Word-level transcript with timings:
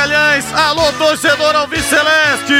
Magalhães. 0.00 0.50
Alô, 0.54 0.90
torcedor 0.94 1.54
Alves 1.54 1.84
Celeste. 1.84 2.54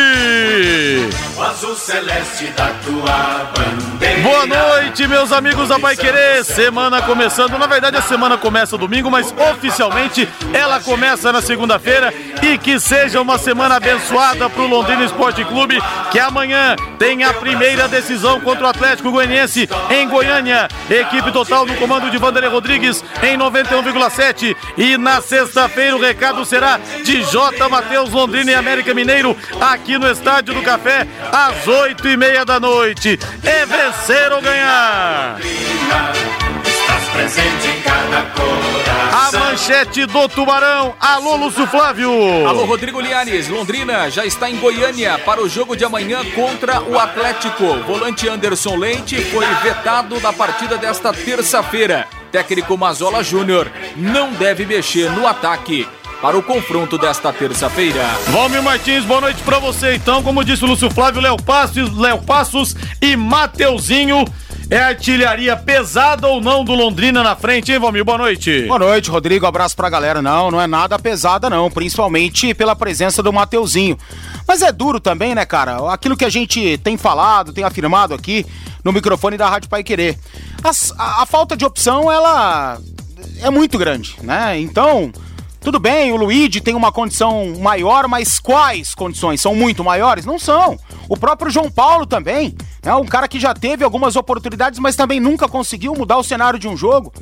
O 1.34 1.42
azul 1.42 1.74
celeste 1.74 2.48
da 2.48 2.68
tua 2.84 3.50
bandeira. 3.56 4.20
Boa 4.20 4.46
noite, 4.46 5.08
meus 5.08 5.32
amigos 5.32 5.70
da 5.70 5.78
Pai 5.78 5.96
Querer. 5.96 6.44
Semana 6.44 7.00
começando. 7.00 7.58
Na 7.58 7.66
verdade, 7.66 7.96
a 7.96 8.02
semana 8.02 8.36
começa 8.36 8.76
domingo, 8.76 9.10
mas 9.10 9.34
oficialmente 9.52 10.28
ela 10.70 10.80
começa 10.80 11.32
na 11.32 11.42
segunda-feira. 11.42 12.14
E 12.42 12.56
que 12.56 12.78
seja 12.78 13.20
uma 13.20 13.36
semana 13.36 13.76
abençoada 13.76 14.48
para 14.48 14.62
o 14.62 14.66
Londrina 14.66 15.04
Esporte 15.04 15.44
Clube, 15.44 15.78
que 16.10 16.18
amanhã 16.18 16.76
tem 16.98 17.24
a 17.24 17.34
primeira 17.34 17.88
decisão 17.88 18.40
contra 18.40 18.66
o 18.66 18.68
Atlético 18.68 19.10
Goianiense 19.10 19.68
em 19.90 20.08
Goiânia. 20.08 20.68
Equipe 20.88 21.32
total 21.32 21.66
no 21.66 21.74
comando 21.74 22.10
de 22.10 22.16
Vanderlei 22.16 22.50
Rodrigues 22.50 23.04
em 23.22 23.36
91,7. 23.36 24.56
E 24.78 24.96
na 24.96 25.20
sexta-feira 25.20 25.96
o 25.96 26.00
recado 26.00 26.44
será 26.44 26.78
de 27.04 27.22
J. 27.24 27.68
Matheus 27.68 28.10
Londrina 28.10 28.52
e 28.52 28.54
América 28.54 28.94
Mineiro 28.94 29.36
aqui 29.60 29.98
no 29.98 30.10
Estádio 30.10 30.54
do 30.54 30.62
Café 30.62 31.06
às 31.32 31.66
oito 31.66 32.08
e 32.08 32.16
meia 32.16 32.44
da 32.44 32.60
noite. 32.60 33.18
É 33.42 33.66
vencer 33.66 34.32
ou 34.32 34.40
ganhar. 34.40 35.36
Estás 36.64 37.08
presente 37.12 37.68
em 37.68 37.82
cada 37.82 38.22
coração. 38.34 38.79
A 39.00 39.32
manchete 39.38 40.04
do 40.04 40.28
Tubarão. 40.28 40.94
Alô, 41.00 41.36
Lúcio 41.36 41.66
Flávio. 41.66 42.10
Alô, 42.46 42.66
Rodrigo 42.66 43.00
Lianes. 43.00 43.48
Londrina 43.48 44.10
já 44.10 44.26
está 44.26 44.50
em 44.50 44.56
Goiânia 44.56 45.18
para 45.18 45.42
o 45.42 45.48
jogo 45.48 45.74
de 45.74 45.84
amanhã 45.84 46.20
contra 46.34 46.82
o 46.82 46.98
Atlético. 46.98 47.76
Volante 47.86 48.28
Anderson 48.28 48.76
Leite 48.76 49.16
foi 49.24 49.46
vetado 49.62 50.20
da 50.20 50.32
partida 50.32 50.76
desta 50.76 51.12
terça-feira. 51.14 52.06
Técnico 52.30 52.76
Mazola 52.76 53.24
Júnior 53.24 53.70
não 53.96 54.32
deve 54.32 54.66
mexer 54.66 55.10
no 55.10 55.26
ataque 55.26 55.88
para 56.20 56.36
o 56.36 56.42
confronto 56.42 56.98
desta 56.98 57.32
terça-feira. 57.32 58.04
Valmir 58.28 58.62
Martins, 58.62 59.04
boa 59.04 59.22
noite 59.22 59.42
para 59.42 59.58
você. 59.58 59.94
Então, 59.94 60.22
como 60.22 60.44
disse 60.44 60.62
o 60.62 60.66
Lúcio 60.66 60.90
Flávio, 60.90 61.22
Léo 61.22 61.38
Passos, 61.42 61.96
Léo 61.96 62.18
Passos 62.18 62.76
e 63.00 63.16
Mateuzinho. 63.16 64.26
É 64.70 64.78
artilharia 64.78 65.56
pesada 65.56 66.28
ou 66.28 66.40
não 66.40 66.62
do 66.62 66.72
Londrina 66.72 67.24
na 67.24 67.34
frente, 67.34 67.72
hein, 67.72 67.80
Valmir? 67.80 68.04
Boa 68.04 68.16
noite. 68.16 68.66
Boa 68.68 68.78
noite, 68.78 69.10
Rodrigo. 69.10 69.44
Abraço 69.44 69.74
pra 69.74 69.90
galera. 69.90 70.22
Não, 70.22 70.48
não 70.48 70.60
é 70.60 70.66
nada 70.68 70.96
pesada, 70.96 71.50
não. 71.50 71.68
Principalmente 71.68 72.54
pela 72.54 72.76
presença 72.76 73.20
do 73.20 73.32
Mateuzinho. 73.32 73.98
Mas 74.46 74.62
é 74.62 74.70
duro 74.70 75.00
também, 75.00 75.34
né, 75.34 75.44
cara? 75.44 75.92
Aquilo 75.92 76.16
que 76.16 76.24
a 76.24 76.30
gente 76.30 76.78
tem 76.78 76.96
falado, 76.96 77.52
tem 77.52 77.64
afirmado 77.64 78.14
aqui 78.14 78.46
no 78.84 78.92
microfone 78.92 79.36
da 79.36 79.48
Rádio 79.48 79.68
Pai 79.68 79.82
Querer. 79.82 80.16
A, 80.62 81.22
a 81.22 81.26
falta 81.26 81.56
de 81.56 81.64
opção, 81.64 82.10
ela 82.10 82.78
é 83.42 83.50
muito 83.50 83.76
grande, 83.76 84.14
né? 84.22 84.56
Então, 84.60 85.10
tudo 85.60 85.78
bem, 85.78 86.10
o 86.10 86.16
Luigi 86.16 86.60
tem 86.60 86.74
uma 86.74 86.90
condição 86.90 87.54
maior, 87.58 88.08
mas 88.08 88.38
quais 88.38 88.94
condições? 88.94 89.40
São 89.40 89.54
muito 89.54 89.84
maiores? 89.84 90.24
Não 90.24 90.38
são. 90.38 90.78
O 91.08 91.16
próprio 91.16 91.50
João 91.50 91.70
Paulo 91.70 92.06
também, 92.06 92.54
é 92.82 92.94
um 92.94 93.04
cara 93.04 93.28
que 93.28 93.38
já 93.38 93.52
teve 93.52 93.84
algumas 93.84 94.16
oportunidades, 94.16 94.78
mas 94.78 94.96
também 94.96 95.20
nunca 95.20 95.46
conseguiu 95.48 95.94
mudar 95.94 96.16
o 96.16 96.24
cenário 96.24 96.58
de 96.58 96.66
um 96.66 96.76
jogo. 96.76 97.12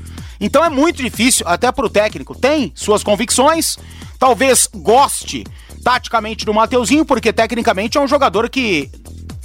Então 0.41 0.65
é 0.65 0.69
muito 0.69 1.03
difícil, 1.03 1.45
até 1.49 1.73
pro 1.73 1.91
técnico. 1.91 2.35
Tem 2.35 2.73
suas 2.77 3.03
convicções, 3.03 3.77
talvez 4.19 4.69
goste 4.73 5.45
taticamente 5.83 6.45
do 6.45 6.55
Mateuzinho, 6.55 7.05
porque 7.05 7.33
tecnicamente 7.33 7.99
é 7.99 8.01
um 8.01 8.07
jogador 8.07 8.49
que 8.49 8.91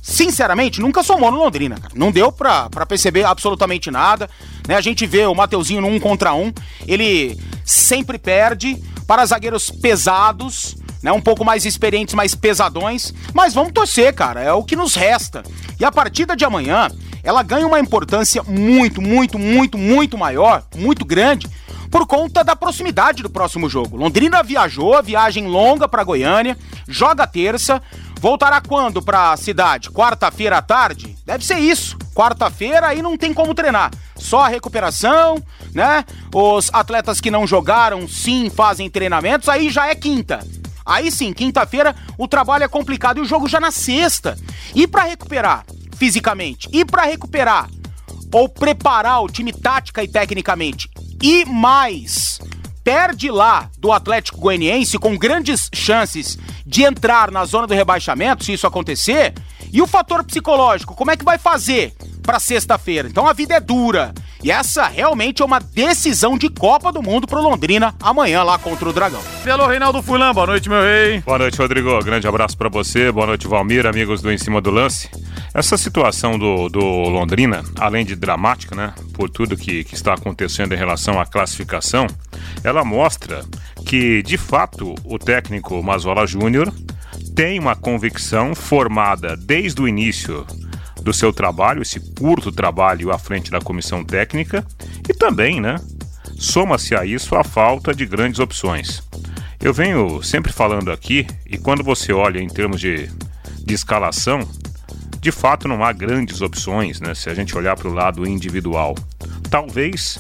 sinceramente, 0.04 0.82
nunca 0.82 1.02
somou 1.02 1.32
no 1.32 1.38
Londrina, 1.38 1.78
cara. 1.80 1.94
Não 1.96 2.12
deu 2.12 2.30
pra, 2.30 2.70
pra 2.70 2.86
perceber 2.86 3.24
absolutamente 3.24 3.90
nada. 3.90 4.30
Né? 4.68 4.76
A 4.76 4.82
gente 4.82 5.08
vê 5.08 5.26
o 5.26 5.34
Mateuzinho 5.34 5.80
no 5.80 5.88
um 5.88 5.98
contra 5.98 6.34
um, 6.34 6.52
ele 6.86 7.40
sempre 7.64 8.20
perde 8.20 8.78
para 9.08 9.26
zagueiros 9.26 9.72
pesados, 9.72 10.76
né? 11.02 11.12
Um 11.14 11.22
pouco 11.22 11.46
mais 11.46 11.66
experientes, 11.66 12.14
mais 12.16 12.36
pesadões. 12.36 13.14
Mas 13.34 13.54
vamos 13.54 13.72
torcer, 13.72 14.14
cara, 14.14 14.42
é 14.42 14.52
o 14.52 14.64
que 14.64 14.76
nos 14.76 14.94
resta. 14.94 15.42
E 15.80 15.86
a 15.86 15.92
partida 15.92 16.36
de 16.36 16.44
amanhã, 16.44 16.90
ela 17.24 17.42
ganha 17.42 17.66
uma 17.66 17.80
importância 17.80 18.44
muito, 18.44 19.02
muito, 19.02 19.40
muito, 19.40 19.78
muito 19.78 20.18
maior, 20.18 20.64
muito 20.76 21.06
grande, 21.06 21.48
por 21.94 22.08
conta 22.08 22.44
da 22.44 22.56
proximidade 22.56 23.22
do 23.22 23.30
próximo 23.30 23.70
jogo. 23.70 23.96
Londrina 23.96 24.42
viajou, 24.42 25.00
viagem 25.04 25.46
longa 25.46 25.88
para 25.88 26.04
Goiânia, 26.04 26.58
joga 26.88 27.28
terça, 27.28 27.80
Voltará 28.20 28.62
quando 28.62 29.02
para 29.02 29.34
a 29.34 29.38
cidade? 29.38 29.92
Quarta-feira 29.92 30.58
à 30.58 30.62
tarde? 30.62 31.14
Deve 31.26 31.46
ser 31.46 31.58
isso. 31.58 31.98
Quarta-feira 32.16 32.88
aí 32.88 33.02
não 33.02 33.18
tem 33.18 33.34
como 33.34 33.54
treinar. 33.54 33.92
Só 34.16 34.46
a 34.46 34.48
recuperação, 34.48 35.44
né? 35.74 36.06
Os 36.34 36.70
atletas 36.74 37.20
que 37.20 37.30
não 37.30 37.46
jogaram 37.46 38.08
sim 38.08 38.50
fazem 38.50 38.90
treinamentos, 38.90 39.50
aí 39.50 39.70
já 39.70 39.90
é 39.90 39.94
quinta. 39.94 40.40
Aí 40.86 41.12
sim, 41.12 41.34
quinta-feira 41.34 41.94
o 42.18 42.26
trabalho 42.26 42.64
é 42.64 42.68
complicado 42.70 43.18
e 43.18 43.22
o 43.22 43.26
jogo 43.26 43.50
já 43.50 43.60
na 43.60 43.72
sexta. 43.72 44.38
E 44.74 44.88
para 44.88 45.04
recuperar 45.04 45.66
fisicamente, 45.98 46.70
e 46.72 46.86
para 46.86 47.04
recuperar 47.04 47.70
ou 48.32 48.48
preparar 48.48 49.22
o 49.22 49.28
time 49.28 49.52
tática 49.52 50.02
e 50.02 50.08
tecnicamente, 50.08 50.90
e 51.24 51.46
mais 51.46 52.38
perde 52.84 53.32
lá 53.32 53.70
do 53.80 53.94
Atlético 53.94 54.42
Goianiense 54.42 55.00
com 55.00 55.18
grandes 55.18 55.70
chances 55.74 56.38
de 56.66 56.84
entrar 56.84 57.32
na 57.32 57.46
zona 57.46 57.66
do 57.66 57.74
rebaixamento, 57.74 58.44
se 58.44 58.52
isso 58.52 58.68
acontecer, 58.68 59.34
e 59.72 59.82
o 59.82 59.88
fator 59.88 60.22
psicológico, 60.26 60.94
como 60.94 61.12
é 61.12 61.16
que 61.16 61.24
vai 61.24 61.38
fazer 61.38 61.94
para 62.24 62.40
sexta-feira? 62.40 63.08
Então 63.08 63.28
a 63.28 63.34
vida 63.34 63.54
é 63.54 63.60
dura. 63.60 64.14
E 64.44 64.52
essa 64.52 64.88
realmente 64.88 65.42
é 65.42 65.46
uma 65.46 65.60
decisão 65.60 66.38
de 66.38 66.50
Copa 66.50 66.92
do 66.92 67.02
Mundo 67.02 67.28
pro 67.28 67.42
Londrina 67.42 67.94
amanhã 68.02 68.44
lá 68.44 68.58
contra 68.58 68.90
o 68.90 68.94
Dragão. 68.94 69.22
Alô, 69.50 69.68
Reinaldo 69.68 70.02
Fulan, 70.02 70.34
boa 70.34 70.48
noite, 70.48 70.68
meu 70.68 70.82
rei. 70.82 71.22
Boa 71.22 71.38
noite, 71.38 71.58
Rodrigo. 71.58 72.04
Grande 72.04 72.28
abraço 72.28 72.58
para 72.58 72.68
você. 72.68 73.12
Boa 73.12 73.28
noite, 73.28 73.48
Valmir, 73.48 73.86
amigos 73.86 74.22
do 74.22 74.32
Em 74.32 74.38
Cima 74.38 74.60
do 74.60 74.72
Lance. 74.72 75.10
Essa 75.54 75.78
situação 75.78 76.38
do, 76.38 76.68
do 76.68 76.80
Londrina, 76.80 77.64
além 77.80 78.06
de 78.06 78.16
dramática, 78.16 78.76
né, 78.76 78.94
por 79.14 79.30
tudo 79.30 79.56
que, 79.56 79.84
que 79.84 79.94
está 79.94 80.14
acontecendo 80.14 80.74
em 80.74 80.78
relação 80.78 81.22
à 81.22 81.26
classificação, 81.26 82.08
ela 82.64 82.84
mostra 82.84 83.46
que, 83.86 84.24
de 84.24 84.38
fato, 84.38 84.96
o 85.06 85.20
técnico 85.20 85.82
Mazola 85.84 86.26
Júnior 86.26 86.74
tem 87.36 87.60
uma 87.60 87.76
convicção 87.76 88.54
formada 88.56 89.38
desde 89.38 89.82
o 89.82 89.88
início 89.88 90.46
do 91.04 91.14
seu 91.14 91.34
trabalho, 91.34 91.82
esse 91.82 92.00
curto 92.00 92.52
trabalho 92.52 93.12
à 93.12 93.20
frente 93.20 93.52
da 93.52 93.60
comissão 93.60 94.04
técnica, 94.04 94.66
e 95.08 95.14
também, 95.14 95.60
né, 95.60 95.76
soma-se 96.38 96.96
a 96.96 97.06
isso 97.06 97.36
a 97.36 97.44
falta 97.44 97.94
de 97.94 98.06
grandes 98.06 98.40
opções. 98.40 99.04
Eu 99.62 99.74
venho 99.74 100.24
sempre 100.24 100.52
falando 100.52 100.92
aqui, 100.92 101.28
e 101.46 101.58
quando 101.58 101.84
você 101.84 102.12
olha 102.14 102.40
em 102.40 102.48
termos 102.48 102.80
de, 102.80 103.10
de 103.60 103.74
escalação, 103.74 104.48
de 105.20 105.32
fato 105.32 105.68
não 105.68 105.84
há 105.84 105.92
grandes 105.94 106.42
opções, 106.42 107.00
né, 107.00 107.14
se 107.14 107.30
a 107.30 107.34
gente 107.34 107.58
olhar 107.58 107.76
para 107.76 107.88
o 107.88 107.94
lado 107.94 108.28
individual. 108.28 108.96
Talvez 109.50 110.20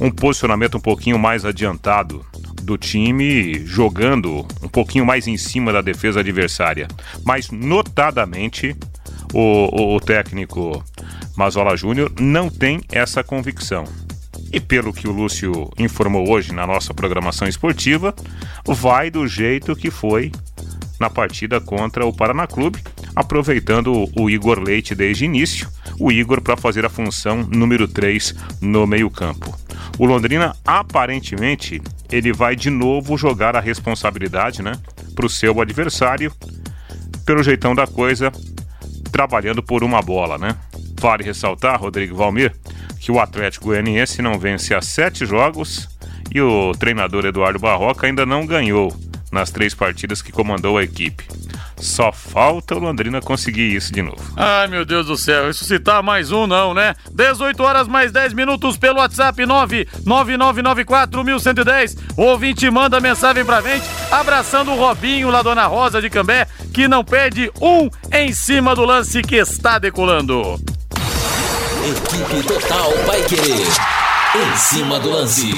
um 0.00 0.10
posicionamento 0.10 0.76
um 0.76 0.80
pouquinho 0.80 1.18
mais 1.18 1.44
adiantado 1.44 2.24
do 2.62 2.76
time 2.76 3.64
jogando 3.64 4.46
um 4.62 4.68
pouquinho 4.68 5.04
mais 5.04 5.26
em 5.26 5.36
cima 5.36 5.72
da 5.72 5.80
defesa 5.80 6.20
adversária, 6.20 6.86
mas 7.24 7.50
notadamente 7.50 8.76
o, 9.32 9.68
o, 9.72 9.96
o 9.96 10.00
técnico 10.00 10.84
Mazola 11.36 11.76
Júnior 11.76 12.12
não 12.20 12.48
tem 12.48 12.80
essa 12.90 13.22
convicção. 13.24 13.84
e 14.52 14.60
pelo 14.60 14.92
que 14.92 15.08
o 15.08 15.12
Lúcio 15.12 15.70
informou 15.78 16.30
hoje 16.30 16.52
na 16.52 16.66
nossa 16.66 16.92
programação 16.92 17.48
esportiva, 17.48 18.14
vai 18.66 19.10
do 19.10 19.26
jeito 19.26 19.74
que 19.74 19.90
foi 19.90 20.30
na 21.00 21.10
partida 21.10 21.60
contra 21.60 22.06
o 22.06 22.12
Paraná 22.12 22.46
Clube, 22.46 22.80
aproveitando 23.16 24.08
o 24.16 24.30
Igor 24.30 24.60
Leite 24.60 24.94
desde 24.94 25.24
o 25.24 25.26
início, 25.26 25.68
o 25.98 26.12
Igor 26.12 26.40
para 26.40 26.56
fazer 26.56 26.84
a 26.84 26.88
função 26.88 27.42
número 27.42 27.88
3 27.88 28.34
no 28.60 28.86
meio-campo. 28.86 29.56
O 29.98 30.06
Londrina 30.06 30.54
aparentemente 30.64 31.82
ele 32.10 32.32
vai 32.32 32.54
de 32.54 32.70
novo 32.70 33.16
jogar 33.16 33.56
a 33.56 33.60
responsabilidade, 33.60 34.62
né, 34.62 34.72
para 35.14 35.26
o 35.26 35.30
seu 35.30 35.60
adversário, 35.60 36.32
pelo 37.26 37.42
jeitão 37.42 37.74
da 37.74 37.86
coisa, 37.86 38.30
trabalhando 39.12 39.62
por 39.62 39.84
uma 39.84 40.00
bola, 40.00 40.38
né? 40.38 40.56
Vale 40.98 41.22
ressaltar, 41.22 41.78
Rodrigo 41.80 42.16
Valmir, 42.16 42.52
que 42.98 43.12
o 43.12 43.20
Atlético 43.20 43.66
Goianiense 43.66 44.22
não 44.22 44.38
vence 44.38 44.74
há 44.74 44.80
sete 44.80 45.26
jogos 45.26 45.88
e 46.34 46.40
o 46.40 46.72
treinador 46.72 47.26
Eduardo 47.26 47.58
Barroca 47.58 48.06
ainda 48.06 48.24
não 48.24 48.46
ganhou 48.46 48.92
nas 49.32 49.50
três 49.50 49.74
partidas 49.74 50.22
que 50.22 50.30
comandou 50.30 50.78
a 50.78 50.84
equipe. 50.84 51.26
Só 51.76 52.12
falta 52.12 52.76
o 52.76 52.78
Londrina 52.78 53.20
conseguir 53.20 53.74
isso 53.74 53.92
de 53.92 54.02
novo. 54.02 54.22
Ai, 54.36 54.68
meu 54.68 54.84
Deus 54.84 55.06
do 55.06 55.16
céu, 55.16 55.46
ressuscitar 55.46 56.00
mais 56.02 56.30
um 56.30 56.46
não, 56.46 56.72
né? 56.72 56.94
18 57.10 57.60
horas 57.62 57.88
mais 57.88 58.12
10 58.12 58.34
minutos 58.34 58.76
pelo 58.76 58.98
WhatsApp 58.98 59.42
999941110. 59.42 61.98
O 62.16 62.22
ouvinte 62.22 62.70
manda 62.70 63.00
mensagem 63.00 63.44
pra 63.44 63.60
gente, 63.60 63.84
abraçando 64.10 64.70
o 64.70 64.76
Robinho 64.76 65.30
lá, 65.30 65.42
Dona 65.42 65.66
Rosa 65.66 66.00
de 66.00 66.08
Cambé, 66.08 66.46
que 66.72 66.86
não 66.86 67.02
perde 67.02 67.50
um 67.60 67.90
em 68.12 68.32
cima 68.32 68.76
do 68.76 68.84
lance 68.84 69.20
que 69.22 69.34
está 69.36 69.78
decolando. 69.78 70.60
Equipe 71.84 72.46
Total 72.46 72.92
Paiquerê. 73.06 73.64
Em 74.34 74.56
cima 74.56 74.98
do 75.00 75.10
lance. 75.10 75.52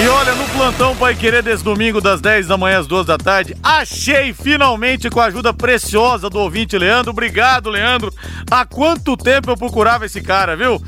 E 0.00 0.06
olha, 0.06 0.32
no 0.32 0.44
plantão 0.50 0.94
Pai 0.94 1.12
Querer 1.16 1.42
desse 1.42 1.64
domingo, 1.64 2.00
das 2.00 2.20
10 2.20 2.46
da 2.46 2.56
manhã 2.56 2.78
às 2.78 2.86
2 2.86 3.04
da 3.04 3.18
tarde, 3.18 3.56
achei 3.60 4.32
finalmente 4.32 5.10
com 5.10 5.18
a 5.18 5.24
ajuda 5.24 5.52
preciosa 5.52 6.30
do 6.30 6.38
ouvinte 6.38 6.78
Leandro. 6.78 7.10
Obrigado, 7.10 7.68
Leandro. 7.68 8.14
Há 8.48 8.64
quanto 8.64 9.16
tempo 9.16 9.50
eu 9.50 9.56
procurava 9.56 10.06
esse 10.06 10.20
cara, 10.20 10.56
viu? 10.56 10.80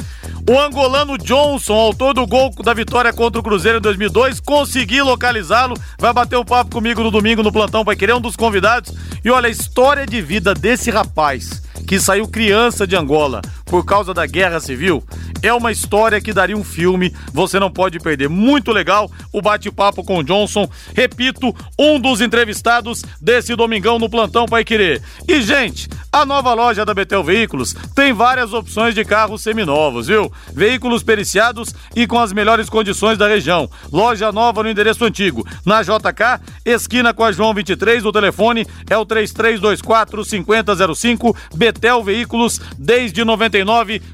O 0.48 0.58
angolano 0.60 1.18
Johnson, 1.18 1.74
autor 1.74 2.14
do 2.14 2.24
gol 2.24 2.50
da 2.62 2.72
vitória 2.72 3.12
contra 3.12 3.40
o 3.40 3.42
Cruzeiro 3.42 3.78
em 3.78 3.80
2002, 3.80 4.38
consegui 4.38 5.02
localizá-lo. 5.02 5.74
Vai 5.98 6.12
bater 6.12 6.38
um 6.38 6.44
papo 6.44 6.70
comigo 6.70 7.02
no 7.02 7.10
domingo 7.10 7.42
no 7.42 7.50
plantão 7.50 7.84
Pai 7.84 7.96
Querer, 7.96 8.14
um 8.14 8.20
dos 8.20 8.36
convidados. 8.36 8.94
E 9.24 9.30
olha, 9.30 9.48
a 9.48 9.50
história 9.50 10.06
de 10.06 10.22
vida 10.22 10.54
desse 10.54 10.88
rapaz 10.88 11.60
que 11.84 11.98
saiu 11.98 12.28
criança 12.28 12.86
de 12.86 12.94
Angola 12.94 13.42
por 13.70 13.84
causa 13.84 14.12
da 14.12 14.26
guerra 14.26 14.58
civil, 14.58 15.02
é 15.42 15.54
uma 15.54 15.70
história 15.70 16.20
que 16.20 16.32
daria 16.32 16.56
um 16.56 16.64
filme, 16.64 17.14
você 17.32 17.58
não 17.60 17.70
pode 17.70 18.00
perder. 18.00 18.28
Muito 18.28 18.72
legal 18.72 19.08
o 19.32 19.40
bate-papo 19.40 20.02
com 20.02 20.18
o 20.18 20.24
Johnson. 20.24 20.68
Repito, 20.92 21.54
um 21.78 21.98
dos 22.00 22.20
entrevistados 22.20 23.04
desse 23.20 23.54
domingão 23.54 23.96
no 23.96 24.10
Plantão 24.10 24.46
Pai 24.46 24.64
Querer. 24.64 25.00
E, 25.26 25.40
gente, 25.40 25.88
a 26.12 26.26
nova 26.26 26.52
loja 26.52 26.84
da 26.84 26.92
Betel 26.92 27.22
Veículos 27.22 27.72
tem 27.94 28.12
várias 28.12 28.52
opções 28.52 28.92
de 28.92 29.04
carros 29.04 29.40
seminovos, 29.40 30.08
viu? 30.08 30.30
Veículos 30.52 31.04
periciados 31.04 31.72
e 31.94 32.08
com 32.08 32.18
as 32.18 32.32
melhores 32.32 32.68
condições 32.68 33.16
da 33.16 33.28
região. 33.28 33.70
Loja 33.92 34.32
nova 34.32 34.64
no 34.64 34.68
endereço 34.68 35.04
antigo, 35.04 35.46
na 35.64 35.80
JK, 35.82 36.42
esquina 36.64 37.14
com 37.14 37.22
a 37.22 37.30
João 37.30 37.54
23, 37.54 38.04
o 38.04 38.10
telefone 38.12 38.66
é 38.90 38.98
o 38.98 39.06
3324 39.06 40.24
5005. 40.24 41.36
Betel 41.54 42.02
Veículos, 42.02 42.60
desde 42.76 43.24
99, 43.24 43.59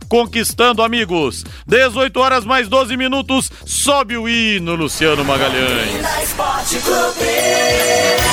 conquistando 0.09 0.83
amigos. 0.83 1.45
18 1.67 2.19
horas 2.21 2.45
mais 2.45 2.69
12 2.69 2.97
minutos, 2.97 3.51
sobe 3.65 4.17
o 4.17 4.29
hino, 4.29 4.75
Luciano 4.75 5.25
Magalhães. 5.25 6.05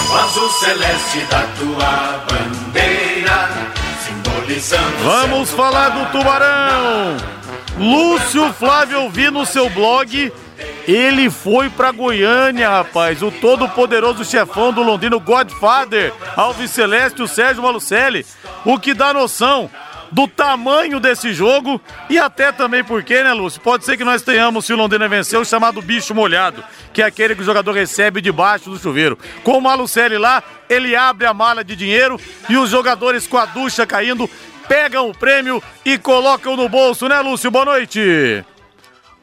O 0.09 0.15
azul 0.15 0.49
celeste 0.51 1.19
da 1.29 1.41
tua 1.57 2.25
bandeira, 2.29 3.49
simbolizando. 4.05 5.03
Vamos 5.03 5.51
falar 5.51 5.89
do 5.89 6.11
Tubarão. 6.11 7.17
Lúcio 7.77 8.53
Flávio, 8.53 9.09
vi 9.09 9.31
no 9.31 9.45
seu 9.45 9.69
blog. 9.69 10.31
Ele 10.87 11.29
foi 11.29 11.69
pra 11.69 11.91
Goiânia, 11.91 12.69
rapaz. 12.69 13.21
O 13.23 13.31
todo 13.31 13.67
poderoso 13.69 14.23
chefão 14.23 14.71
do 14.71 14.83
Londrino 14.83 15.19
Godfather, 15.19 16.13
Alves 16.35 16.71
Celeste, 16.71 17.21
o 17.21 17.27
Sérgio 17.27 17.63
Malucelli. 17.63 18.25
O 18.65 18.77
que 18.77 18.93
dá 18.93 19.13
noção 19.13 19.69
do 20.13 20.27
tamanho 20.27 20.99
desse 20.99 21.33
jogo 21.33 21.81
e 22.07 22.19
até 22.19 22.51
também 22.51 22.83
porque, 22.83 23.23
né, 23.23 23.33
Lúcio? 23.33 23.59
Pode 23.59 23.83
ser 23.83 23.97
que 23.97 24.03
nós 24.03 24.21
tenhamos, 24.21 24.63
se 24.63 24.71
o 24.71 24.75
Londrina 24.77 25.07
vencer, 25.07 25.39
o 25.39 25.45
chamado 25.45 25.81
bicho 25.81 26.13
molhado, 26.13 26.63
que 26.93 27.01
é 27.01 27.05
aquele 27.05 27.35
que 27.35 27.41
o 27.41 27.45
jogador 27.45 27.71
recebe 27.71 28.21
debaixo 28.21 28.69
do 28.69 28.77
chuveiro. 28.77 29.17
Com 29.43 29.57
o 29.57 29.61
Malucelli 29.61 30.19
lá, 30.19 30.43
ele 30.69 30.95
abre 30.95 31.25
a 31.25 31.33
mala 31.33 31.63
de 31.63 31.75
dinheiro 31.75 32.19
e 32.47 32.55
os 32.55 32.69
jogadores 32.69 33.25
com 33.25 33.37
a 33.37 33.45
ducha 33.45 33.87
caindo 33.87 34.29
pegam 34.67 35.09
o 35.09 35.17
prêmio 35.17 35.61
e 35.83 35.97
colocam 35.97 36.55
no 36.55 36.69
bolso, 36.69 37.07
né, 37.07 37.19
Lúcio? 37.19 37.49
Boa 37.49 37.65
noite. 37.65 37.99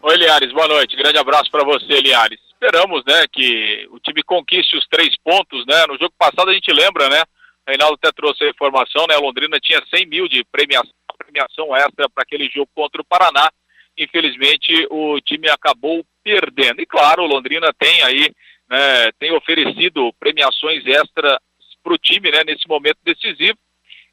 Oi, 0.03 0.17
Liares, 0.17 0.53
boa 0.53 0.67
noite. 0.67 0.97
Grande 0.97 1.19
abraço 1.19 1.51
para 1.53 1.65
você, 1.65 2.01
Liares. 2.01 2.41
Esperamos, 2.53 3.05
né, 3.07 3.27
que 3.33 3.87
o 3.93 4.01
time 4.01 4.25
conquiste 4.25 4.77
os 4.77 4.87
três 4.89 5.11
pontos, 5.23 5.65
né? 5.67 5.87
No 5.87 5.97
jogo 5.97 6.13
passado 6.19 6.51
a 6.51 6.53
gente 6.53 6.73
lembra, 6.73 7.09
né? 7.09 7.23
Reinaldo 7.71 7.95
até 7.95 8.13
trouxe 8.13 8.45
a 8.45 8.51
informação, 8.51 9.07
né? 9.09 9.15
A 9.15 9.21
Londrina 9.21 9.59
tinha 9.61 9.83
100 9.95 10.07
mil 10.07 10.29
de 10.29 10.45
premiação, 10.53 10.93
premiação 11.19 11.75
extra 11.75 12.09
para 12.09 12.23
aquele 12.23 12.49
jogo 12.49 12.69
contra 12.75 13.01
o 13.01 13.05
Paraná. 13.05 13.51
Infelizmente, 13.97 14.87
o 14.91 15.21
time 15.21 15.49
acabou 15.49 16.05
perdendo. 16.23 16.81
E 16.81 16.87
claro, 16.87 17.23
o 17.23 17.27
Londrina 17.27 17.73
tem 17.79 18.03
aí, 18.03 18.31
né, 18.69 19.13
tem 19.19 19.33
oferecido 19.33 20.13
premiações 20.19 20.87
extras 20.87 21.39
para 21.83 21.93
o 21.93 21.99
time, 21.99 22.31
né, 22.31 22.43
nesse 22.45 22.69
momento 22.69 22.99
decisivo. 23.03 23.59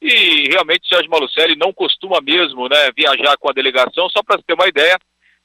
E 0.00 0.48
realmente 0.48 0.84
o 0.84 0.88
Sérgio 0.88 1.10
Malucelli 1.10 1.56
não 1.56 1.72
costuma 1.72 2.20
mesmo, 2.20 2.68
né, 2.68 2.90
viajar 2.96 3.36
com 3.38 3.48
a 3.48 3.52
delegação. 3.52 4.08
Só 4.10 4.22
para 4.22 4.40
ter 4.42 4.54
uma 4.54 4.68
ideia, 4.68 4.98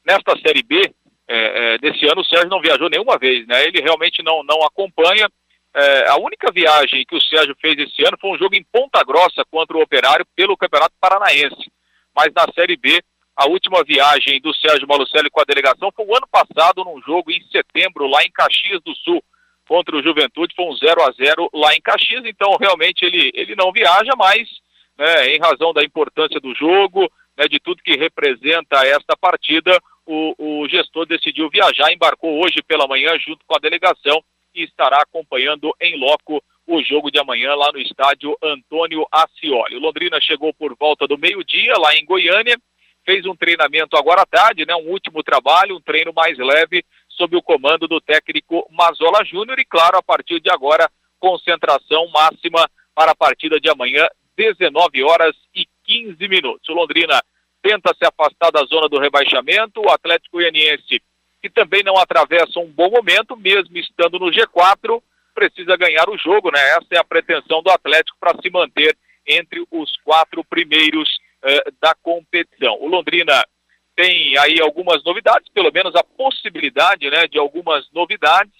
nesta 0.06 0.38
Série 0.40 0.64
B 0.64 0.94
é, 1.28 1.74
é, 1.74 1.78
desse 1.78 2.06
ano, 2.06 2.22
o 2.22 2.26
Sérgio 2.26 2.50
não 2.50 2.62
viajou 2.62 2.90
nenhuma 2.90 3.18
vez, 3.18 3.48
né? 3.48 3.66
Ele 3.66 3.82
realmente 3.82 4.22
não, 4.22 4.44
não 4.44 4.62
acompanha. 4.64 5.30
É, 5.76 6.08
a 6.10 6.18
única 6.18 6.52
viagem 6.52 7.04
que 7.06 7.16
o 7.16 7.22
Sérgio 7.22 7.56
fez 7.60 7.76
esse 7.80 8.06
ano 8.06 8.18
foi 8.22 8.32
um 8.32 8.38
jogo 8.38 8.56
em 8.56 8.64
Ponta 8.64 9.04
Grossa 9.04 9.44
contra 9.50 9.76
o 9.76 9.82
Operário 9.82 10.26
pelo 10.36 10.56
Campeonato 10.56 10.94
Paranaense. 11.02 11.72
Mas 12.16 12.32
na 12.34 12.46
Série 12.54 12.78
B, 12.78 13.02
a 13.36 13.48
última 13.48 13.84
viagem 13.84 14.40
do 14.40 14.54
Sérgio 14.54 14.88
Malucelli 14.88 15.32
com 15.32 15.42
a 15.42 15.46
delegação 15.46 15.92
foi 15.96 16.06
o 16.06 16.16
ano 16.16 16.28
passado, 16.32 16.84
num 16.84 17.02
jogo 17.02 17.32
em 17.32 17.44
setembro, 17.52 18.06
lá 18.06 18.24
em 18.24 18.32
Caxias 18.32 18.82
do 18.84 18.96
Sul, 18.98 19.24
contra 19.68 19.96
o 19.96 20.04
Juventude, 20.04 20.54
foi 20.56 20.66
um 20.66 20.76
0 20.76 21.02
a 21.02 21.12
0 21.12 21.50
lá 21.52 21.74
em 21.74 21.82
Caxias. 21.82 22.24
Então, 22.26 22.56
realmente, 22.60 23.04
ele, 23.04 23.32
ele 23.34 23.56
não 23.56 23.72
viaja, 23.72 24.12
mas 24.16 24.48
né, 24.96 25.30
em 25.30 25.40
razão 25.40 25.74
da 25.74 25.84
importância 25.84 26.40
do 26.40 26.54
jogo, 26.54 27.12
né, 27.36 27.48
de 27.48 27.60
tudo 27.60 27.82
que 27.82 27.98
representa 27.98 28.86
esta 28.86 29.18
partida, 29.18 29.82
o, 30.06 30.36
o 30.38 30.70
gestor 30.70 31.08
decidiu 31.08 31.50
viajar, 31.50 31.92
embarcou 31.92 32.44
hoje 32.44 32.62
pela 32.62 32.88
manhã 32.88 33.18
junto 33.18 33.44
com 33.48 33.56
a 33.56 33.60
delegação 33.60 34.24
e 34.54 34.64
estará 34.64 35.02
acompanhando 35.02 35.74
em 35.82 35.98
loco 35.98 36.44
o 36.66 36.82
jogo 36.82 37.12
de 37.12 37.20
amanhã 37.20 37.54
lá 37.56 37.72
no 37.72 37.80
estádio 37.80 38.38
Antônio 38.42 39.06
Ascioli. 39.12 39.76
O 39.76 39.80
Londrina 39.80 40.20
chegou 40.22 40.54
por 40.54 40.76
volta 40.76 41.08
do 41.08 41.18
meio-dia 41.18 41.74
lá 41.78 41.94
em 41.96 42.06
Goiânia, 42.06 42.58
fez 43.06 43.26
um 43.26 43.36
treinamento 43.36 43.98
agora 43.98 44.22
à 44.22 44.26
tarde, 44.26 44.66
né, 44.66 44.74
um 44.76 44.90
último 44.90 45.22
trabalho, 45.24 45.76
um 45.76 45.82
treino 45.82 46.14
mais 46.14 46.38
leve 46.38 46.86
sob 47.10 47.36
o 47.36 47.42
comando 47.42 47.88
do 47.88 48.00
técnico 48.00 48.66
Mazola 48.72 49.24
Júnior 49.26 49.60
e 49.60 49.66
claro, 49.66 49.98
a 49.98 50.04
partir 50.04 50.40
de 50.40 50.50
agora, 50.50 50.90
concentração 51.20 52.08
máxima 52.10 52.70
para 52.96 53.12
a 53.12 53.16
partida 53.16 53.60
de 53.60 53.70
amanhã, 53.70 54.08
19 54.36 55.04
horas 55.04 55.36
e 55.54 55.68
15 55.86 56.28
minutos. 56.28 56.68
O 56.70 56.74
Londrina 56.74 57.22
tenta 57.62 57.94
se 57.98 58.06
afastar 58.06 58.52
da 58.52 58.64
zona 58.66 58.90
do 58.90 59.00
rebaixamento, 59.00 59.82
o 59.82 59.90
Atlético 59.90 60.38
Goianiense, 60.38 61.02
que 61.44 61.50
também 61.50 61.84
não 61.84 61.98
atravessa 61.98 62.58
um 62.58 62.72
bom 62.72 62.90
momento, 62.90 63.36
mesmo 63.36 63.78
estando 63.78 64.18
no 64.18 64.32
G4, 64.32 65.04
precisa 65.36 65.76
ganhar 65.76 66.10
o 66.10 66.18
jogo, 66.18 66.50
né? 66.50 66.60
Essa 66.70 66.88
é 66.92 66.98
a 66.98 67.04
pretensão 67.04 67.62
do 67.62 67.70
Atlético 67.70 68.18
para 68.18 68.42
se 68.42 68.50
manter 68.50 68.98
entre 69.28 69.62
os 69.70 69.92
quatro 70.06 70.42
primeiros 70.46 71.10
eh, 71.44 71.72
da 71.82 71.94
competição. 71.96 72.78
O 72.80 72.88
Londrina 72.88 73.46
tem 73.94 74.38
aí 74.38 74.62
algumas 74.62 75.04
novidades, 75.04 75.52
pelo 75.54 75.70
menos 75.70 75.94
a 75.96 76.04
possibilidade, 76.04 77.10
né, 77.10 77.28
de 77.28 77.38
algumas 77.38 77.92
novidades. 77.92 78.54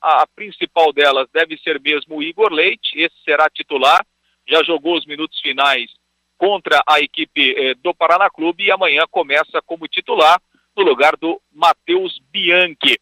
A, 0.00 0.22
a 0.22 0.26
principal 0.26 0.94
delas 0.94 1.28
deve 1.34 1.58
ser 1.58 1.78
mesmo 1.78 2.16
o 2.16 2.22
Igor 2.22 2.50
Leite, 2.50 2.98
esse 2.98 3.14
será 3.22 3.50
titular, 3.50 4.02
já 4.48 4.62
jogou 4.64 4.96
os 4.96 5.04
minutos 5.04 5.38
finais 5.40 5.90
contra 6.38 6.82
a 6.86 7.00
equipe 7.00 7.54
eh, 7.54 7.74
do 7.74 7.94
Paraná 7.94 8.30
Clube 8.30 8.64
e 8.64 8.72
amanhã 8.72 9.04
começa 9.10 9.60
como 9.60 9.86
titular 9.86 10.40
no 10.76 10.82
lugar 10.82 11.16
do 11.16 11.40
Matheus 11.52 12.20
Bianchi. 12.30 12.98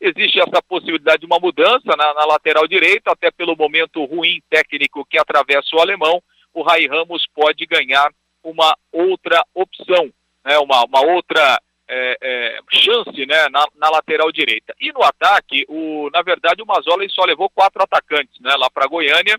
Existe 0.00 0.40
essa 0.40 0.62
possibilidade 0.62 1.20
de 1.20 1.26
uma 1.26 1.38
mudança 1.38 1.94
na, 1.96 2.14
na, 2.14 2.24
lateral 2.24 2.66
direita, 2.66 3.12
até 3.12 3.30
pelo 3.30 3.56
momento 3.56 4.04
ruim 4.04 4.40
técnico 4.48 5.04
que 5.04 5.18
atravessa 5.18 5.76
o 5.76 5.80
alemão, 5.80 6.22
o 6.54 6.62
Rai 6.62 6.86
Ramos 6.86 7.26
pode 7.34 7.66
ganhar 7.66 8.10
uma 8.42 8.74
outra 8.90 9.44
opção, 9.54 10.10
né, 10.44 10.58
uma, 10.58 10.84
uma 10.84 11.02
outra 11.02 11.60
é, 11.86 12.16
é, 12.20 12.58
chance 12.72 13.26
né, 13.26 13.48
na, 13.50 13.66
na, 13.76 13.90
lateral 13.90 14.32
direita. 14.32 14.74
E 14.80 14.92
no 14.92 15.02
ataque, 15.02 15.66
o, 15.68 16.08
na 16.10 16.22
verdade, 16.22 16.62
o 16.62 16.66
Mazola 16.66 17.04
só 17.10 17.24
levou 17.24 17.50
quatro 17.50 17.82
atacantes 17.82 18.40
né, 18.40 18.54
lá 18.56 18.70
para 18.70 18.86
Goiânia. 18.86 19.38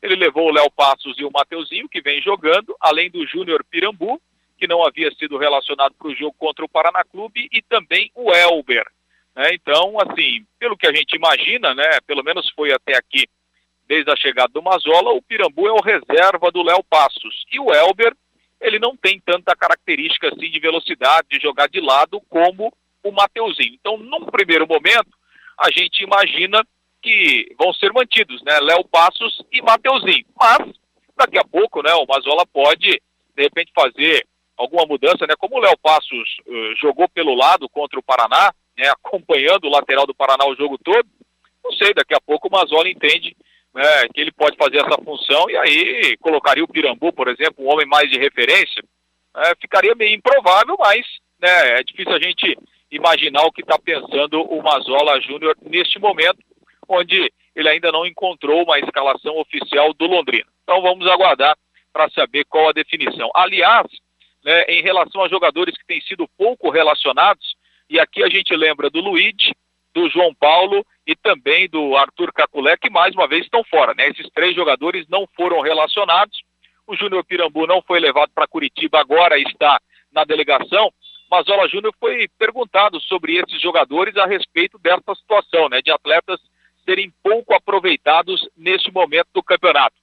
Ele 0.00 0.14
levou 0.14 0.48
o 0.48 0.52
Léo 0.52 0.70
Passos 0.70 1.18
e 1.18 1.24
o 1.24 1.30
Mateuzinho, 1.30 1.88
que 1.88 2.00
vem 2.00 2.22
jogando, 2.22 2.74
além 2.80 3.10
do 3.10 3.26
Júnior 3.26 3.64
Pirambu, 3.64 4.20
que 4.58 4.66
não 4.66 4.84
havia 4.84 5.10
sido 5.12 5.38
relacionado 5.38 5.94
para 5.94 6.08
o 6.08 6.14
jogo 6.14 6.34
contra 6.36 6.64
o 6.64 6.68
Paraná 6.68 7.04
Clube, 7.04 7.48
e 7.52 7.62
também 7.62 8.10
o 8.14 8.32
Elber. 8.32 8.84
Né? 9.34 9.54
Então, 9.54 9.96
assim, 10.00 10.44
pelo 10.58 10.76
que 10.76 10.86
a 10.86 10.92
gente 10.92 11.14
imagina, 11.14 11.74
né, 11.74 12.00
pelo 12.06 12.24
menos 12.24 12.50
foi 12.50 12.72
até 12.72 12.96
aqui, 12.96 13.26
desde 13.86 14.10
a 14.10 14.16
chegada 14.16 14.52
do 14.52 14.62
Mazola, 14.62 15.12
o 15.12 15.22
Pirambu 15.22 15.66
é 15.66 15.72
o 15.72 15.80
reserva 15.80 16.50
do 16.50 16.62
Léo 16.62 16.82
Passos. 16.84 17.46
E 17.50 17.58
o 17.58 17.72
Elber 17.72 18.14
ele 18.60 18.78
não 18.78 18.96
tem 18.96 19.20
tanta 19.20 19.54
característica 19.54 20.28
assim 20.28 20.50
de 20.50 20.58
velocidade, 20.58 21.28
de 21.30 21.40
jogar 21.40 21.68
de 21.68 21.80
lado 21.80 22.20
como 22.28 22.72
o 23.02 23.12
Mateuzinho. 23.12 23.74
Então, 23.74 23.96
num 23.96 24.26
primeiro 24.26 24.66
momento, 24.66 25.16
a 25.56 25.70
gente 25.70 26.02
imagina 26.02 26.64
que 27.00 27.54
vão 27.56 27.72
ser 27.72 27.92
mantidos, 27.92 28.42
né, 28.42 28.58
Léo 28.60 28.84
Passos 28.84 29.40
e 29.52 29.62
Mateuzinho. 29.62 30.26
Mas 30.38 30.72
daqui 31.16 31.38
a 31.38 31.44
pouco, 31.44 31.82
né, 31.82 31.92
o 31.94 32.06
Mazola 32.06 32.44
pode 32.46 33.00
de 33.36 33.42
repente 33.42 33.70
fazer 33.72 34.26
alguma 34.58 34.84
mudança, 34.84 35.26
né? 35.26 35.34
Como 35.38 35.56
o 35.56 35.60
Léo 35.60 35.78
Passos 35.80 36.36
uh, 36.46 36.76
jogou 36.76 37.08
pelo 37.08 37.34
lado 37.34 37.68
contra 37.68 37.98
o 37.98 38.02
Paraná, 38.02 38.52
né, 38.76 38.88
acompanhando 39.04 39.64
o 39.64 39.70
lateral 39.70 40.06
do 40.06 40.14
Paraná 40.14 40.44
o 40.46 40.56
jogo 40.56 40.76
todo, 40.76 41.08
não 41.64 41.72
sei, 41.72 41.94
daqui 41.94 42.14
a 42.14 42.20
pouco 42.20 42.48
o 42.48 42.50
Mazola 42.50 42.88
entende 42.88 43.36
né, 43.74 44.08
que 44.12 44.20
ele 44.20 44.32
pode 44.32 44.56
fazer 44.56 44.78
essa 44.78 45.00
função 45.02 45.48
e 45.48 45.56
aí 45.56 46.16
colocaria 46.18 46.64
o 46.64 46.68
Pirambu, 46.68 47.12
por 47.12 47.28
exemplo, 47.28 47.64
um 47.64 47.72
homem 47.72 47.86
mais 47.86 48.10
de 48.10 48.18
referência, 48.18 48.82
é, 49.36 49.54
ficaria 49.60 49.94
meio 49.94 50.14
improvável, 50.14 50.76
mas 50.78 51.06
né, 51.40 51.78
é 51.78 51.82
difícil 51.84 52.12
a 52.12 52.20
gente 52.20 52.58
imaginar 52.90 53.42
o 53.42 53.52
que 53.52 53.60
está 53.60 53.78
pensando 53.78 54.42
o 54.42 54.62
Mazola 54.62 55.20
Júnior 55.20 55.56
neste 55.62 55.98
momento, 55.98 56.38
onde 56.88 57.30
ele 57.54 57.68
ainda 57.68 57.92
não 57.92 58.06
encontrou 58.06 58.64
uma 58.64 58.78
escalação 58.78 59.38
oficial 59.38 59.92
do 59.92 60.06
Londrina. 60.06 60.46
Então 60.62 60.80
vamos 60.80 61.06
aguardar 61.06 61.56
para 61.92 62.08
saber 62.10 62.44
qual 62.44 62.68
a 62.68 62.72
definição. 62.72 63.30
Aliás, 63.34 63.86
né, 64.44 64.62
em 64.64 64.82
relação 64.82 65.22
a 65.22 65.28
jogadores 65.28 65.76
que 65.76 65.86
têm 65.86 66.00
sido 66.00 66.28
pouco 66.36 66.70
relacionados, 66.70 67.56
e 67.88 67.98
aqui 67.98 68.22
a 68.22 68.28
gente 68.28 68.54
lembra 68.54 68.90
do 68.90 69.00
Luiz, 69.00 69.34
do 69.94 70.08
João 70.10 70.34
Paulo 70.34 70.84
e 71.06 71.16
também 71.16 71.68
do 71.68 71.96
Arthur 71.96 72.32
Caculé, 72.32 72.76
que 72.76 72.90
mais 72.90 73.14
uma 73.14 73.26
vez 73.26 73.44
estão 73.44 73.64
fora. 73.64 73.94
Né? 73.94 74.08
Esses 74.08 74.28
três 74.30 74.54
jogadores 74.54 75.06
não 75.08 75.26
foram 75.34 75.60
relacionados. 75.60 76.42
O 76.86 76.94
Júnior 76.94 77.24
Pirambu 77.24 77.66
não 77.66 77.82
foi 77.82 77.98
levado 77.98 78.30
para 78.34 78.46
Curitiba, 78.46 79.00
agora 79.00 79.38
está 79.38 79.80
na 80.12 80.24
delegação. 80.24 80.92
Mas 81.30 81.48
Ola 81.48 81.68
Júnior 81.68 81.94
foi 81.98 82.28
perguntado 82.38 83.00
sobre 83.00 83.36
esses 83.36 83.60
jogadores 83.60 84.16
a 84.16 84.26
respeito 84.26 84.78
dessa 84.78 85.14
situação, 85.14 85.68
né, 85.68 85.82
de 85.82 85.90
atletas 85.90 86.40
serem 86.84 87.12
pouco 87.22 87.54
aproveitados 87.54 88.48
neste 88.56 88.90
momento 88.90 89.28
do 89.34 89.42
campeonato. 89.42 89.96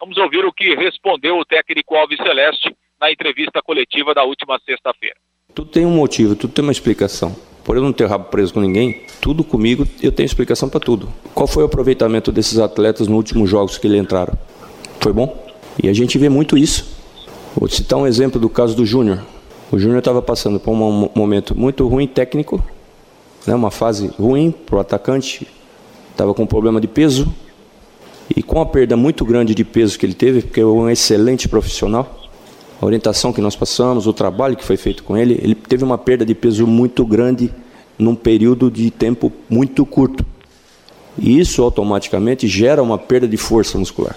Vamos 0.00 0.16
ouvir 0.18 0.44
o 0.44 0.52
que 0.52 0.74
respondeu 0.74 1.38
o 1.38 1.44
técnico 1.44 1.94
Alves 1.94 2.18
Celeste 2.18 2.74
na 3.04 3.12
entrevista 3.12 3.60
coletiva 3.62 4.14
da 4.14 4.24
última 4.24 4.58
sexta-feira. 4.64 5.16
Tudo 5.54 5.70
tem 5.70 5.84
um 5.84 5.90
motivo, 5.90 6.34
tudo 6.34 6.54
tem 6.54 6.62
uma 6.62 6.72
explicação. 6.72 7.36
Por 7.62 7.76
eu 7.76 7.82
não 7.82 7.92
ter 7.92 8.06
rabo 8.06 8.30
preso 8.30 8.54
com 8.54 8.60
ninguém, 8.60 9.02
tudo 9.20 9.44
comigo, 9.44 9.86
eu 10.02 10.10
tenho 10.10 10.24
explicação 10.24 10.70
para 10.70 10.80
tudo. 10.80 11.12
Qual 11.34 11.46
foi 11.46 11.62
o 11.62 11.66
aproveitamento 11.66 12.32
desses 12.32 12.58
atletas 12.58 13.06
nos 13.06 13.16
últimos 13.16 13.50
jogos 13.50 13.76
que 13.76 13.86
eles 13.86 14.00
entraram? 14.00 14.32
Foi 15.00 15.12
bom? 15.12 15.46
E 15.82 15.88
a 15.88 15.92
gente 15.92 16.16
vê 16.16 16.30
muito 16.30 16.56
isso. 16.56 16.96
Vou 17.54 17.68
citar 17.68 17.98
um 17.98 18.06
exemplo 18.06 18.40
do 18.40 18.48
caso 18.48 18.74
do 18.74 18.86
Júnior. 18.86 19.22
O 19.70 19.78
Júnior 19.78 19.98
estava 19.98 20.22
passando 20.22 20.58
por 20.58 20.72
um 20.72 21.10
momento 21.14 21.54
muito 21.54 21.86
ruim 21.86 22.06
técnico, 22.06 22.64
né, 23.46 23.54
uma 23.54 23.70
fase 23.70 24.08
ruim 24.18 24.50
para 24.50 24.76
o 24.76 24.80
atacante, 24.80 25.46
estava 26.10 26.32
com 26.32 26.44
um 26.44 26.46
problema 26.46 26.80
de 26.80 26.88
peso, 26.88 27.32
e 28.34 28.42
com 28.42 28.60
a 28.62 28.66
perda 28.66 28.96
muito 28.96 29.24
grande 29.26 29.54
de 29.54 29.64
peso 29.64 29.98
que 29.98 30.06
ele 30.06 30.14
teve, 30.14 30.40
porque 30.40 30.60
é 30.60 30.64
um 30.64 30.88
excelente 30.88 31.48
profissional, 31.48 32.23
a 32.80 32.86
orientação 32.86 33.32
que 33.32 33.40
nós 33.40 33.56
passamos, 33.56 34.06
o 34.06 34.12
trabalho 34.12 34.56
que 34.56 34.64
foi 34.64 34.76
feito 34.76 35.02
com 35.02 35.16
ele, 35.16 35.38
ele 35.42 35.54
teve 35.54 35.84
uma 35.84 35.96
perda 35.96 36.24
de 36.24 36.34
peso 36.34 36.66
muito 36.66 37.04
grande 37.04 37.52
num 37.98 38.14
período 38.14 38.70
de 38.70 38.90
tempo 38.90 39.32
muito 39.48 39.86
curto. 39.86 40.24
E 41.16 41.38
isso 41.38 41.62
automaticamente 41.62 42.48
gera 42.48 42.82
uma 42.82 42.98
perda 42.98 43.28
de 43.28 43.36
força 43.36 43.78
muscular. 43.78 44.16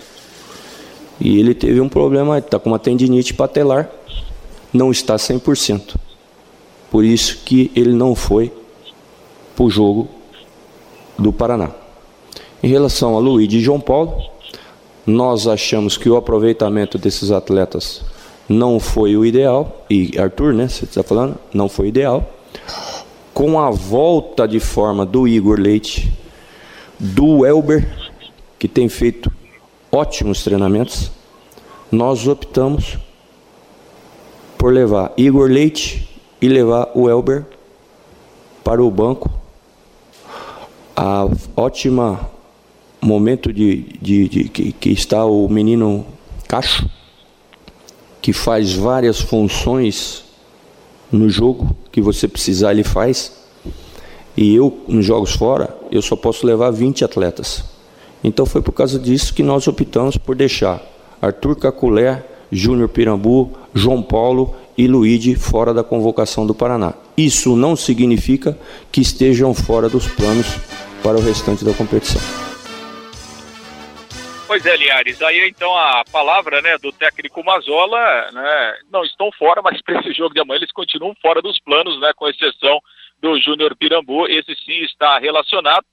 E 1.19 1.39
ele 1.39 1.53
teve 1.53 1.79
um 1.79 1.89
problema, 1.89 2.39
está 2.39 2.59
com 2.59 2.69
uma 2.69 2.79
tendinite 2.79 3.33
patelar, 3.33 3.89
não 4.73 4.91
está 4.91 5.15
100%. 5.15 5.95
Por 6.89 7.03
isso 7.03 7.39
que 7.45 7.71
ele 7.75 7.93
não 7.93 8.15
foi 8.15 8.51
para 9.55 9.65
o 9.65 9.69
jogo 9.69 10.07
do 11.17 11.33
Paraná. 11.33 11.71
Em 12.61 12.67
relação 12.67 13.15
a 13.15 13.19
Luiz 13.19 13.51
e 13.51 13.59
João 13.59 13.79
Paulo, 13.79 14.21
nós 15.05 15.47
achamos 15.47 15.97
que 15.97 16.09
o 16.09 16.15
aproveitamento 16.15 16.97
desses 16.97 17.31
atletas 17.31 18.01
não 18.47 18.79
foi 18.79 19.17
o 19.17 19.25
ideal, 19.25 19.85
e 19.89 20.17
Arthur, 20.17 20.53
né, 20.53 20.67
você 20.67 20.85
está 20.85 21.03
falando, 21.03 21.37
não 21.53 21.67
foi 21.67 21.87
ideal. 21.87 22.33
Com 23.33 23.59
a 23.59 23.69
volta 23.69 24.47
de 24.47 24.59
forma 24.59 25.05
do 25.05 25.27
Igor 25.27 25.59
Leite, 25.59 26.11
do 26.99 27.45
Elber, 27.45 27.87
que 28.57 28.67
tem 28.67 28.89
feito 28.89 29.31
ótimos 29.91 30.43
treinamentos, 30.43 31.11
nós 31.91 32.27
optamos 32.27 32.97
por 34.57 34.73
levar 34.73 35.13
Igor 35.17 35.49
Leite 35.49 36.09
e 36.41 36.47
levar 36.47 36.89
o 36.95 37.09
Elber 37.09 37.45
para 38.63 38.83
o 38.83 38.89
banco. 38.89 39.29
A 40.95 41.27
ótima 41.55 42.29
momento 42.99 43.53
de, 43.53 43.83
de, 44.01 44.27
de 44.27 44.49
que, 44.49 44.71
que 44.71 44.89
está 44.89 45.25
o 45.25 45.47
menino 45.47 46.05
Cacho, 46.47 46.89
que 48.27 48.33
faz 48.33 48.73
várias 48.73 49.21
funções 49.21 50.25
no 51.09 51.29
jogo 51.29 51.73
que 51.89 52.01
você 52.01 52.27
precisar 52.27 52.73
ele 52.73 52.83
faz. 52.83 53.31
E 54.35 54.53
eu 54.53 54.79
nos 54.85 55.05
jogos 55.05 55.31
fora, 55.31 55.73
eu 55.89 56.01
só 56.01 56.13
posso 56.13 56.45
levar 56.45 56.71
20 56.71 57.05
atletas. 57.05 57.63
Então 58.21 58.45
foi 58.45 58.61
por 58.61 58.73
causa 58.73 58.99
disso 58.99 59.33
que 59.33 59.41
nós 59.41 59.65
optamos 59.65 60.17
por 60.17 60.35
deixar 60.35 60.83
Arthur 61.21 61.55
Caculé, 61.55 62.21
Júnior 62.51 62.89
Pirambu, 62.89 63.49
João 63.73 64.03
Paulo 64.03 64.53
e 64.77 64.89
Luíde 64.89 65.33
fora 65.35 65.73
da 65.73 65.81
convocação 65.81 66.45
do 66.45 66.53
Paraná. 66.53 66.95
Isso 67.15 67.55
não 67.55 67.77
significa 67.77 68.59
que 68.91 68.99
estejam 68.99 69.53
fora 69.53 69.87
dos 69.87 70.05
planos 70.05 70.47
para 71.01 71.17
o 71.17 71.21
restante 71.21 71.63
da 71.63 71.73
competição. 71.73 72.46
Pois 74.47 74.65
é, 74.65 74.77
Liares, 74.77 75.21
aí 75.21 75.49
então 75.49 75.77
a 75.77 76.05
palavra 76.09 76.61
né, 76.61 76.77
do 76.77 76.89
técnico 76.93 77.43
Mazola, 77.43 78.31
né, 78.31 78.79
não 78.89 79.03
estão 79.03 79.29
fora, 79.33 79.61
mas 79.61 79.81
para 79.83 79.99
esse 79.99 80.13
jogo 80.13 80.33
de 80.33 80.39
amanhã 80.39 80.59
eles 80.59 80.71
continuam 80.71 81.13
fora 81.21 81.41
dos 81.41 81.59
planos, 81.59 81.99
né, 81.99 82.13
com 82.15 82.29
exceção 82.29 82.79
do 83.19 83.37
Júnior 83.41 83.75
Pirambu, 83.75 84.25
esse 84.25 84.55
sim 84.63 84.83
está 84.83 85.19
relacionado. 85.19 85.85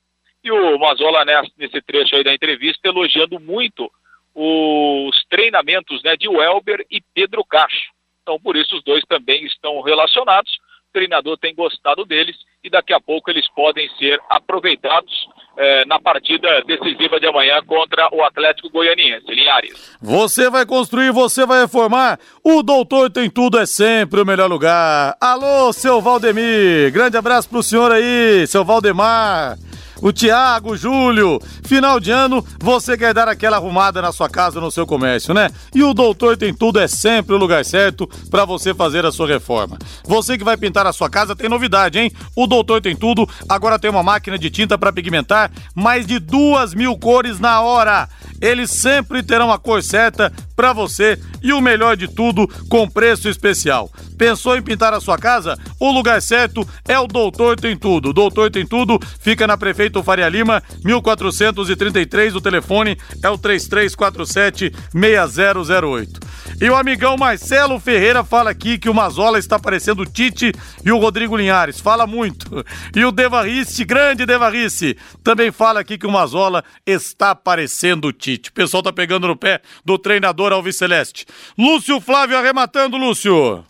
E 0.45 0.53
o 0.53 0.79
Mazola, 0.79 1.25
né, 1.25 1.43
nesse 1.59 1.83
trecho 1.83 2.15
aí 2.15 2.23
da 2.23 2.33
entrevista, 2.33 2.87
elogiando 2.87 3.41
muito 3.41 3.91
os 4.33 5.25
treinamentos 5.29 6.01
né, 6.05 6.17
de 6.17 6.29
Welber 6.29 6.87
e 6.89 7.01
Pedro 7.13 7.45
Cacho. 7.45 7.93
Então, 8.23 8.39
por 8.39 8.57
isso, 8.57 8.77
os 8.77 8.85
dois 8.85 9.03
também 9.09 9.45
estão 9.47 9.81
relacionados. 9.81 10.53
O 10.91 10.93
treinador 10.93 11.37
tem 11.39 11.55
gostado 11.55 12.05
deles 12.05 12.37
e 12.63 12.71
daqui 12.71 12.93
a 12.93 13.01
pouco 13.01 13.31
eles 13.31 13.49
podem 13.51 13.89
ser 13.97 14.21
aproveitados 14.29 15.27
é, 15.57 15.85
na 15.87 16.01
partida 16.01 16.63
decisiva 16.67 17.19
de 17.21 17.27
amanhã 17.27 17.61
contra 17.67 18.09
o 18.13 18.23
Atlético 18.23 18.71
Goianiense. 18.71 19.27
Linhares. 19.29 19.97
Você 20.01 20.51
vai 20.51 20.67
construir, 20.67 21.11
você 21.11 21.47
vai 21.47 21.63
reformar. 21.63 22.19
O 22.43 22.63
Doutor 22.63 23.11
Tem 23.11 23.31
Tudo 23.31 23.59
é 23.59 23.67
sempre 23.67 24.21
o 24.21 24.27
melhor 24.27 24.49
lugar. 24.49 25.17
Alô, 25.21 25.73
seu 25.73 26.01
Valdemir. 26.01 26.93
Grande 26.93 27.17
abraço 27.17 27.49
pro 27.49 27.63
senhor 27.63 27.91
aí, 27.93 28.47
seu 28.47 28.65
Valdemar 28.65 29.57
o 30.01 30.13
Tiago, 30.13 30.77
Júlio. 30.77 31.41
Final 31.65 31.99
de 31.99 32.11
ano, 32.11 32.45
você 32.61 32.97
quer 32.97 33.15
dar 33.15 33.29
aquela 33.29 33.57
arrumada 33.57 34.03
na 34.03 34.13
sua 34.13 34.29
casa, 34.29 34.61
no 34.61 34.71
seu 34.71 34.87
comércio, 34.87 35.33
né? 35.33 35.51
E 35.75 35.83
o 35.83 35.95
Doutor 35.95 36.37
Tem 36.37 36.53
Tudo 36.53 36.79
é 36.79 36.89
sempre 36.89 37.35
o 37.35 37.39
lugar 37.39 37.65
certo 37.65 38.09
para 38.31 38.45
você 38.45 38.75
fazer 38.75 39.05
a 39.07 39.13
sua 39.13 39.27
reforma. 39.27 39.79
Você 40.05 40.37
que 40.37 40.45
vai 40.45 40.57
pintar 40.57 40.87
a 40.87 40.93
sua 40.93 41.09
casa 41.09 41.37
tem 41.37 41.49
novidade, 41.49 41.99
hein? 41.99 42.13
O 42.37 42.47
Doutor 42.47 42.81
Tem 42.81 42.95
Tudo 42.95 43.29
agora 43.49 43.79
tem 43.79 43.91
uma 43.91 44.03
máquina 44.03 44.39
de 44.39 44.51
tinta 44.51 44.77
para 44.77 44.93
pigmentar 44.93 45.51
mais 45.75 46.07
de 46.07 46.19
duas 46.19 46.75
mil 46.75 46.97
cores 46.97 47.41
na 47.41 47.61
hora. 47.61 48.09
Eles 48.41 48.71
sempre 48.71 49.23
terão 49.23 49.51
a 49.51 49.59
cor 49.59 49.83
certa 49.83 50.33
para 50.55 50.73
você 50.73 51.19
e 51.43 51.53
o 51.53 51.61
melhor 51.61 51.97
de 51.97 52.09
tudo, 52.09 52.49
com 52.69 52.89
preço 52.89 53.29
especial. 53.29 53.91
Pensou 54.17 54.57
em 54.57 54.63
pintar 54.63 54.93
a 54.95 55.01
sua 55.01 55.19
casa? 55.19 55.59
O 55.79 55.91
lugar 55.91 56.21
certo 56.23 56.67
é 56.87 56.99
o 56.99 57.07
Doutor 57.07 57.59
Tem 57.59 57.77
Tudo. 57.77 58.13
Doutor 58.13 58.51
Tem 58.51 58.67
Tudo 58.67 58.99
fica 59.21 59.47
na 59.47 59.57
Prefeito 59.57 60.03
Faria 60.03 60.29
Lima, 60.29 60.63
1433. 60.85 62.37
O 62.37 62.41
telefone 62.41 62.97
é 63.23 63.29
o 63.29 63.39
3347 63.39 64.73
6008. 64.93 66.21
E 66.61 66.71
o 66.71 66.77
amigão 66.77 67.17
Marcelo 67.17 67.81
Ferreira 67.81 68.23
fala 68.23 68.51
aqui 68.51 68.79
que 68.79 68.89
o 68.89 68.95
Mazola 68.95 69.39
está 69.39 69.59
parecendo 69.59 70.03
o 70.03 70.07
Tite 70.07 70.53
e 70.85 70.93
o 70.93 70.99
Rodrigo 70.99 71.37
Linhares. 71.37 71.81
Fala 71.81 72.07
muito. 72.07 72.65
E 72.95 73.05
o 73.05 73.11
Devarrice, 73.11 73.85
grande 73.85 74.25
Devarrice, 74.25 74.97
também 75.23 75.51
fala 75.51 75.81
aqui 75.81 75.99
que 75.99 76.07
o 76.07 76.11
Mazola 76.11 76.65
está 76.87 77.35
parecendo 77.35 78.09
o 78.09 78.13
Tite. 78.13 78.51
O 78.51 78.53
pessoal 78.53 78.83
tá 78.83 78.93
pegando 78.93 79.27
no 79.27 79.37
pé 79.37 79.61
do 79.85 79.99
treinador 79.99 80.53
Alves 80.53 80.77
Celeste. 80.77 81.27
Lúcio 81.59 82.01
Flávio 82.01 82.39
arrematando, 82.39 82.97
Lúcio. 82.97 83.65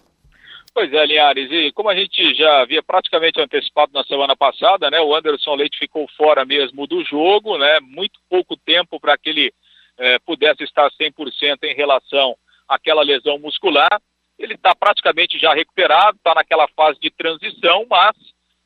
Pois 0.74 0.92
é, 0.92 1.06
Linhares, 1.06 1.48
e 1.52 1.70
como 1.70 1.88
a 1.88 1.94
gente 1.94 2.34
já 2.34 2.62
havia 2.62 2.82
praticamente 2.82 3.40
antecipado 3.40 3.92
na 3.94 4.02
semana 4.02 4.34
passada, 4.34 4.90
né, 4.90 5.00
o 5.00 5.14
Anderson 5.14 5.54
Leite 5.54 5.78
ficou 5.78 6.08
fora 6.16 6.44
mesmo 6.44 6.84
do 6.84 7.04
jogo, 7.04 7.56
né, 7.56 7.78
muito 7.78 8.18
pouco 8.28 8.56
tempo 8.56 8.98
para 8.98 9.16
que 9.16 9.30
ele 9.30 9.54
eh, 9.96 10.18
pudesse 10.26 10.64
estar 10.64 10.90
100% 10.90 11.62
em 11.62 11.74
relação 11.76 12.36
àquela 12.68 13.02
lesão 13.02 13.38
muscular. 13.38 14.02
Ele 14.36 14.54
está 14.54 14.74
praticamente 14.74 15.38
já 15.38 15.54
recuperado, 15.54 16.16
está 16.16 16.34
naquela 16.34 16.66
fase 16.66 16.98
de 16.98 17.08
transição, 17.08 17.86
mas 17.88 18.16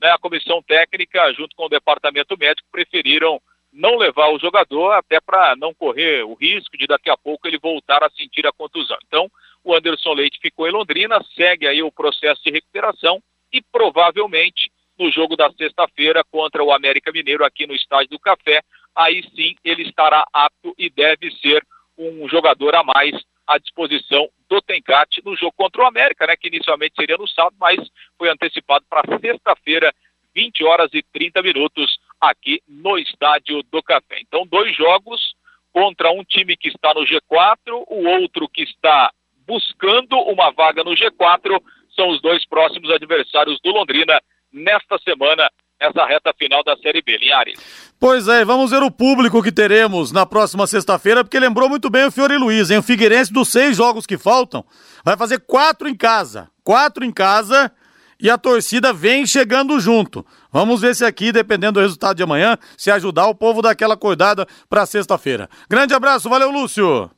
né, 0.01 0.11
a 0.11 0.19
comissão 0.19 0.63
técnica, 0.63 1.31
junto 1.35 1.55
com 1.55 1.67
o 1.67 1.69
departamento 1.69 2.39
médico, 2.39 2.67
preferiram 2.73 3.39
não 3.71 3.99
levar 3.99 4.31
o 4.31 4.39
jogador 4.39 4.93
até 4.93 5.21
para 5.21 5.55
não 5.57 5.75
correr 5.75 6.25
o 6.25 6.33
risco 6.33 6.79
de 6.79 6.87
daqui 6.87 7.11
a 7.11 7.19
pouco 7.19 7.47
ele 7.47 7.59
voltar 7.59 8.03
a 8.03 8.09
sentir 8.09 8.47
a 8.47 8.53
contusão. 8.53 8.97
Então, 9.07 9.31
o 9.69 9.75
Anderson 9.75 10.15
Leite 10.15 10.39
ficou 10.41 10.67
em 10.67 10.73
Londrina, 10.73 11.23
segue 11.35 11.67
aí 11.67 11.83
o 11.83 11.93
processo 11.93 12.43
de 12.43 12.51
recuperação 12.51 13.23
e 13.53 13.61
provavelmente 13.61 14.73
no 14.99 15.11
jogo 15.11 15.37
da 15.37 15.51
sexta-feira 15.53 16.25
contra 16.31 16.65
o 16.65 16.73
América 16.73 17.13
Mineiro 17.13 17.45
aqui 17.45 17.67
no 17.67 17.75
Estádio 17.75 18.09
do 18.09 18.19
Café, 18.19 18.63
aí 18.97 19.23
sim 19.37 19.55
ele 19.63 19.83
estará 19.83 20.27
apto 20.33 20.75
e 20.79 20.89
deve 20.89 21.31
ser 21.43 21.63
um 21.99 22.27
jogador 22.29 22.75
a 22.75 22.83
mais 22.83 23.15
à 23.47 23.59
disposição 23.59 24.29
do 24.49 24.61
Tencate 24.63 25.23
no 25.23 25.37
jogo 25.37 25.53
contra 25.55 25.83
o 25.83 25.87
América, 25.87 26.27
né, 26.27 26.35
que 26.35 26.49
inicialmente 26.49 26.95
seria 26.97 27.19
no 27.19 27.29
sábado, 27.29 27.57
mas 27.61 27.79
foi 28.17 28.31
antecipado 28.31 28.87
para 28.89 29.19
sexta-feira, 29.19 29.95
20 30.35 30.65
horas 30.65 30.91
e 30.95 31.03
30 31.03 31.43
minutos 31.43 31.99
aqui 32.19 32.63
no 32.67 32.99
Estádio 32.99 33.63
do 33.65 33.83
Café. 33.83 34.21
Então, 34.21 34.47
dois 34.47 34.75
jogos 34.75 35.35
contra 35.73 36.11
um 36.11 36.25
time 36.25 36.57
que 36.57 36.69
está 36.69 36.95
no 36.95 37.03
G4, 37.03 37.85
o 37.87 38.07
outro 38.07 38.49
que 38.49 38.63
está 38.63 39.13
buscando 39.49 40.15
uma 40.31 40.53
vaga 40.53 40.85
no 40.85 40.91
G4. 40.91 41.59
São 41.97 42.11
os 42.11 42.21
dois 42.21 42.47
próximos 42.47 42.91
adversários 42.91 43.59
do 43.65 43.71
Londrina 43.71 44.21
nesta 44.53 44.99
semana, 44.99 45.51
nessa 45.81 46.05
reta 46.05 46.33
final 46.39 46.63
da 46.63 46.77
Série 46.77 47.03
B. 47.03 47.17
Linhares. 47.17 47.59
Pois 47.99 48.29
é, 48.29 48.45
vamos 48.45 48.71
ver 48.71 48.83
o 48.83 48.91
público 48.91 49.43
que 49.43 49.51
teremos 49.51 50.13
na 50.13 50.25
próxima 50.25 50.67
sexta-feira, 50.67 51.25
porque 51.25 51.41
lembrou 51.41 51.69
muito 51.69 51.91
bem 51.91 52.05
o 52.05 52.13
Fiore 52.13 52.37
Luiz, 52.37 52.71
hein? 52.71 52.79
O 52.79 52.83
Figueirense, 52.83 53.33
dos 53.33 53.49
seis 53.49 53.77
jogos 53.77 54.07
que 54.07 54.19
faltam, 54.19 54.65
vai 55.05 55.17
fazer 55.17 55.41
quatro 55.41 55.89
em 55.89 55.97
casa. 55.97 56.49
Quatro 56.63 57.05
em 57.05 57.11
casa 57.11 57.73
e 58.21 58.29
a 58.29 58.37
torcida 58.37 58.93
vem 58.93 59.27
chegando 59.27 59.81
junto. 59.81 60.25
Vamos 60.53 60.81
ver 60.81 60.95
se 60.95 61.05
aqui, 61.05 61.33
dependendo 61.33 61.75
do 61.75 61.81
resultado 61.81 62.17
de 62.17 62.23
amanhã, 62.23 62.59
se 62.77 62.91
ajudar 62.91 63.27
o 63.27 63.35
povo 63.35 63.63
daquela 63.63 63.95
acordada 63.95 64.47
para 64.69 64.87
sexta-feira. 64.87 65.49
Grande 65.69 65.95
abraço, 65.95 66.29
valeu, 66.29 66.51
Lúcio! 66.51 67.11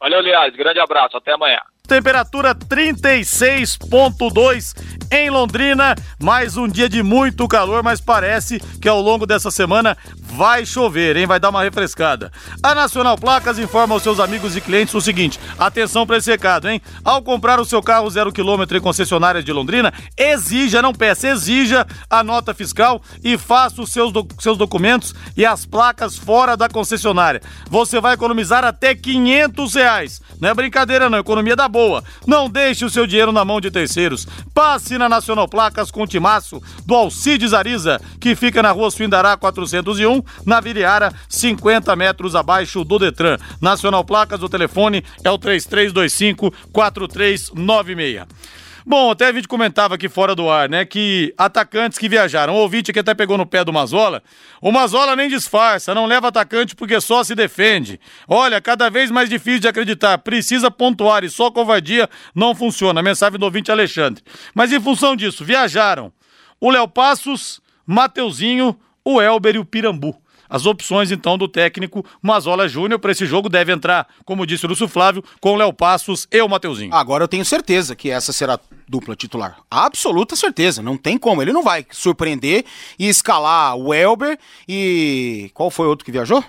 Valeu, 0.00 0.20
Liaz. 0.20 0.54
Grande 0.56 0.80
abraço. 0.80 1.16
Até 1.16 1.32
amanhã. 1.32 1.60
Temperatura 1.86 2.52
36.2 2.54 4.99
em 5.10 5.28
Londrina. 5.30 5.94
Mais 6.22 6.56
um 6.56 6.68
dia 6.68 6.88
de 6.88 7.02
muito 7.02 7.48
calor, 7.48 7.82
mas 7.82 8.00
parece 8.00 8.60
que 8.80 8.88
ao 8.88 9.00
longo 9.00 9.26
dessa 9.26 9.50
semana 9.50 9.96
vai 10.18 10.64
chover, 10.64 11.16
hein? 11.16 11.26
Vai 11.26 11.40
dar 11.40 11.50
uma 11.50 11.62
refrescada. 11.62 12.30
A 12.62 12.74
Nacional 12.74 13.18
Placas 13.18 13.58
informa 13.58 13.94
aos 13.94 14.02
seus 14.02 14.20
amigos 14.20 14.56
e 14.56 14.60
clientes 14.60 14.94
o 14.94 15.00
seguinte: 15.00 15.40
atenção 15.58 16.06
para 16.06 16.18
esse 16.18 16.30
recado, 16.30 16.68
hein? 16.68 16.80
Ao 17.04 17.22
comprar 17.22 17.58
o 17.58 17.64
seu 17.64 17.82
carro 17.82 18.08
zero 18.10 18.32
quilômetro 18.32 18.76
em 18.76 18.80
concessionárias 18.80 19.44
de 19.44 19.52
Londrina, 19.52 19.92
exija, 20.16 20.80
não 20.80 20.92
peça, 20.92 21.28
exija 21.28 21.86
a 22.08 22.22
nota 22.22 22.54
fiscal 22.54 23.02
e 23.24 23.36
faça 23.36 23.82
os 23.82 23.92
seus, 23.92 24.12
do, 24.12 24.26
seus 24.38 24.56
documentos 24.56 25.14
e 25.36 25.44
as 25.44 25.66
placas 25.66 26.16
fora 26.16 26.56
da 26.56 26.68
concessionária. 26.68 27.42
Você 27.68 28.00
vai 28.00 28.14
economizar 28.14 28.64
até 28.64 28.94
500 28.94 29.74
reais. 29.74 30.20
Não 30.40 30.48
é 30.48 30.54
brincadeira, 30.54 31.10
não. 31.10 31.18
Economia 31.18 31.54
da 31.54 31.68
boa. 31.68 32.02
Não 32.26 32.48
deixe 32.48 32.84
o 32.84 32.90
seu 32.90 33.06
dinheiro 33.06 33.32
na 33.32 33.44
mão 33.44 33.60
de 33.60 33.70
terceiros. 33.70 34.26
Passe 34.54 34.96
na 35.00 35.08
Nacional 35.08 35.48
Placas 35.48 35.90
com 35.90 36.06
timaço 36.06 36.62
do 36.84 36.94
Alcides 36.94 37.54
Ariza, 37.54 37.98
que 38.20 38.36
fica 38.36 38.62
na 38.62 38.70
rua 38.70 38.90
Suindará 38.90 39.34
401, 39.34 40.22
na 40.44 40.60
Viriara, 40.60 41.10
50 41.26 41.96
metros 41.96 42.36
abaixo 42.36 42.84
do 42.84 42.98
Detran. 42.98 43.38
Nacional 43.62 44.04
Placas, 44.04 44.42
o 44.42 44.48
telefone 44.48 45.02
é 45.24 45.30
o 45.30 45.38
3325 45.38 46.52
4396. 46.70 48.59
Bom, 48.90 49.12
até 49.12 49.26
a 49.26 49.32
gente 49.32 49.46
comentava 49.46 49.94
aqui 49.94 50.08
fora 50.08 50.34
do 50.34 50.50
ar, 50.50 50.68
né, 50.68 50.84
que 50.84 51.32
atacantes 51.38 51.96
que 51.96 52.08
viajaram, 52.08 52.54
o 52.54 52.56
ouvinte 52.56 52.92
que 52.92 52.98
até 52.98 53.14
pegou 53.14 53.38
no 53.38 53.46
pé 53.46 53.64
do 53.64 53.72
Mazola, 53.72 54.20
o 54.60 54.72
Mazola 54.72 55.14
nem 55.14 55.28
disfarça, 55.28 55.94
não 55.94 56.06
leva 56.06 56.26
atacante 56.26 56.74
porque 56.74 57.00
só 57.00 57.22
se 57.22 57.36
defende. 57.36 58.00
Olha, 58.26 58.60
cada 58.60 58.90
vez 58.90 59.08
mais 59.08 59.30
difícil 59.30 59.60
de 59.60 59.68
acreditar, 59.68 60.18
precisa 60.18 60.72
pontuar 60.72 61.22
e 61.22 61.30
só 61.30 61.52
covardia 61.52 62.10
não 62.34 62.52
funciona. 62.52 63.00
Mensagem 63.00 63.38
do 63.38 63.44
ouvinte 63.44 63.70
Alexandre. 63.70 64.24
Mas 64.56 64.72
em 64.72 64.80
função 64.80 65.14
disso, 65.14 65.44
viajaram 65.44 66.12
o 66.60 66.68
Léo 66.68 66.88
Passos, 66.88 67.60
Mateuzinho, 67.86 68.76
o 69.04 69.22
Elber 69.22 69.54
e 69.54 69.60
o 69.60 69.64
Pirambu. 69.64 70.20
As 70.50 70.66
opções, 70.66 71.12
então, 71.12 71.38
do 71.38 71.46
técnico 71.46 72.04
Mazola 72.20 72.68
Júnior 72.68 72.98
para 72.98 73.12
esse 73.12 73.24
jogo 73.24 73.48
deve 73.48 73.72
entrar, 73.72 74.08
como 74.24 74.44
disse 74.44 74.66
o 74.66 74.68
Lúcio 74.68 74.88
Flávio, 74.88 75.22
com 75.40 75.52
o 75.52 75.56
Léo 75.56 75.72
Passos 75.72 76.26
e 76.30 76.42
o 76.42 76.48
Mateuzinho. 76.48 76.92
Agora 76.92 77.22
eu 77.22 77.28
tenho 77.28 77.44
certeza 77.44 77.94
que 77.94 78.10
essa 78.10 78.32
será 78.32 78.58
dupla 78.88 79.14
titular. 79.14 79.58
Absoluta 79.70 80.34
certeza. 80.34 80.82
Não 80.82 80.96
tem 80.96 81.16
como. 81.16 81.40
Ele 81.40 81.52
não 81.52 81.62
vai 81.62 81.86
surpreender 81.92 82.64
e 82.98 83.08
escalar 83.08 83.76
o 83.76 83.94
Elber 83.94 84.36
e. 84.68 85.50
Qual 85.54 85.70
foi 85.70 85.86
o 85.86 85.90
outro 85.90 86.04
que 86.04 86.10
viajou? 86.10 86.42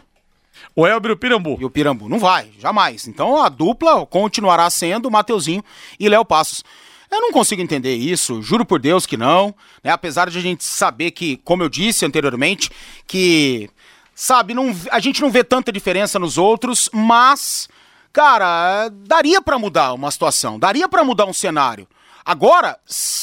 O 0.76 0.88
Elber 0.88 1.12
e 1.12 1.14
o 1.14 1.18
Pirambu. 1.18 1.58
E 1.60 1.66
o 1.66 1.70
Pirambu. 1.70 2.10
Não 2.10 2.20
vai, 2.20 2.50
jamais. 2.60 3.08
Então 3.08 3.42
a 3.42 3.50
dupla 3.50 4.06
continuará 4.06 4.70
sendo 4.70 5.12
Mateuzinho 5.12 5.64
e 6.00 6.10
Léo 6.10 6.26
Passos. 6.26 6.64
Eu 7.12 7.20
não 7.20 7.32
consigo 7.34 7.62
entender 7.62 7.94
isso, 7.94 8.42
juro 8.42 8.66
por 8.66 8.80
Deus 8.80 9.06
que 9.06 9.18
não, 9.18 9.54
né? 9.84 9.92
Apesar 9.92 10.30
de 10.30 10.38
a 10.38 10.42
gente 10.42 10.64
saber 10.64 11.12
que, 11.12 11.36
como 11.38 11.62
eu 11.62 11.68
disse 11.68 12.06
anteriormente, 12.06 12.72
que 13.06 13.70
sabe, 14.16 14.54
não, 14.54 14.74
a 14.90 15.00
gente 15.02 15.22
não 15.22 15.30
vê 15.30 15.44
tanta 15.44 15.74
diferença 15.74 16.18
nos 16.18 16.38
outros, 16.38 16.90
mas 16.94 17.68
cara, 18.14 18.90
daria 18.90 19.42
para 19.42 19.60
mudar 19.60 19.94
uma 19.94 20.10
situação, 20.10 20.58
daria 20.58 20.88
para 20.88 21.04
mudar 21.04 21.26
um 21.26 21.34
cenário. 21.34 21.86
Agora, 22.24 22.80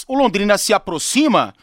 o 0.07 0.15
Londrina 0.19 0.59
se 0.59 0.75
aproxima 0.75 1.55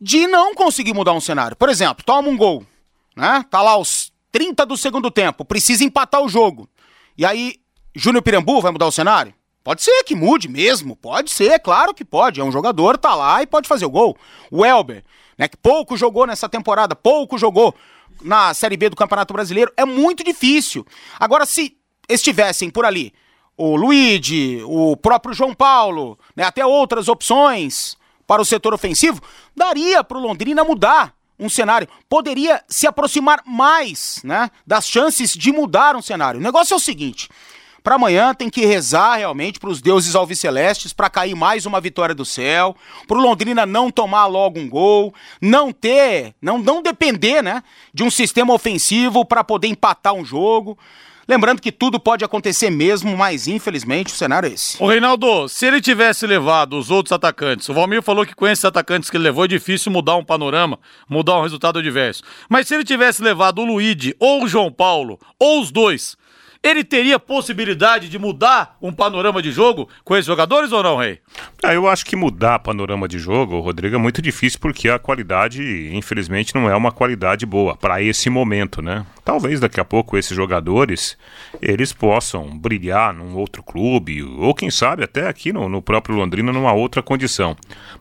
de 0.00 0.26
não 0.26 0.54
conseguir 0.54 0.94
mudar 0.94 1.12
um 1.12 1.20
cenário. 1.20 1.56
Por 1.56 1.68
exemplo, 1.68 2.04
toma 2.04 2.28
um 2.28 2.36
gol, 2.36 2.66
né? 3.14 3.44
Tá 3.50 3.62
lá 3.62 3.76
os 3.76 4.12
30 4.32 4.66
do 4.66 4.76
segundo 4.76 5.10
tempo, 5.12 5.44
precisa 5.44 5.84
empatar 5.84 6.22
o 6.22 6.28
jogo. 6.28 6.68
E 7.16 7.24
aí, 7.24 7.56
Júnior 7.94 8.22
Pirambu 8.22 8.60
vai 8.60 8.72
mudar 8.72 8.86
o 8.86 8.92
cenário? 8.92 9.34
Pode 9.68 9.82
ser 9.82 10.02
que 10.04 10.14
mude 10.14 10.48
mesmo, 10.48 10.96
pode 10.96 11.30
ser, 11.30 11.58
claro 11.58 11.92
que 11.92 12.02
pode. 12.02 12.40
É 12.40 12.42
um 12.42 12.50
jogador, 12.50 12.96
tá 12.96 13.14
lá 13.14 13.42
e 13.42 13.46
pode 13.46 13.68
fazer 13.68 13.84
o 13.84 13.90
gol. 13.90 14.16
O 14.50 14.64
Elber, 14.64 15.04
né, 15.36 15.46
que 15.46 15.58
pouco 15.58 15.94
jogou 15.94 16.26
nessa 16.26 16.48
temporada, 16.48 16.96
pouco 16.96 17.36
jogou 17.36 17.74
na 18.22 18.54
Série 18.54 18.78
B 18.78 18.88
do 18.88 18.96
Campeonato 18.96 19.34
Brasileiro, 19.34 19.70
é 19.76 19.84
muito 19.84 20.24
difícil. 20.24 20.86
Agora, 21.20 21.44
se 21.44 21.76
estivessem 22.08 22.70
por 22.70 22.86
ali 22.86 23.12
o 23.58 23.76
Luigi, 23.76 24.62
o 24.64 24.96
próprio 24.96 25.34
João 25.34 25.52
Paulo, 25.52 26.18
né, 26.34 26.44
até 26.44 26.64
outras 26.64 27.06
opções 27.06 27.94
para 28.26 28.40
o 28.40 28.46
setor 28.46 28.72
ofensivo, 28.72 29.20
daria 29.54 30.02
para 30.02 30.16
o 30.16 30.22
Londrina 30.22 30.64
mudar 30.64 31.12
um 31.38 31.50
cenário, 31.50 31.86
poderia 32.08 32.64
se 32.70 32.86
aproximar 32.86 33.42
mais 33.44 34.22
né, 34.24 34.50
das 34.66 34.88
chances 34.88 35.34
de 35.34 35.52
mudar 35.52 35.94
um 35.94 36.00
cenário. 36.00 36.40
O 36.40 36.42
negócio 36.42 36.72
é 36.72 36.76
o 36.78 36.80
seguinte: 36.80 37.28
para 37.88 37.94
amanhã 37.94 38.34
tem 38.34 38.50
que 38.50 38.66
rezar 38.66 39.16
realmente 39.16 39.58
para 39.58 39.70
os 39.70 39.80
deuses 39.80 40.14
alvicelestes 40.14 40.92
para 40.92 41.08
cair 41.08 41.34
mais 41.34 41.64
uma 41.64 41.80
vitória 41.80 42.14
do 42.14 42.22
céu, 42.22 42.76
para 43.06 43.16
o 43.16 43.20
Londrina 43.22 43.64
não 43.64 43.90
tomar 43.90 44.26
logo 44.26 44.60
um 44.60 44.68
gol, 44.68 45.14
não 45.40 45.72
ter, 45.72 46.34
não, 46.42 46.58
não 46.58 46.82
depender, 46.82 47.40
né, 47.40 47.62
de 47.94 48.04
um 48.04 48.10
sistema 48.10 48.52
ofensivo 48.52 49.24
para 49.24 49.42
poder 49.42 49.68
empatar 49.68 50.12
um 50.12 50.22
jogo. 50.22 50.78
Lembrando 51.26 51.62
que 51.62 51.72
tudo 51.72 51.98
pode 51.98 52.22
acontecer 52.22 52.68
mesmo, 52.68 53.16
mas 53.16 53.48
infelizmente 53.48 54.12
o 54.12 54.16
cenário 54.16 54.50
é 54.50 54.52
esse. 54.52 54.76
O 54.82 54.86
Reinaldo, 54.86 55.48
se 55.48 55.64
ele 55.64 55.80
tivesse 55.80 56.26
levado 56.26 56.78
os 56.78 56.90
outros 56.90 57.12
atacantes, 57.12 57.70
o 57.70 57.72
Valmir 57.72 58.02
falou 58.02 58.26
que 58.26 58.34
com 58.34 58.46
esses 58.46 58.66
atacantes 58.66 59.08
que 59.08 59.16
ele 59.16 59.24
levou 59.24 59.46
é 59.46 59.48
difícil 59.48 59.90
mudar 59.90 60.16
um 60.16 60.24
panorama, 60.24 60.78
mudar 61.08 61.38
um 61.38 61.42
resultado 61.42 61.78
adverso. 61.78 62.22
Mas 62.50 62.68
se 62.68 62.74
ele 62.74 62.84
tivesse 62.84 63.22
levado 63.22 63.62
o 63.62 63.64
Luigi 63.64 64.14
ou 64.20 64.44
o 64.44 64.46
João 64.46 64.70
Paulo, 64.70 65.18
ou 65.38 65.62
os 65.62 65.70
dois, 65.70 66.17
ele 66.62 66.84
teria 66.84 67.18
possibilidade 67.18 68.08
de 68.08 68.18
mudar 68.18 68.76
um 68.80 68.92
panorama 68.92 69.40
de 69.40 69.50
jogo 69.50 69.88
com 70.04 70.14
esses 70.14 70.26
jogadores 70.26 70.72
ou 70.72 70.82
não, 70.82 70.96
Rei? 70.96 71.20
Ah, 71.62 71.74
eu 71.74 71.88
acho 71.88 72.04
que 72.04 72.16
mudar 72.16 72.58
panorama 72.58 73.08
de 73.08 73.18
jogo, 73.18 73.60
Rodrigo, 73.60 73.96
é 73.96 73.98
muito 73.98 74.20
difícil 74.20 74.58
porque 74.60 74.88
a 74.88 74.98
qualidade, 74.98 75.90
infelizmente, 75.92 76.54
não 76.54 76.68
é 76.68 76.76
uma 76.76 76.92
qualidade 76.92 77.46
boa 77.46 77.76
para 77.76 78.02
esse 78.02 78.28
momento, 78.30 78.82
né? 78.82 79.04
Talvez 79.24 79.60
daqui 79.60 79.78
a 79.78 79.84
pouco 79.84 80.16
esses 80.16 80.34
jogadores 80.34 81.16
eles 81.60 81.92
possam 81.92 82.56
brilhar 82.58 83.12
num 83.12 83.36
outro 83.36 83.62
clube 83.62 84.22
ou 84.22 84.54
quem 84.54 84.70
sabe 84.70 85.04
até 85.04 85.28
aqui 85.28 85.52
no, 85.52 85.68
no 85.68 85.82
próprio 85.82 86.16
Londrina 86.16 86.52
numa 86.52 86.72
outra 86.72 87.02
condição. 87.02 87.56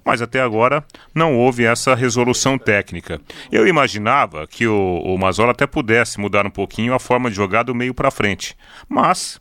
Mas 0.05 0.21
até 0.21 0.39
agora 0.39 0.85
não 1.13 1.37
houve 1.37 1.65
essa 1.65 1.93
resolução 1.95 2.57
técnica. 2.57 3.19
Eu 3.51 3.67
imaginava 3.67 4.47
que 4.47 4.65
o, 4.67 5.01
o 5.03 5.17
Mazola 5.17 5.51
até 5.51 5.67
pudesse 5.67 6.19
mudar 6.19 6.45
um 6.45 6.49
pouquinho 6.49 6.93
a 6.93 6.99
forma 6.99 7.29
de 7.29 7.35
jogar 7.35 7.63
do 7.63 7.75
meio 7.75 7.93
para 7.93 8.11
frente, 8.11 8.46
mas 8.87 9.39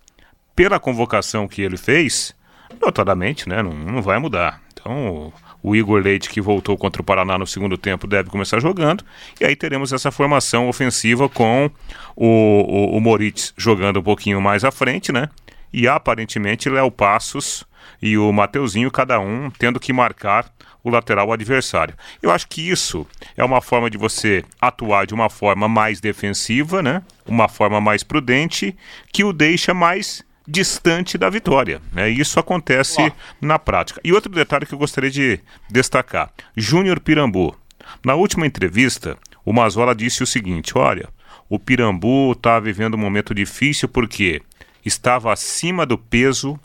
pela 0.54 0.80
convocação 0.80 1.46
que 1.46 1.62
ele 1.62 1.76
fez, 1.76 2.34
notadamente, 2.80 3.48
né, 3.48 3.62
não, 3.62 3.72
não 3.72 4.02
vai 4.02 4.18
mudar. 4.18 4.62
Então 4.72 5.32
o 5.62 5.74
Igor 5.74 6.00
Leite, 6.00 6.30
que 6.30 6.40
voltou 6.40 6.76
contra 6.76 7.02
o 7.02 7.04
Paraná 7.04 7.36
no 7.36 7.46
segundo 7.46 7.76
tempo, 7.76 8.06
deve 8.06 8.30
começar 8.30 8.60
jogando. 8.60 9.04
E 9.40 9.44
aí 9.44 9.56
teremos 9.56 9.92
essa 9.92 10.12
formação 10.12 10.68
ofensiva 10.68 11.28
com 11.28 11.68
o, 12.14 12.26
o, 12.26 12.96
o 12.96 13.00
Moritz 13.00 13.52
jogando 13.56 13.98
um 13.98 14.02
pouquinho 14.02 14.40
mais 14.40 14.64
à 14.64 14.70
frente, 14.70 15.10
né? 15.10 15.28
E 15.72 15.88
aparentemente 15.88 16.70
Léo 16.70 16.90
Passos 16.90 17.64
e 18.00 18.16
o 18.16 18.32
Mateuzinho, 18.32 18.90
cada 18.90 19.18
um 19.18 19.50
tendo 19.50 19.80
que 19.80 19.92
marcar 19.92 20.48
o 20.86 20.90
lateral 20.90 21.32
adversário. 21.32 21.96
Eu 22.22 22.30
acho 22.30 22.46
que 22.46 22.70
isso 22.70 23.04
é 23.36 23.44
uma 23.44 23.60
forma 23.60 23.90
de 23.90 23.98
você 23.98 24.44
atuar 24.60 25.04
de 25.04 25.14
uma 25.14 25.28
forma 25.28 25.68
mais 25.68 26.00
defensiva, 26.00 26.80
né? 26.80 27.02
Uma 27.26 27.48
forma 27.48 27.80
mais 27.80 28.04
prudente, 28.04 28.76
que 29.12 29.24
o 29.24 29.32
deixa 29.32 29.74
mais 29.74 30.24
distante 30.46 31.18
da 31.18 31.28
vitória. 31.28 31.82
Né? 31.92 32.08
Isso 32.08 32.38
acontece 32.38 33.12
na 33.40 33.58
prática. 33.58 34.00
E 34.04 34.12
outro 34.12 34.30
detalhe 34.30 34.64
que 34.64 34.72
eu 34.72 34.78
gostaria 34.78 35.10
de 35.10 35.40
destacar: 35.68 36.30
Júnior 36.56 37.00
Pirambu. 37.00 37.56
Na 38.04 38.14
última 38.14 38.46
entrevista, 38.46 39.18
o 39.44 39.52
Mazola 39.52 39.92
disse 39.92 40.22
o 40.22 40.26
seguinte: 40.26 40.78
olha, 40.78 41.08
o 41.48 41.58
Pirambu 41.58 42.30
está 42.30 42.60
vivendo 42.60 42.94
um 42.94 43.00
momento 43.00 43.34
difícil 43.34 43.88
porque 43.88 44.40
estava 44.84 45.32
acima 45.32 45.84
do 45.84 45.98
peso, 45.98 46.56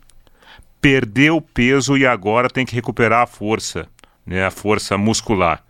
perdeu 0.79 1.37
o 1.37 1.41
peso 1.41 1.97
e 1.97 2.05
agora 2.05 2.49
tem 2.49 2.67
que 2.67 2.75
recuperar 2.75 3.23
a 3.23 3.27
força, 3.27 3.87
né, 4.31 4.45
a 4.45 4.51
força 4.51 4.97
muscular. 4.97 5.61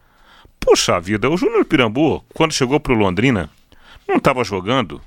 Puxa 0.60 1.00
vida, 1.00 1.30
o 1.30 1.36
Júnior 1.36 1.65
Pirambu, 1.65 2.24
quando 2.34 2.54
chegou 2.54 2.80
para 2.80 2.93
o 2.93 2.95
Londrina, 2.95 3.50
não 4.08 4.17
estava 4.17 4.43
jogando 4.43 5.02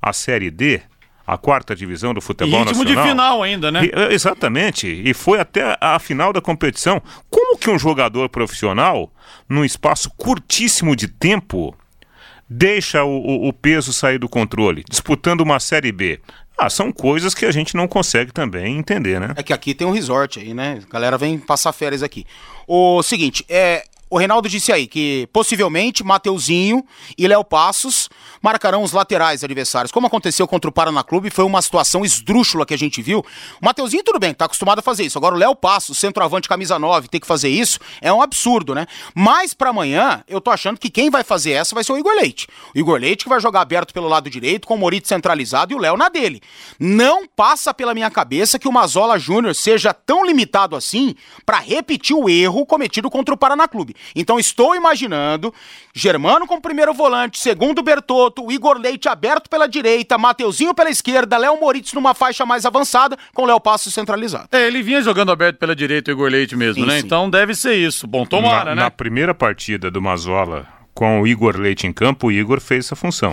a 0.00 0.12
Série 0.12 0.50
D 0.50 0.80
a 1.26 1.36
quarta 1.36 1.74
divisão 1.74 2.14
do 2.14 2.20
futebol 2.20 2.60
e 2.60 2.64
ritmo 2.64 2.84
nacional. 2.84 3.04
de 3.04 3.10
final 3.10 3.42
ainda, 3.42 3.72
né? 3.72 3.84
E, 3.84 3.90
é, 3.92 4.14
exatamente. 4.14 4.86
E 4.86 5.12
foi 5.12 5.40
até 5.40 5.76
a 5.80 5.98
final 5.98 6.32
da 6.32 6.40
competição. 6.40 7.02
Como 7.28 7.58
que 7.58 7.68
um 7.68 7.78
jogador 7.78 8.28
profissional, 8.28 9.12
num 9.48 9.64
espaço 9.64 10.08
curtíssimo 10.16 10.94
de 10.94 11.08
tempo, 11.08 11.76
deixa 12.48 13.02
o, 13.02 13.10
o, 13.10 13.48
o 13.48 13.52
peso 13.52 13.92
sair 13.92 14.18
do 14.18 14.28
controle, 14.28 14.84
disputando 14.88 15.40
uma 15.40 15.58
Série 15.58 15.90
B? 15.90 16.20
Ah, 16.58 16.70
são 16.70 16.90
coisas 16.90 17.34
que 17.34 17.44
a 17.44 17.52
gente 17.52 17.76
não 17.76 17.86
consegue 17.86 18.32
também 18.32 18.78
entender, 18.78 19.20
né? 19.20 19.34
É 19.36 19.42
que 19.42 19.52
aqui 19.52 19.74
tem 19.74 19.86
um 19.86 19.90
resort 19.90 20.38
aí, 20.40 20.54
né? 20.54 20.80
A 20.88 20.92
galera 20.92 21.18
vem 21.18 21.38
passar 21.38 21.72
férias 21.72 22.02
aqui. 22.02 22.24
O 22.66 23.02
seguinte, 23.02 23.44
é, 23.48 23.84
o 24.08 24.18
Reinaldo 24.18 24.48
disse 24.48 24.72
aí 24.72 24.86
que 24.86 25.28
possivelmente 25.32 26.04
Mateuzinho 26.04 26.84
e 27.18 27.26
Léo 27.26 27.42
Passos 27.42 28.08
marcarão 28.40 28.84
os 28.84 28.92
laterais 28.92 29.42
adversários. 29.42 29.90
Como 29.90 30.06
aconteceu 30.06 30.46
contra 30.46 30.70
o 30.70 30.72
Paraná 30.72 31.02
Clube, 31.02 31.28
foi 31.28 31.44
uma 31.44 31.60
situação 31.60 32.04
esdrúxula 32.04 32.64
que 32.64 32.72
a 32.72 32.78
gente 32.78 33.02
viu. 33.02 33.24
O 33.60 33.64
Mateuzinho, 33.64 34.04
tudo 34.04 34.20
bem, 34.20 34.32
tá 34.32 34.44
acostumado 34.44 34.78
a 34.78 34.82
fazer 34.82 35.04
isso. 35.04 35.18
Agora 35.18 35.34
o 35.34 35.38
Léo 35.38 35.56
Passos, 35.56 35.98
centroavante 35.98 36.48
camisa 36.48 36.78
9, 36.78 37.08
ter 37.08 37.18
que 37.18 37.26
fazer 37.26 37.48
isso 37.48 37.80
é 38.00 38.12
um 38.12 38.22
absurdo, 38.22 38.76
né? 38.76 38.86
Mas 39.12 39.52
para 39.52 39.70
amanhã, 39.70 40.22
eu 40.28 40.40
tô 40.40 40.52
achando 40.52 40.78
que 40.78 40.88
quem 40.88 41.10
vai 41.10 41.24
fazer 41.24 41.52
essa 41.52 41.74
vai 41.74 41.82
ser 41.82 41.92
o 41.92 41.98
Igor 41.98 42.14
Leite. 42.14 42.46
O 42.74 42.78
Igor 42.78 43.00
Leite 43.00 43.24
que 43.24 43.28
vai 43.28 43.40
jogar 43.40 43.62
aberto 43.62 43.92
pelo 43.92 44.06
lado 44.08 44.30
direito, 44.30 44.68
com 44.68 44.74
o 44.74 44.78
Morito 44.78 45.08
centralizado 45.08 45.72
e 45.72 45.76
o 45.76 45.78
Léo 45.78 45.96
na 45.96 46.08
dele. 46.08 46.40
Não 46.78 47.26
passa 47.26 47.74
pela 47.74 47.92
minha 47.92 48.10
cabeça 48.10 48.56
que 48.56 48.68
o 48.68 48.72
Mazola 48.72 49.18
Júnior 49.18 49.54
seja 49.54 49.92
tão 49.92 50.24
limitado 50.24 50.76
assim 50.76 51.16
para 51.44 51.58
repetir 51.58 52.14
o 52.14 52.28
erro 52.28 52.64
cometido 52.64 53.10
contra 53.10 53.34
o 53.34 53.38
Paraná 53.38 53.66
Clube. 53.66 53.95
Então 54.14 54.38
estou 54.38 54.74
imaginando 54.74 55.52
Germano 55.94 56.46
como 56.46 56.60
primeiro 56.60 56.92
volante, 56.92 57.38
segundo 57.38 57.82
Bertotto, 57.82 58.44
o 58.44 58.52
Igor 58.52 58.78
Leite 58.78 59.08
aberto 59.08 59.48
pela 59.48 59.66
direita, 59.66 60.18
Mateuzinho 60.18 60.74
pela 60.74 60.90
esquerda, 60.90 61.38
Léo 61.38 61.58
Moritz 61.58 61.92
numa 61.92 62.14
faixa 62.14 62.44
mais 62.44 62.66
avançada, 62.66 63.16
com 63.32 63.46
Léo 63.46 63.60
Passo 63.60 63.90
centralizado. 63.90 64.48
É, 64.52 64.66
ele 64.66 64.82
vinha 64.82 65.00
jogando 65.00 65.32
aberto 65.32 65.58
pela 65.58 65.74
direita 65.74 66.10
o 66.10 66.14
Igor 66.14 66.30
Leite 66.30 66.54
mesmo, 66.54 66.82
Sim, 66.82 66.88
né? 66.88 67.00
sim. 67.00 67.06
Então 67.06 67.30
deve 67.30 67.54
ser 67.54 67.74
isso. 67.74 68.06
Bom, 68.06 68.26
tomara, 68.26 68.70
na, 68.70 68.74
né? 68.74 68.82
na 68.82 68.90
primeira 68.90 69.34
partida 69.34 69.90
do 69.90 70.02
Mazola 70.02 70.66
com 70.94 71.20
o 71.20 71.26
Igor 71.26 71.56
Leite 71.58 71.86
em 71.86 71.92
campo, 71.92 72.28
o 72.28 72.32
Igor 72.32 72.60
fez 72.60 72.86
essa 72.86 72.96
função. 72.96 73.32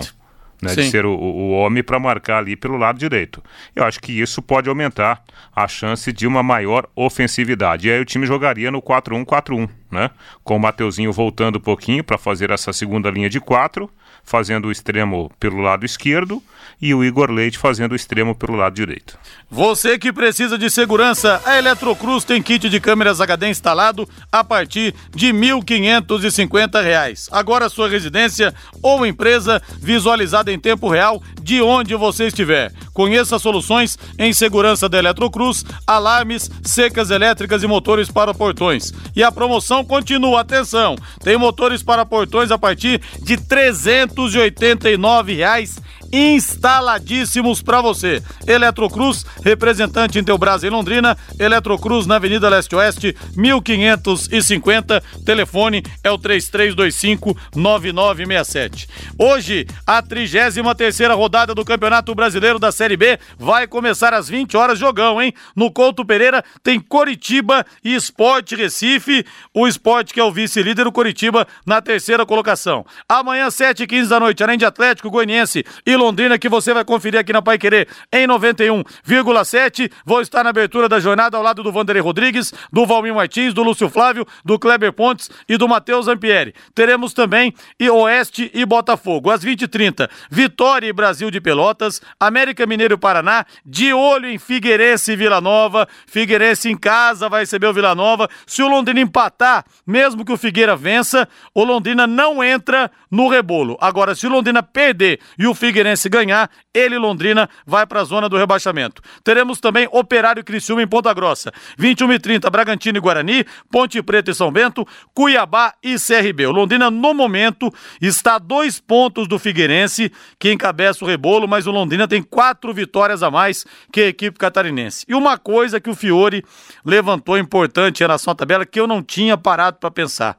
Né, 0.62 0.74
de 0.74 0.84
ser 0.90 1.04
o, 1.04 1.12
o 1.12 1.50
homem 1.50 1.82
para 1.82 1.98
marcar 1.98 2.38
ali 2.38 2.56
pelo 2.56 2.76
lado 2.76 2.98
direito. 2.98 3.42
Eu 3.74 3.84
acho 3.84 4.00
que 4.00 4.12
isso 4.12 4.40
pode 4.40 4.68
aumentar 4.68 5.22
a 5.54 5.68
chance 5.68 6.12
de 6.12 6.26
uma 6.26 6.42
maior 6.42 6.88
ofensividade. 6.96 7.88
E 7.88 7.92
aí 7.92 8.00
o 8.00 8.04
time 8.04 8.26
jogaria 8.26 8.70
no 8.70 8.80
4-1-4-1, 8.80 9.68
né? 9.90 10.10
Com 10.42 10.56
o 10.56 10.60
Mateuzinho 10.60 11.12
voltando 11.12 11.56
um 11.56 11.60
pouquinho 11.60 12.02
para 12.02 12.16
fazer 12.16 12.50
essa 12.50 12.72
segunda 12.72 13.10
linha 13.10 13.28
de 13.28 13.40
quatro, 13.40 13.90
fazendo 14.22 14.68
o 14.68 14.72
extremo 14.72 15.30
pelo 15.38 15.60
lado 15.60 15.84
esquerdo 15.84 16.42
e 16.80 16.94
o 16.94 17.04
Igor 17.04 17.30
Leite 17.30 17.58
fazendo 17.58 17.92
o 17.92 17.96
extremo 17.96 18.34
pelo 18.34 18.56
lado 18.56 18.74
direito. 18.74 19.18
Você 19.50 19.98
que 19.98 20.12
precisa 20.12 20.58
de 20.58 20.68
segurança, 20.70 21.40
a 21.44 21.58
Eletrocruz 21.58 22.24
tem 22.24 22.42
kit 22.42 22.68
de 22.68 22.80
câmeras 22.80 23.20
HD 23.20 23.48
instalado 23.48 24.08
a 24.30 24.42
partir 24.42 24.94
de 25.14 25.28
1.550 25.28 26.82
reais. 26.82 27.28
Agora 27.30 27.68
sua 27.68 27.88
residência 27.88 28.54
ou 28.82 29.06
empresa 29.06 29.62
visualizada 29.78 30.52
em 30.52 30.58
tempo 30.58 30.88
real 30.88 31.22
de 31.40 31.60
onde 31.62 31.94
você 31.94 32.26
estiver. 32.26 32.72
Conheça 32.94 33.38
soluções 33.38 33.98
em 34.18 34.32
segurança 34.32 34.88
da 34.88 34.98
Eletrocruz, 34.98 35.66
alarmes, 35.86 36.50
secas 36.62 37.10
elétricas 37.10 37.62
e 37.62 37.66
motores 37.66 38.10
para 38.10 38.32
portões. 38.32 38.94
E 39.14 39.22
a 39.22 39.30
promoção 39.30 39.84
continua, 39.84 40.40
atenção, 40.40 40.96
tem 41.22 41.36
motores 41.36 41.82
para 41.82 42.06
portões 42.06 42.50
a 42.50 42.56
partir 42.56 43.02
de 43.22 43.36
389 43.36 45.34
reais 45.34 45.76
instaladíssimos 46.14 47.60
para 47.60 47.80
você. 47.80 48.22
Eletrocruz, 48.46 49.26
representante 49.42 50.16
em 50.18 50.24
Teubras 50.24 50.62
em 50.62 50.70
Londrina, 50.70 51.18
Eletrocruz 51.38 52.06
na 52.06 52.16
Avenida 52.16 52.48
Leste 52.48 52.74
Oeste, 52.76 53.14
1550, 53.34 55.02
telefone 55.24 55.82
é 56.04 56.10
o 56.10 56.18
3325-9967. 56.18 58.86
Hoje, 59.18 59.66
a 59.84 60.00
33ª 60.02 61.16
rodada 61.16 61.52
do 61.54 61.64
Campeonato 61.64 62.14
Brasileiro 62.14 62.60
da 62.60 62.70
Série 62.70 62.83
B 62.96 63.18
vai 63.38 63.66
começar 63.66 64.12
às 64.12 64.28
20 64.28 64.56
horas, 64.56 64.78
jogão, 64.78 65.20
hein? 65.20 65.32
No 65.56 65.70
Couto 65.70 66.04
Pereira 66.04 66.44
tem 66.62 66.78
Coritiba 66.78 67.64
e 67.82 67.94
Esporte 67.94 68.54
Recife, 68.54 69.24
o 69.52 69.66
Esporte 69.66 70.12
que 70.12 70.20
é 70.20 70.24
o 70.24 70.30
vice-líder, 70.30 70.86
o 70.86 70.92
Coritiba 70.92 71.46
na 71.66 71.80
terceira 71.80 72.26
colocação. 72.26 72.84
Amanhã, 73.08 73.48
7h15 73.48 74.08
da 74.08 74.20
noite, 74.20 74.42
além 74.42 74.58
de 74.58 74.64
Atlético 74.64 75.10
Goianiense 75.10 75.64
e 75.86 75.96
Londrina, 75.96 76.38
que 76.38 76.48
você 76.48 76.74
vai 76.74 76.84
conferir 76.84 77.18
aqui 77.18 77.32
na 77.32 77.42
Pai 77.42 77.58
Querer 77.58 77.88
em 78.12 78.26
91,7. 78.26 79.90
Vou 80.04 80.20
estar 80.20 80.44
na 80.44 80.50
abertura 80.50 80.88
da 80.88 81.00
jornada 81.00 81.36
ao 81.36 81.42
lado 81.42 81.62
do 81.62 81.72
Vanderlei 81.72 82.02
Rodrigues, 82.02 82.52
do 82.72 82.86
Valmir 82.86 83.14
Martins, 83.14 83.54
do 83.54 83.62
Lúcio 83.62 83.88
Flávio, 83.88 84.26
do 84.44 84.58
Kleber 84.58 84.92
Pontes 84.92 85.30
e 85.48 85.56
do 85.56 85.66
Matheus 85.66 86.06
Ampieri. 86.06 86.54
Teremos 86.74 87.12
também 87.12 87.54
e 87.78 87.88
Oeste 87.88 88.50
e 88.52 88.64
Botafogo. 88.64 89.30
Às 89.30 89.44
20h30, 89.44 90.08
Vitória 90.30 90.86
e 90.86 90.92
Brasil 90.92 91.30
de 91.30 91.40
Pelotas, 91.40 92.00
América 92.18 92.66
Mineiro 92.66 92.73
e 92.80 92.96
Paraná, 92.96 93.44
de 93.64 93.92
olho 93.92 94.28
em 94.28 94.38
Figueirense 94.38 95.12
e 95.12 95.16
Vila 95.16 95.40
Nova. 95.40 95.86
Figueirense 96.06 96.70
em 96.70 96.76
casa 96.76 97.28
vai 97.28 97.40
receber 97.40 97.66
o 97.66 97.72
Vila 97.72 97.94
Nova. 97.94 98.28
Se 98.46 98.62
o 98.62 98.68
Londrina 98.68 99.00
empatar, 99.00 99.64
mesmo 99.86 100.24
que 100.24 100.32
o 100.32 100.36
Figueira 100.36 100.76
vença, 100.76 101.28
o 101.54 101.64
Londrina 101.64 102.06
não 102.06 102.42
entra 102.42 102.90
no 103.10 103.28
rebolo. 103.28 103.76
Agora, 103.80 104.14
se 104.14 104.26
o 104.26 104.30
Londrina 104.30 104.62
perder 104.62 105.20
e 105.38 105.46
o 105.46 105.54
Figueirense 105.54 106.08
ganhar, 106.08 106.50
ele, 106.72 106.98
Londrina, 106.98 107.48
vai 107.66 107.86
para 107.86 108.00
a 108.00 108.04
zona 108.04 108.28
do 108.28 108.36
rebaixamento. 108.36 109.02
Teremos 109.22 109.60
também 109.60 109.88
Operário 109.92 110.40
e 110.40 110.44
Criciúma 110.44 110.82
em 110.82 110.86
Ponta 110.86 111.12
Grossa. 111.14 111.52
21 111.78 112.12
e 112.12 112.18
30, 112.18 112.50
Bragantino 112.50 112.98
e 112.98 113.00
Guarani, 113.00 113.44
Ponte 113.70 114.02
Preta 114.02 114.30
e 114.30 114.34
São 114.34 114.50
Bento, 114.50 114.86
Cuiabá 115.14 115.74
e 115.82 115.96
CRB. 115.96 116.46
O 116.46 116.52
Londrina, 116.52 116.90
no 116.90 117.14
momento, 117.14 117.72
está 118.00 118.36
a 118.36 118.38
dois 118.38 118.80
pontos 118.80 119.28
do 119.28 119.38
Figueirense, 119.38 120.10
que 120.38 120.52
encabeça 120.52 121.04
o 121.04 121.08
rebolo, 121.08 121.46
mas 121.46 121.66
o 121.66 121.70
Londrina 121.70 122.08
tem 122.08 122.22
quatro 122.22 122.63
vitórias 122.72 123.22
a 123.22 123.30
mais 123.30 123.66
que 123.92 124.00
a 124.00 124.06
equipe 124.06 124.38
catarinense. 124.38 125.04
E 125.08 125.14
uma 125.14 125.36
coisa 125.36 125.80
que 125.80 125.90
o 125.90 125.94
Fiore 125.94 126.44
levantou 126.84 127.36
importante 127.36 128.00
em 128.00 128.04
relação 128.04 128.32
à 128.32 128.34
tabela, 128.34 128.64
que 128.64 128.78
eu 128.78 128.86
não 128.86 129.02
tinha 129.02 129.36
parado 129.36 129.78
para 129.78 129.90
pensar, 129.90 130.36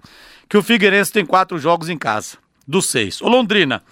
que 0.49 0.57
o 0.57 0.63
Figueirense 0.63 1.11
tem 1.11 1.25
quatro 1.25 1.57
jogos 1.57 1.89
em 1.89 1.97
casa, 1.97 2.37
dos 2.67 2.89
seis. 2.89 3.21
O 3.21 3.27
Londrina, 3.27 3.83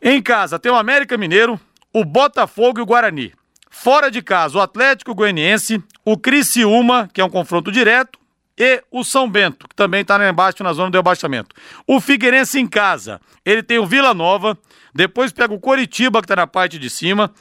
em 0.00 0.22
casa 0.22 0.58
tem 0.58 0.70
o 0.70 0.76
América 0.76 1.18
Mineiro, 1.18 1.58
o 1.92 2.04
Botafogo 2.04 2.78
e 2.78 2.82
o 2.82 2.86
Guarani. 2.86 3.32
Fora 3.70 4.10
de 4.10 4.22
casa, 4.22 4.56
o 4.56 4.60
Atlético 4.60 5.14
Goianiense, 5.14 5.82
o 6.04 6.16
Criciúma, 6.16 7.10
que 7.12 7.20
é 7.20 7.24
um 7.24 7.30
confronto 7.30 7.72
direto, 7.72 8.18
e 8.58 8.82
o 8.90 9.02
São 9.02 9.28
Bento, 9.28 9.68
que 9.68 9.74
também 9.74 10.02
está 10.02 10.28
embaixo 10.28 10.62
na 10.62 10.72
zona 10.72 10.90
do 10.90 10.96
rebaixamento. 10.96 11.54
O 11.86 12.00
Figueirense 12.00 12.58
em 12.58 12.66
casa, 12.66 13.20
ele 13.44 13.62
tem 13.62 13.78
o 13.78 13.86
Vila 13.86 14.14
Nova, 14.14 14.56
depois 14.94 15.32
pega 15.32 15.52
o 15.52 15.60
Coritiba, 15.60 16.20
que 16.20 16.24
está 16.24 16.36
na 16.36 16.46
parte 16.46 16.78
de 16.78 16.88
cima, 16.88 17.32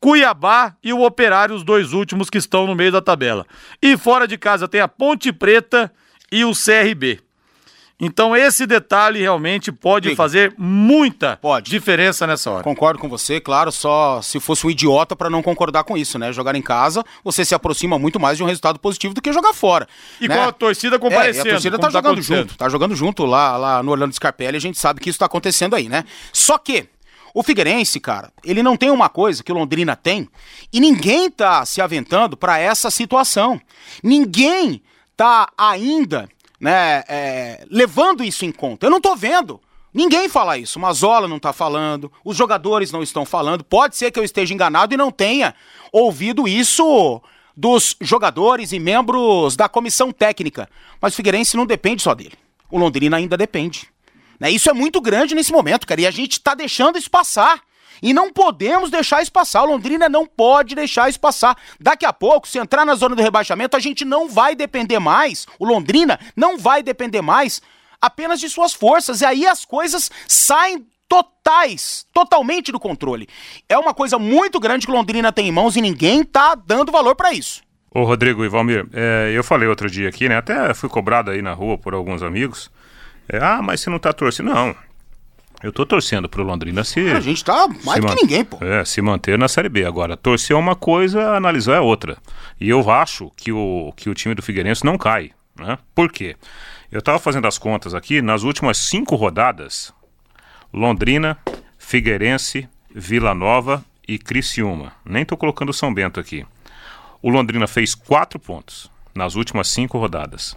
Cuiabá 0.00 0.76
e 0.82 0.92
o 0.92 1.02
Operário, 1.02 1.54
os 1.54 1.64
dois 1.64 1.92
últimos 1.92 2.30
que 2.30 2.38
estão 2.38 2.66
no 2.66 2.74
meio 2.74 2.92
da 2.92 3.00
tabela. 3.00 3.46
E 3.82 3.96
fora 3.96 4.28
de 4.28 4.38
casa 4.38 4.68
tem 4.68 4.80
a 4.80 4.88
Ponte 4.88 5.32
Preta 5.32 5.92
e 6.30 6.44
o 6.44 6.52
CRB. 6.52 7.20
Então 8.00 8.36
esse 8.36 8.64
detalhe 8.64 9.20
realmente 9.20 9.72
pode 9.72 10.14
fazer 10.14 10.54
muita 10.56 11.36
Pode. 11.36 11.68
diferença 11.68 12.28
nessa 12.28 12.48
hora. 12.48 12.62
Concordo 12.62 13.00
com 13.00 13.08
você, 13.08 13.40
claro, 13.40 13.72
só 13.72 14.22
se 14.22 14.38
fosse 14.38 14.64
um 14.64 14.70
idiota 14.70 15.16
pra 15.16 15.28
não 15.28 15.42
concordar 15.42 15.82
com 15.82 15.96
isso, 15.96 16.16
né? 16.16 16.32
Jogar 16.32 16.54
em 16.54 16.62
casa, 16.62 17.04
você 17.24 17.44
se 17.44 17.56
aproxima 17.56 17.98
muito 17.98 18.20
mais 18.20 18.36
de 18.36 18.44
um 18.44 18.46
resultado 18.46 18.78
positivo 18.78 19.14
do 19.14 19.20
que 19.20 19.32
jogar 19.32 19.52
fora. 19.52 19.88
E 20.20 20.28
né? 20.28 20.36
com 20.36 20.42
a 20.44 20.52
torcida 20.52 20.94
É, 20.94 20.98
comparecendo. 20.98 21.48
e 21.48 21.50
a 21.50 21.52
torcida 21.54 21.76
como 21.76 21.86
tá 21.86 21.90
jogando 21.90 22.12
acontecendo. 22.12 22.38
junto, 22.38 22.56
tá 22.56 22.68
jogando 22.68 22.94
junto 22.94 23.24
lá, 23.24 23.56
lá 23.56 23.82
no 23.82 23.90
Orlando 23.90 24.14
Scarpelli, 24.14 24.56
a 24.56 24.60
gente 24.60 24.78
sabe 24.78 25.00
que 25.00 25.10
isso 25.10 25.18
tá 25.18 25.26
acontecendo 25.26 25.74
aí, 25.74 25.88
né? 25.88 26.04
Só 26.32 26.56
que 26.56 26.86
o 27.34 27.42
Figueirense, 27.42 27.98
cara, 27.98 28.32
ele 28.44 28.62
não 28.62 28.76
tem 28.76 28.90
uma 28.90 29.08
coisa 29.08 29.42
que 29.42 29.50
o 29.50 29.54
Londrina 29.56 29.96
tem 29.96 30.28
e 30.72 30.78
ninguém 30.78 31.28
tá 31.30 31.64
se 31.66 31.80
aventando 31.80 32.36
pra 32.36 32.58
essa 32.60 32.90
situação. 32.92 33.60
Ninguém 34.04 34.80
tá 35.16 35.48
ainda, 35.58 36.28
né, 36.60 37.04
é, 37.08 37.66
levando 37.70 38.24
isso 38.24 38.44
em 38.44 38.52
conta. 38.52 38.86
Eu 38.86 38.90
não 38.90 39.00
tô 39.00 39.14
vendo. 39.14 39.60
Ninguém 39.92 40.28
fala 40.28 40.58
isso. 40.58 40.78
Mazola 40.78 41.26
não 41.26 41.38
tá 41.38 41.52
falando, 41.52 42.12
os 42.24 42.36
jogadores 42.36 42.92
não 42.92 43.02
estão 43.02 43.24
falando. 43.24 43.64
Pode 43.64 43.96
ser 43.96 44.10
que 44.10 44.18
eu 44.18 44.24
esteja 44.24 44.52
enganado 44.52 44.94
e 44.94 44.96
não 44.96 45.10
tenha 45.10 45.54
ouvido 45.92 46.46
isso 46.46 47.22
dos 47.56 47.96
jogadores 48.00 48.72
e 48.72 48.78
membros 48.78 49.56
da 49.56 49.68
comissão 49.68 50.12
técnica. 50.12 50.68
Mas 51.00 51.12
o 51.12 51.16
Figueirense 51.16 51.56
não 51.56 51.66
depende 51.66 52.02
só 52.02 52.14
dele. 52.14 52.34
O 52.70 52.78
Londrina 52.78 53.16
ainda 53.16 53.36
depende. 53.36 53.88
Né? 54.38 54.50
Isso 54.50 54.70
é 54.70 54.72
muito 54.72 55.00
grande 55.00 55.34
nesse 55.34 55.52
momento, 55.52 55.86
cara. 55.86 56.00
E 56.00 56.06
a 56.06 56.10
gente 56.10 56.40
tá 56.40 56.54
deixando 56.54 56.98
isso 56.98 57.10
passar. 57.10 57.60
E 58.02 58.12
não 58.12 58.32
podemos 58.32 58.90
deixar 58.90 59.22
isso 59.22 59.32
passar. 59.32 59.62
O 59.62 59.66
Londrina 59.66 60.08
não 60.08 60.26
pode 60.26 60.74
deixar 60.74 61.08
isso 61.08 61.20
passar. 61.20 61.56
Daqui 61.80 62.06
a 62.06 62.12
pouco, 62.12 62.48
se 62.48 62.58
entrar 62.58 62.84
na 62.84 62.94
zona 62.94 63.14
do 63.14 63.22
rebaixamento, 63.22 63.76
a 63.76 63.80
gente 63.80 64.04
não 64.04 64.28
vai 64.28 64.54
depender 64.54 64.98
mais. 64.98 65.46
O 65.58 65.66
Londrina 65.66 66.18
não 66.36 66.58
vai 66.58 66.82
depender 66.82 67.22
mais 67.22 67.60
apenas 68.00 68.40
de 68.40 68.48
suas 68.48 68.72
forças. 68.72 69.20
E 69.20 69.24
aí 69.24 69.46
as 69.46 69.64
coisas 69.64 70.10
saem 70.26 70.86
totais, 71.08 72.06
totalmente 72.12 72.70
do 72.70 72.78
controle. 72.78 73.26
É 73.68 73.78
uma 73.78 73.94
coisa 73.94 74.18
muito 74.18 74.60
grande 74.60 74.86
que 74.86 74.92
Londrina 74.92 75.32
tem 75.32 75.48
em 75.48 75.52
mãos 75.52 75.76
e 75.76 75.80
ninguém 75.80 76.22
tá 76.22 76.54
dando 76.54 76.92
valor 76.92 77.16
pra 77.16 77.32
isso. 77.32 77.62
Ô 77.90 78.04
Rodrigo 78.04 78.44
e 78.44 78.48
Valmir, 78.48 78.86
é, 78.92 79.32
eu 79.34 79.42
falei 79.42 79.66
outro 79.66 79.90
dia 79.90 80.08
aqui, 80.08 80.28
né? 80.28 80.36
Até 80.36 80.74
fui 80.74 80.90
cobrado 80.90 81.30
aí 81.30 81.40
na 81.40 81.54
rua 81.54 81.78
por 81.78 81.94
alguns 81.94 82.22
amigos. 82.22 82.70
É, 83.28 83.38
ah, 83.38 83.60
mas 83.62 83.80
você 83.80 83.90
não 83.90 83.98
tá 83.98 84.12
torcendo. 84.12 84.52
Não. 84.52 84.76
Eu 85.62 85.72
tô 85.72 85.84
torcendo 85.84 86.28
pro 86.28 86.44
Londrina 86.44 86.84
se. 86.84 87.00
A 87.10 87.20
gente 87.20 87.44
tá 87.44 87.66
mais 87.84 88.00
do 88.00 88.06
que 88.06 88.22
ninguém, 88.22 88.44
pô. 88.44 88.64
É, 88.64 88.84
se 88.84 89.02
manter 89.02 89.36
na 89.36 89.48
Série 89.48 89.68
B. 89.68 89.84
Agora, 89.84 90.16
torcer 90.16 90.54
é 90.54 90.58
uma 90.58 90.76
coisa, 90.76 91.34
analisar 91.34 91.76
é 91.76 91.80
outra. 91.80 92.16
E 92.60 92.68
eu 92.68 92.88
acho 92.90 93.32
que 93.36 93.50
o, 93.50 93.92
que 93.96 94.08
o 94.08 94.14
time 94.14 94.34
do 94.34 94.42
Figueirense 94.42 94.84
não 94.84 94.96
cai. 94.96 95.32
Né? 95.58 95.76
Por 95.94 96.12
quê? 96.12 96.36
Eu 96.92 97.02
tava 97.02 97.18
fazendo 97.18 97.48
as 97.48 97.58
contas 97.58 97.92
aqui, 97.92 98.22
nas 98.22 98.44
últimas 98.44 98.78
cinco 98.78 99.16
rodadas, 99.16 99.92
Londrina, 100.72 101.36
Figueirense, 101.76 102.68
Vila 102.94 103.34
Nova 103.34 103.84
e 104.06 104.16
Criciúma. 104.16 104.92
Nem 105.04 105.24
tô 105.24 105.36
colocando 105.36 105.72
São 105.72 105.92
Bento 105.92 106.20
aqui. 106.20 106.46
O 107.20 107.30
Londrina 107.30 107.66
fez 107.66 107.96
quatro 107.96 108.38
pontos 108.38 108.88
nas 109.12 109.34
últimas 109.34 109.66
cinco 109.68 109.98
rodadas. 109.98 110.56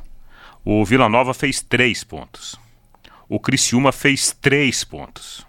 O 0.64 0.86
Vila 0.86 1.10
Nova 1.10 1.34
fez 1.34 1.60
três 1.60 2.04
pontos. 2.04 2.60
O 3.32 3.40
Criciúma 3.40 3.94
fez 3.94 4.36
três 4.42 4.84
pontos. 4.84 5.48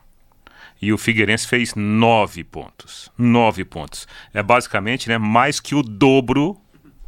E 0.80 0.92
o 0.92 0.96
Figueirense 0.96 1.48
fez 1.48 1.74
nove 1.74 2.44
pontos. 2.44 3.10
Nove 3.18 3.64
pontos. 3.64 4.06
É 4.32 4.40
basicamente 4.40 5.08
né, 5.08 5.18
mais 5.18 5.58
que 5.58 5.74
o 5.74 5.82
dobro 5.82 6.56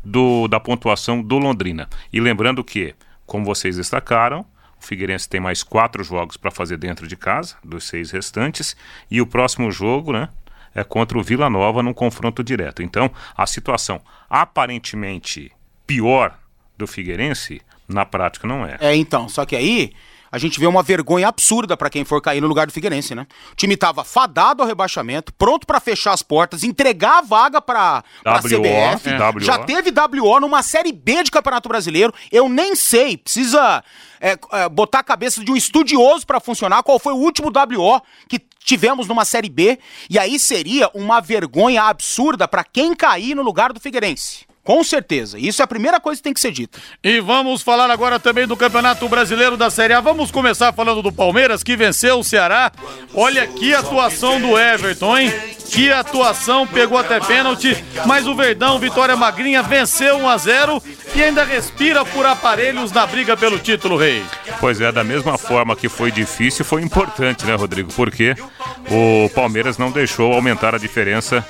do, 0.05 0.49
da 0.49 0.59
pontuação 0.59 1.23
do 1.23 1.39
Londrina. 1.39 1.89
E 2.13 2.19
lembrando 2.19 2.65
que, 2.65 2.93
como 3.25 3.45
vocês 3.45 3.77
destacaram, 3.77 4.41
o 4.77 4.85
Figueirense 4.85 5.29
tem 5.29 5.41
mais 5.41 5.63
quatro 5.63 6.03
jogos 6.03 6.37
para 6.37 6.51
fazer 6.51 6.77
dentro 6.77 7.07
de 7.07 7.17
casa, 7.17 7.55
dos 7.63 7.85
seis 7.85 8.11
restantes. 8.11 8.77
E 9.09 9.21
o 9.21 9.27
próximo 9.29 9.71
jogo, 9.71 10.13
né? 10.13 10.29
É 10.75 10.83
contra 10.83 11.17
o 11.17 11.23
Vila 11.23 11.49
Nova 11.49 11.85
num 11.85 11.95
confronto 11.95 12.43
direto. 12.43 12.83
Então, 12.83 13.13
a 13.37 13.47
situação 13.47 14.01
aparentemente 14.29 15.53
pior 15.87 16.37
do 16.77 16.89
Figueirense, 16.89 17.63
na 17.87 18.05
prática 18.05 18.49
não 18.49 18.67
é. 18.67 18.77
É, 18.81 18.97
então, 18.97 19.29
só 19.29 19.47
que 19.47 19.55
aí 19.55 19.93
a 20.35 20.39
gente 20.39 20.59
vê 20.59 20.67
uma 20.67 20.83
vergonha 20.83 21.29
absurda 21.29 21.77
pra 21.77 21.89
quem 21.89 22.05
for 22.05 22.21
cair 22.21 22.41
no 22.41 22.49
lugar 22.49 22.67
do 22.67 22.73
Figueirense, 22.73 23.15
né? 23.15 23.25
O 23.53 23.55
time 23.55 23.77
tava 23.77 24.03
fadado 24.03 24.63
ao 24.63 24.69
rebaixamento, 24.69 25.33
pronto 25.33 25.65
pra 25.65 25.79
fechar 25.79 26.13
as 26.13 26.23
portas, 26.23 26.65
entregar 26.65 27.19
a 27.19 27.21
vaga 27.21 27.63
pra, 27.63 28.03
pra 28.21 28.39
WO, 28.39 28.43
CBF. 28.43 29.11
é. 29.11 29.41
Já 29.45 29.59
teve 29.61 29.93
WO 29.93 30.41
numa 30.41 30.61
Série 30.61 30.91
B 30.91 31.23
de 31.23 31.31
Campeonato 31.31 31.69
Brasileiro. 31.69 32.13
Eu 32.33 32.49
nem 32.49 32.75
sei, 32.75 33.17
precisa 33.17 33.85
é, 34.21 34.37
é, 34.51 34.69
botar 34.69 34.99
a 34.99 35.05
cabeça 35.05 35.45
de 35.45 35.53
um 35.53 35.57
estudioso 35.57 36.27
pra 36.27 36.41
funcionar 36.41 36.83
qual 36.83 36.99
foi 36.99 37.13
o 37.13 37.19
último 37.19 37.49
WO 37.51 38.03
que 38.29 38.41
tivemos 38.59 39.07
numa 39.07 39.25
Série 39.25 39.49
B. 39.49 39.79
E 40.11 40.19
aí 40.19 40.37
seria 40.41 40.91
uma 40.95 41.21
vergonha 41.21 41.85
absurda 41.85 42.49
pra 42.49 42.65
quem 42.65 42.93
cair 42.93 43.37
no 43.37 43.43
lugar 43.43 43.73
do 43.73 43.79
Figueirense. 43.79 44.47
Com 44.65 44.83
certeza. 44.83 45.39
Isso 45.39 45.61
é 45.61 45.65
a 45.65 45.69
primeira 45.69 46.01
coisa 46.01 46.19
que 46.19 46.25
tem 46.25 46.33
que 46.33 46.41
ser 46.41 46.51
dita. 46.51 46.79
E 47.03 47.21
vamos 47.21 47.61
falar 47.61 47.91
agora 47.91 48.19
também 48.19 48.47
do 48.47 48.57
Campeonato 48.57 49.07
Brasileiro 49.11 49.59
da 49.59 49.69
Série 49.69 49.93
A. 49.93 50.01
Vamos 50.01 50.31
começar 50.31 50.73
falando 50.73 51.03
do 51.03 51.13
Palmeiras, 51.13 51.63
que 51.63 51.77
venceu 51.77 52.19
o 52.19 52.25
Ceará. 52.25 52.73
Olha 53.15 53.47
que 53.47 53.75
atuação 53.75 54.41
do 54.41 54.59
Everton, 54.59 55.19
hein? 55.19 55.33
Que 55.71 55.91
atuação, 55.91 56.67
pegou 56.67 56.97
até 56.97 57.21
pênalti, 57.21 57.83
mas 58.07 58.27
o 58.27 58.35
Verdão, 58.35 58.79
Vitória 58.79 59.17
Magrinha, 59.17 59.63
venceu 59.63 60.17
1 60.19 60.29
a 60.29 60.37
0 60.37 60.83
e 61.15 61.23
ainda 61.23 61.45
respira 61.45 62.05
por 62.05 62.25
aparelhos 62.25 62.93
na 62.93 63.07
briga 63.07 63.37
pelo 63.37 63.59
título, 63.59 63.97
Rei. 63.97 64.23
Pois 64.61 64.81
é, 64.81 64.93
da 64.93 65.03
mesma 65.03 65.37
forma 65.37 65.75
que 65.75 65.89
foi 65.89 66.11
difícil, 66.11 66.65
foi 66.65 66.83
importante, 66.83 67.45
né, 67.45 67.55
Rodrigo? 67.55 67.93
Porque 67.93 68.35
o 68.91 69.29
Palmeiras 69.31 69.77
não 69.77 69.91
deixou 69.91 70.33
aumentar 70.33 70.75
a 70.75 70.79
diferença 70.79 71.45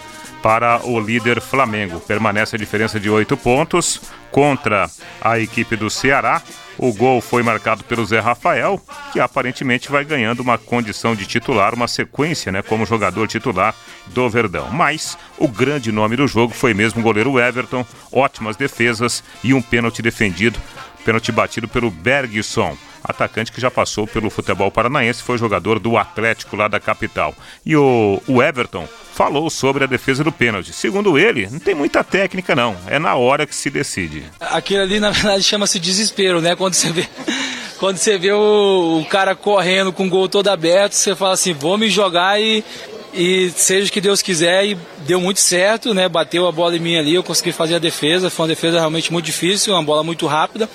para 0.45 0.87
o 0.87 1.01
líder 1.01 1.41
Flamengo. 1.41 1.99
Permanece 2.01 2.55
a 2.55 2.59
diferença 2.59 3.01
de 3.01 3.09
oito 3.09 3.35
pontos 3.35 3.99
contra 4.31 4.91
a 5.19 5.39
equipe 5.39 5.75
do 5.75 5.89
Ceará. 5.89 6.43
O 6.77 6.93
gol 6.93 7.23
foi 7.23 7.43
marcado 7.43 7.83
pelo 7.85 8.05
Zé 8.05 8.21
Rafael, 8.21 8.79
que 9.11 9.21
aparentemente 9.21 9.91
vai 9.91 10.05
ganhando 10.05 10.41
uma 10.41 10.59
condição 10.59 11.17
de 11.17 11.25
titular, 11.25 11.73
uma 11.73 11.89
sequência, 11.89 12.53
né, 12.53 12.61
como 12.61 12.85
jogador 12.85 13.27
titular 13.27 13.75
do 14.09 14.29
Verdão. 14.29 14.69
Mas 14.71 15.17
o 15.39 15.49
grande 15.49 15.91
nome 15.91 16.15
do 16.15 16.29
jogo 16.29 16.53
foi 16.53 16.75
mesmo 16.75 17.01
o 17.01 17.03
goleiro 17.03 17.41
Everton, 17.41 17.87
ótimas 18.13 18.55
defesas 18.55 19.25
e 19.43 19.55
um 19.55 19.63
pênalti 19.63 20.03
defendido, 20.03 20.61
pênalti 21.07 21.33
batido 21.33 21.67
pelo 21.67 21.91
Bergson 21.91 22.77
atacante 23.05 23.53
que 23.53 23.61
já 23.61 23.71
passou 23.71 24.07
pelo 24.07 24.31
futebol 24.31 24.71
paranaense, 24.71 25.23
foi 25.23 25.37
jogador 25.37 25.79
do 25.79 25.99
Atlético 25.99 26.57
lá 26.57 26.67
da 26.67 26.81
capital. 26.81 27.35
E 27.65 27.77
o, 27.77 28.23
o 28.27 28.43
Everton 28.43 28.89
falou 29.15 29.49
sobre 29.51 29.85
a 29.85 29.87
defesa 29.87 30.25
do 30.25 30.33
pênalti. 30.33 30.73
Segundo 30.73 31.19
ele, 31.19 31.47
não 31.49 31.59
tem 31.61 31.75
muita 31.75 32.03
técnica 32.03 32.57
não, 32.57 32.77
é 32.87 32.99
na 32.99 33.15
hora 33.15 33.47
que 33.47 33.55
se 33.55 33.71
decide. 33.71 34.25
Aquilo 34.41 34.83
ali, 34.83 34.99
na 34.99 35.11
verdade, 35.11 35.45
chama-se 35.45 35.79
desespero, 35.79 36.41
né? 36.41 36.57
Quando 36.57 36.75
você 36.75 36.91
vê, 36.91 37.07
quando 37.79 37.99
você 37.99 38.19
vê 38.19 38.33
o, 38.33 39.01
o 39.01 39.05
cara 39.05 39.37
correndo 39.37 39.93
com 39.93 40.07
o 40.07 40.11
gol 40.11 40.29
todo 40.29 40.49
aberto, 40.49 40.95
você 40.95 41.15
fala 41.15 41.35
assim, 41.35 41.53
vou 41.53 41.79
me 41.79 41.89
jogar 41.89 42.41
e, 42.41 42.65
e 43.13 43.51
seja 43.55 43.89
o 43.89 43.93
que 43.93 44.01
Deus 44.01 44.21
quiser. 44.21 44.67
E 44.67 44.79
deu 45.07 45.21
muito 45.21 45.41
certo, 45.41 45.95
né? 45.95 46.09
Bateu 46.09 46.49
a 46.49 46.53
bola 46.53 46.77
em 46.77 46.81
mim 46.81 46.97
ali, 46.97 47.15
eu 47.15 47.23
consegui 47.23 47.53
fazer 47.53 47.77
a 47.77 47.79
defesa. 47.79 48.31
Foi 48.31 48.45
uma 48.45 48.49
defesa 48.49 48.79
realmente 48.79 49.13
muito 49.13 49.27
difícil, 49.27 49.75
uma 49.75 49.83
bola 49.83 50.03
muito 50.03 50.27
rápida, 50.27 50.69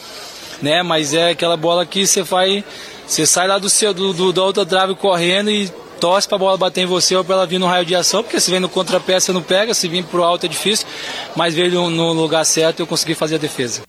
né? 0.62 0.84
Mas 0.84 1.14
é 1.14 1.32
aquela 1.32 1.58
bola 1.58 1.86
que 1.86 2.06
você 2.06 2.22
vai... 2.22 2.64
Você 3.08 3.26
sai 3.26 3.48
lá 3.48 3.58
do 3.58 3.70
seu, 3.70 3.94
do, 3.94 4.14
do- 4.14 4.32
da 4.32 4.44
outra 4.44 4.66
trave 4.66 4.94
correndo 4.94 5.50
e 5.50 5.68
torce 6.00 6.28
pra 6.28 6.38
bola 6.38 6.58
bater 6.58 6.82
em 6.82 6.86
você 6.86 7.16
ou 7.16 7.24
pra 7.24 7.36
ela 7.36 7.46
vir 7.46 7.60
no 7.60 7.66
raio 7.66 7.84
de 7.86 7.94
ação, 7.96 8.24
porque 8.24 8.40
se 8.40 8.50
vem 8.52 8.60
no 8.60 8.70
contrapé 8.70 9.20
você 9.20 9.32
não 9.34 9.42
pega, 9.42 9.74
se 9.74 9.88
vir 9.88 10.04
pro 10.06 10.24
alto 10.24 10.46
é 10.46 10.50
difícil, 10.50 10.88
mas 11.36 11.54
veio 11.54 11.90
no, 11.90 12.14
lugar 12.14 12.46
certo 12.46 12.80
eu 12.80 12.88
consegui 12.88 13.16
fazer 13.16 13.36
a 13.36 13.40
defesa. 13.40 13.89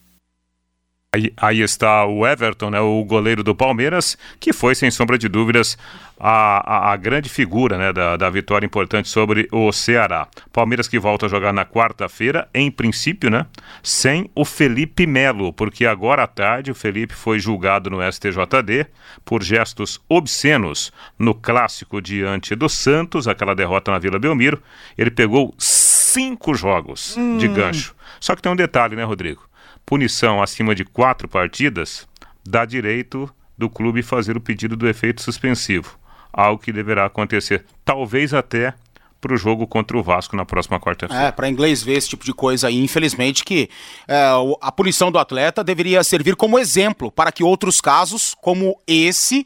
Aí, 1.13 1.33
aí, 1.37 1.61
está 1.61 2.07
o 2.07 2.25
Everton, 2.25 2.71
né, 2.71 2.79
o 2.79 3.03
goleiro 3.03 3.43
do 3.43 3.53
Palmeiras, 3.53 4.17
que 4.39 4.53
foi, 4.53 4.77
sem 4.77 4.93
sombra 4.93 5.19
de 5.19 5.29
dúvidas, 5.29 5.77
a, 6.17 6.91
a, 6.91 6.93
a, 6.93 6.97
grande 6.97 7.29
figura 7.29 7.77
né, 7.77 7.93
da, 7.93 8.17
da 8.17 8.31
vitória 8.31 8.65
importante 8.65 9.09
sobre 9.09 9.49
o 9.51 9.73
Ceará. 9.73 10.29
Palmeiras 10.53 10.87
que 10.87 11.01
volta 11.01 11.27
a 11.27 11.29
jogar 11.29 11.53
na 11.53 11.65
quarta-feira, 11.65 12.49
em 12.55 12.71
princípio, 12.71 13.29
né, 13.29 13.45
sem 13.83 14.31
o 14.37 14.45
Felipe 14.45 15.05
Melo, 15.05 15.53
porque 15.53 15.85
agora 15.85 16.23
à 16.23 16.27
tarde 16.29 16.71
o 16.71 16.77
Felipe 16.77 17.13
foi 17.13 17.41
julgado 17.41 17.91
no 17.91 17.99
STJD 18.01 18.87
por 19.25 19.43
gestos 19.43 20.01
obscenos 20.09 20.93
no 21.19 21.35
clássico 21.35 22.01
diante 22.01 22.55
do 22.55 22.69
Santos, 22.69 23.27
aquela 23.27 23.57
derrota 23.57 23.91
na 23.91 23.99
Vila 23.99 24.21
Belmiro. 24.21 24.63
Ele 24.97 25.11
pegou 25.11 25.53
cinco 25.59 26.55
jogos 26.55 27.17
hum. 27.17 27.37
de 27.37 27.49
gancho. 27.49 27.97
Só 28.21 28.37
que 28.37 28.43
tem 28.43 28.53
um 28.53 28.57
detalhe, 28.57 28.95
né, 28.95 29.03
Rodrigo? 29.03 29.50
Punição 29.91 30.41
acima 30.41 30.73
de 30.73 30.85
quatro 30.85 31.27
partidas 31.27 32.07
dá 32.47 32.65
direito 32.65 33.29
do 33.59 33.69
clube 33.69 34.05
fazer 34.05 34.37
o 34.37 34.41
pedido 34.41 34.77
do 34.77 34.89
efeito 34.89 35.21
suspensivo, 35.21 35.99
algo 36.33 36.63
que 36.63 36.73
deverá 36.73 37.07
acontecer, 37.07 37.65
talvez 37.85 38.33
até 38.33 38.73
para 39.21 39.35
o 39.35 39.37
jogo 39.37 39.67
contra 39.67 39.99
o 39.99 40.03
Vasco 40.03 40.37
na 40.37 40.45
próxima 40.45 40.79
quarta-feira. 40.79 41.25
É, 41.25 41.33
para 41.33 41.49
inglês 41.49 41.83
ver 41.83 41.95
esse 41.95 42.09
tipo 42.09 42.25
de 42.25 42.33
coisa 42.33 42.69
aí, 42.69 42.79
infelizmente 42.79 43.45
que 43.45 43.69
é, 44.07 44.31
a 44.61 44.71
punição 44.71 45.11
do 45.11 45.19
atleta 45.19 45.65
deveria 45.65 46.05
servir 46.05 46.37
como 46.37 46.57
exemplo 46.57 47.11
para 47.11 47.33
que 47.33 47.43
outros 47.43 47.81
casos 47.81 48.37
como 48.41 48.81
esse 48.87 49.45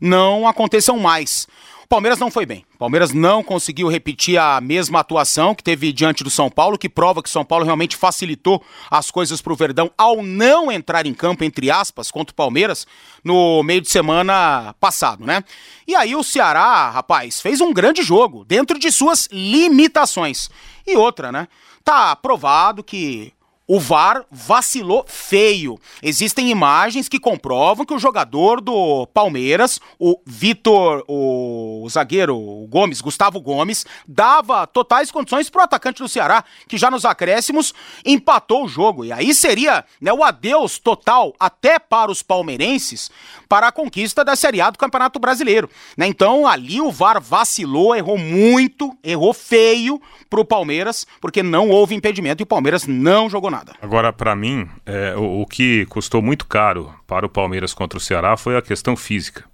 não 0.00 0.48
aconteçam 0.48 0.98
mais. 0.98 1.46
Palmeiras 1.88 2.18
não 2.18 2.30
foi 2.30 2.46
bem. 2.46 2.64
Palmeiras 2.78 3.12
não 3.12 3.42
conseguiu 3.42 3.88
repetir 3.88 4.38
a 4.38 4.60
mesma 4.60 5.00
atuação 5.00 5.54
que 5.54 5.62
teve 5.62 5.92
diante 5.92 6.24
do 6.24 6.30
São 6.30 6.50
Paulo, 6.50 6.78
que 6.78 6.88
prova 6.88 7.22
que 7.22 7.30
São 7.30 7.44
Paulo 7.44 7.64
realmente 7.64 7.96
facilitou 7.96 8.62
as 8.90 9.10
coisas 9.10 9.40
para 9.40 9.52
o 9.52 9.56
Verdão 9.56 9.90
ao 9.96 10.22
não 10.22 10.70
entrar 10.70 11.06
em 11.06 11.14
campo, 11.14 11.44
entre 11.44 11.70
aspas, 11.70 12.10
contra 12.10 12.32
o 12.32 12.36
Palmeiras 12.36 12.86
no 13.22 13.62
meio 13.62 13.80
de 13.80 13.90
semana 13.90 14.74
passado, 14.80 15.24
né? 15.24 15.44
E 15.86 15.94
aí 15.94 16.14
o 16.16 16.22
Ceará, 16.22 16.90
rapaz, 16.90 17.40
fez 17.40 17.60
um 17.60 17.72
grande 17.72 18.02
jogo 18.02 18.44
dentro 18.44 18.78
de 18.78 18.90
suas 18.90 19.28
limitações. 19.30 20.50
E 20.86 20.96
outra, 20.96 21.30
né? 21.30 21.48
Tá 21.82 22.16
provado 22.16 22.82
que 22.82 23.32
o 23.66 23.80
VAR 23.80 24.24
vacilou 24.30 25.04
feio. 25.08 25.78
Existem 26.02 26.50
imagens 26.50 27.08
que 27.08 27.18
comprovam 27.18 27.84
que 27.84 27.94
o 27.94 27.98
jogador 27.98 28.60
do 28.60 29.06
Palmeiras, 29.06 29.80
o 29.98 30.20
Vitor, 30.26 31.02
o 31.08 31.86
zagueiro 31.88 32.36
o 32.36 32.66
Gomes, 32.68 33.00
Gustavo 33.00 33.40
Gomes, 33.40 33.86
dava 34.06 34.66
totais 34.66 35.10
condições 35.10 35.48
para 35.48 35.62
o 35.62 35.64
atacante 35.64 36.02
do 36.02 36.08
Ceará, 36.08 36.44
que 36.68 36.76
já 36.76 36.90
nos 36.90 37.04
acréscimos 37.04 37.72
empatou 38.04 38.64
o 38.64 38.68
jogo. 38.68 39.04
E 39.04 39.12
aí 39.12 39.32
seria 39.34 39.84
né, 40.00 40.12
o 40.12 40.22
adeus 40.22 40.78
total 40.78 41.34
até 41.40 41.78
para 41.78 42.10
os 42.10 42.22
palmeirenses 42.22 43.10
para 43.48 43.68
a 43.68 43.72
conquista 43.72 44.24
da 44.24 44.36
Série 44.36 44.60
A 44.60 44.70
do 44.70 44.78
Campeonato 44.78 45.18
Brasileiro. 45.18 45.70
Né? 45.96 46.06
Então 46.06 46.46
ali 46.46 46.80
o 46.80 46.90
VAR 46.90 47.20
vacilou, 47.20 47.94
errou 47.94 48.18
muito, 48.18 48.96
errou 49.02 49.32
feio 49.32 50.00
para 50.28 50.40
o 50.40 50.44
Palmeiras, 50.44 51.06
porque 51.20 51.42
não 51.42 51.70
houve 51.70 51.94
impedimento 51.94 52.42
e 52.42 52.44
o 52.44 52.46
Palmeiras 52.46 52.86
não 52.86 53.30
jogou 53.30 53.50
nada. 53.54 53.72
Agora, 53.80 54.12
para 54.12 54.34
mim, 54.34 54.68
é, 54.84 55.14
o, 55.16 55.42
o 55.42 55.46
que 55.46 55.86
custou 55.86 56.20
muito 56.20 56.46
caro 56.46 56.92
para 57.06 57.26
o 57.26 57.28
Palmeiras 57.28 57.72
contra 57.72 57.98
o 57.98 58.00
Ceará 58.00 58.36
foi 58.36 58.56
a 58.56 58.62
questão 58.62 58.96
física. 58.96 59.44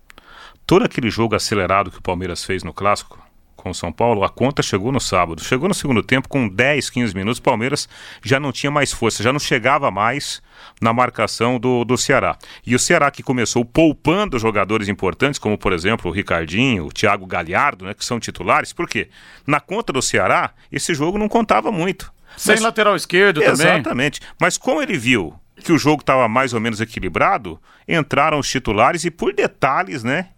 Todo 0.66 0.84
aquele 0.84 1.10
jogo 1.10 1.34
acelerado 1.34 1.90
que 1.90 1.98
o 1.98 2.02
Palmeiras 2.02 2.44
fez 2.44 2.62
no 2.62 2.72
Clássico, 2.72 3.18
com 3.60 3.70
o 3.70 3.74
São 3.74 3.92
Paulo, 3.92 4.24
a 4.24 4.28
conta 4.30 4.62
chegou 4.62 4.90
no 4.90 5.00
sábado. 5.00 5.44
Chegou 5.44 5.68
no 5.68 5.74
segundo 5.74 6.02
tempo, 6.02 6.28
com 6.28 6.48
10, 6.48 6.88
15 6.88 7.14
minutos, 7.14 7.38
o 7.38 7.42
Palmeiras 7.42 7.88
já 8.22 8.40
não 8.40 8.52
tinha 8.52 8.70
mais 8.70 8.90
força, 8.90 9.22
já 9.22 9.32
não 9.32 9.38
chegava 9.38 9.90
mais 9.90 10.42
na 10.80 10.92
marcação 10.92 11.58
do, 11.58 11.84
do 11.84 11.98
Ceará. 11.98 12.38
E 12.66 12.74
o 12.74 12.78
Ceará 12.78 13.10
que 13.10 13.22
começou 13.22 13.64
poupando 13.64 14.38
jogadores 14.38 14.88
importantes, 14.88 15.38
como 15.38 15.58
por 15.58 15.72
exemplo 15.72 16.10
o 16.10 16.14
Ricardinho, 16.14 16.86
o 16.86 16.92
Thiago 16.92 17.26
Galhardo, 17.26 17.84
né, 17.84 17.92
que 17.92 18.04
são 18.04 18.18
titulares, 18.18 18.72
por 18.72 18.88
quê? 18.88 19.10
Na 19.46 19.60
conta 19.60 19.92
do 19.92 20.00
Ceará, 20.00 20.52
esse 20.72 20.94
jogo 20.94 21.18
não 21.18 21.28
contava 21.28 21.70
muito. 21.70 22.10
Sem 22.36 22.54
Mas, 22.54 22.62
lateral 22.62 22.96
esquerdo 22.96 23.38
exatamente. 23.38 23.58
também. 23.58 23.74
Exatamente. 23.80 24.20
Mas 24.40 24.56
como 24.56 24.82
ele 24.82 24.96
viu 24.96 25.34
que 25.62 25.72
o 25.72 25.78
jogo 25.78 26.00
estava 26.00 26.26
mais 26.28 26.54
ou 26.54 26.60
menos 26.60 26.80
equilibrado, 26.80 27.60
entraram 27.86 28.38
os 28.38 28.48
titulares 28.48 29.04
e 29.04 29.10
por 29.10 29.34
detalhes, 29.34 30.02
né? 30.02 30.28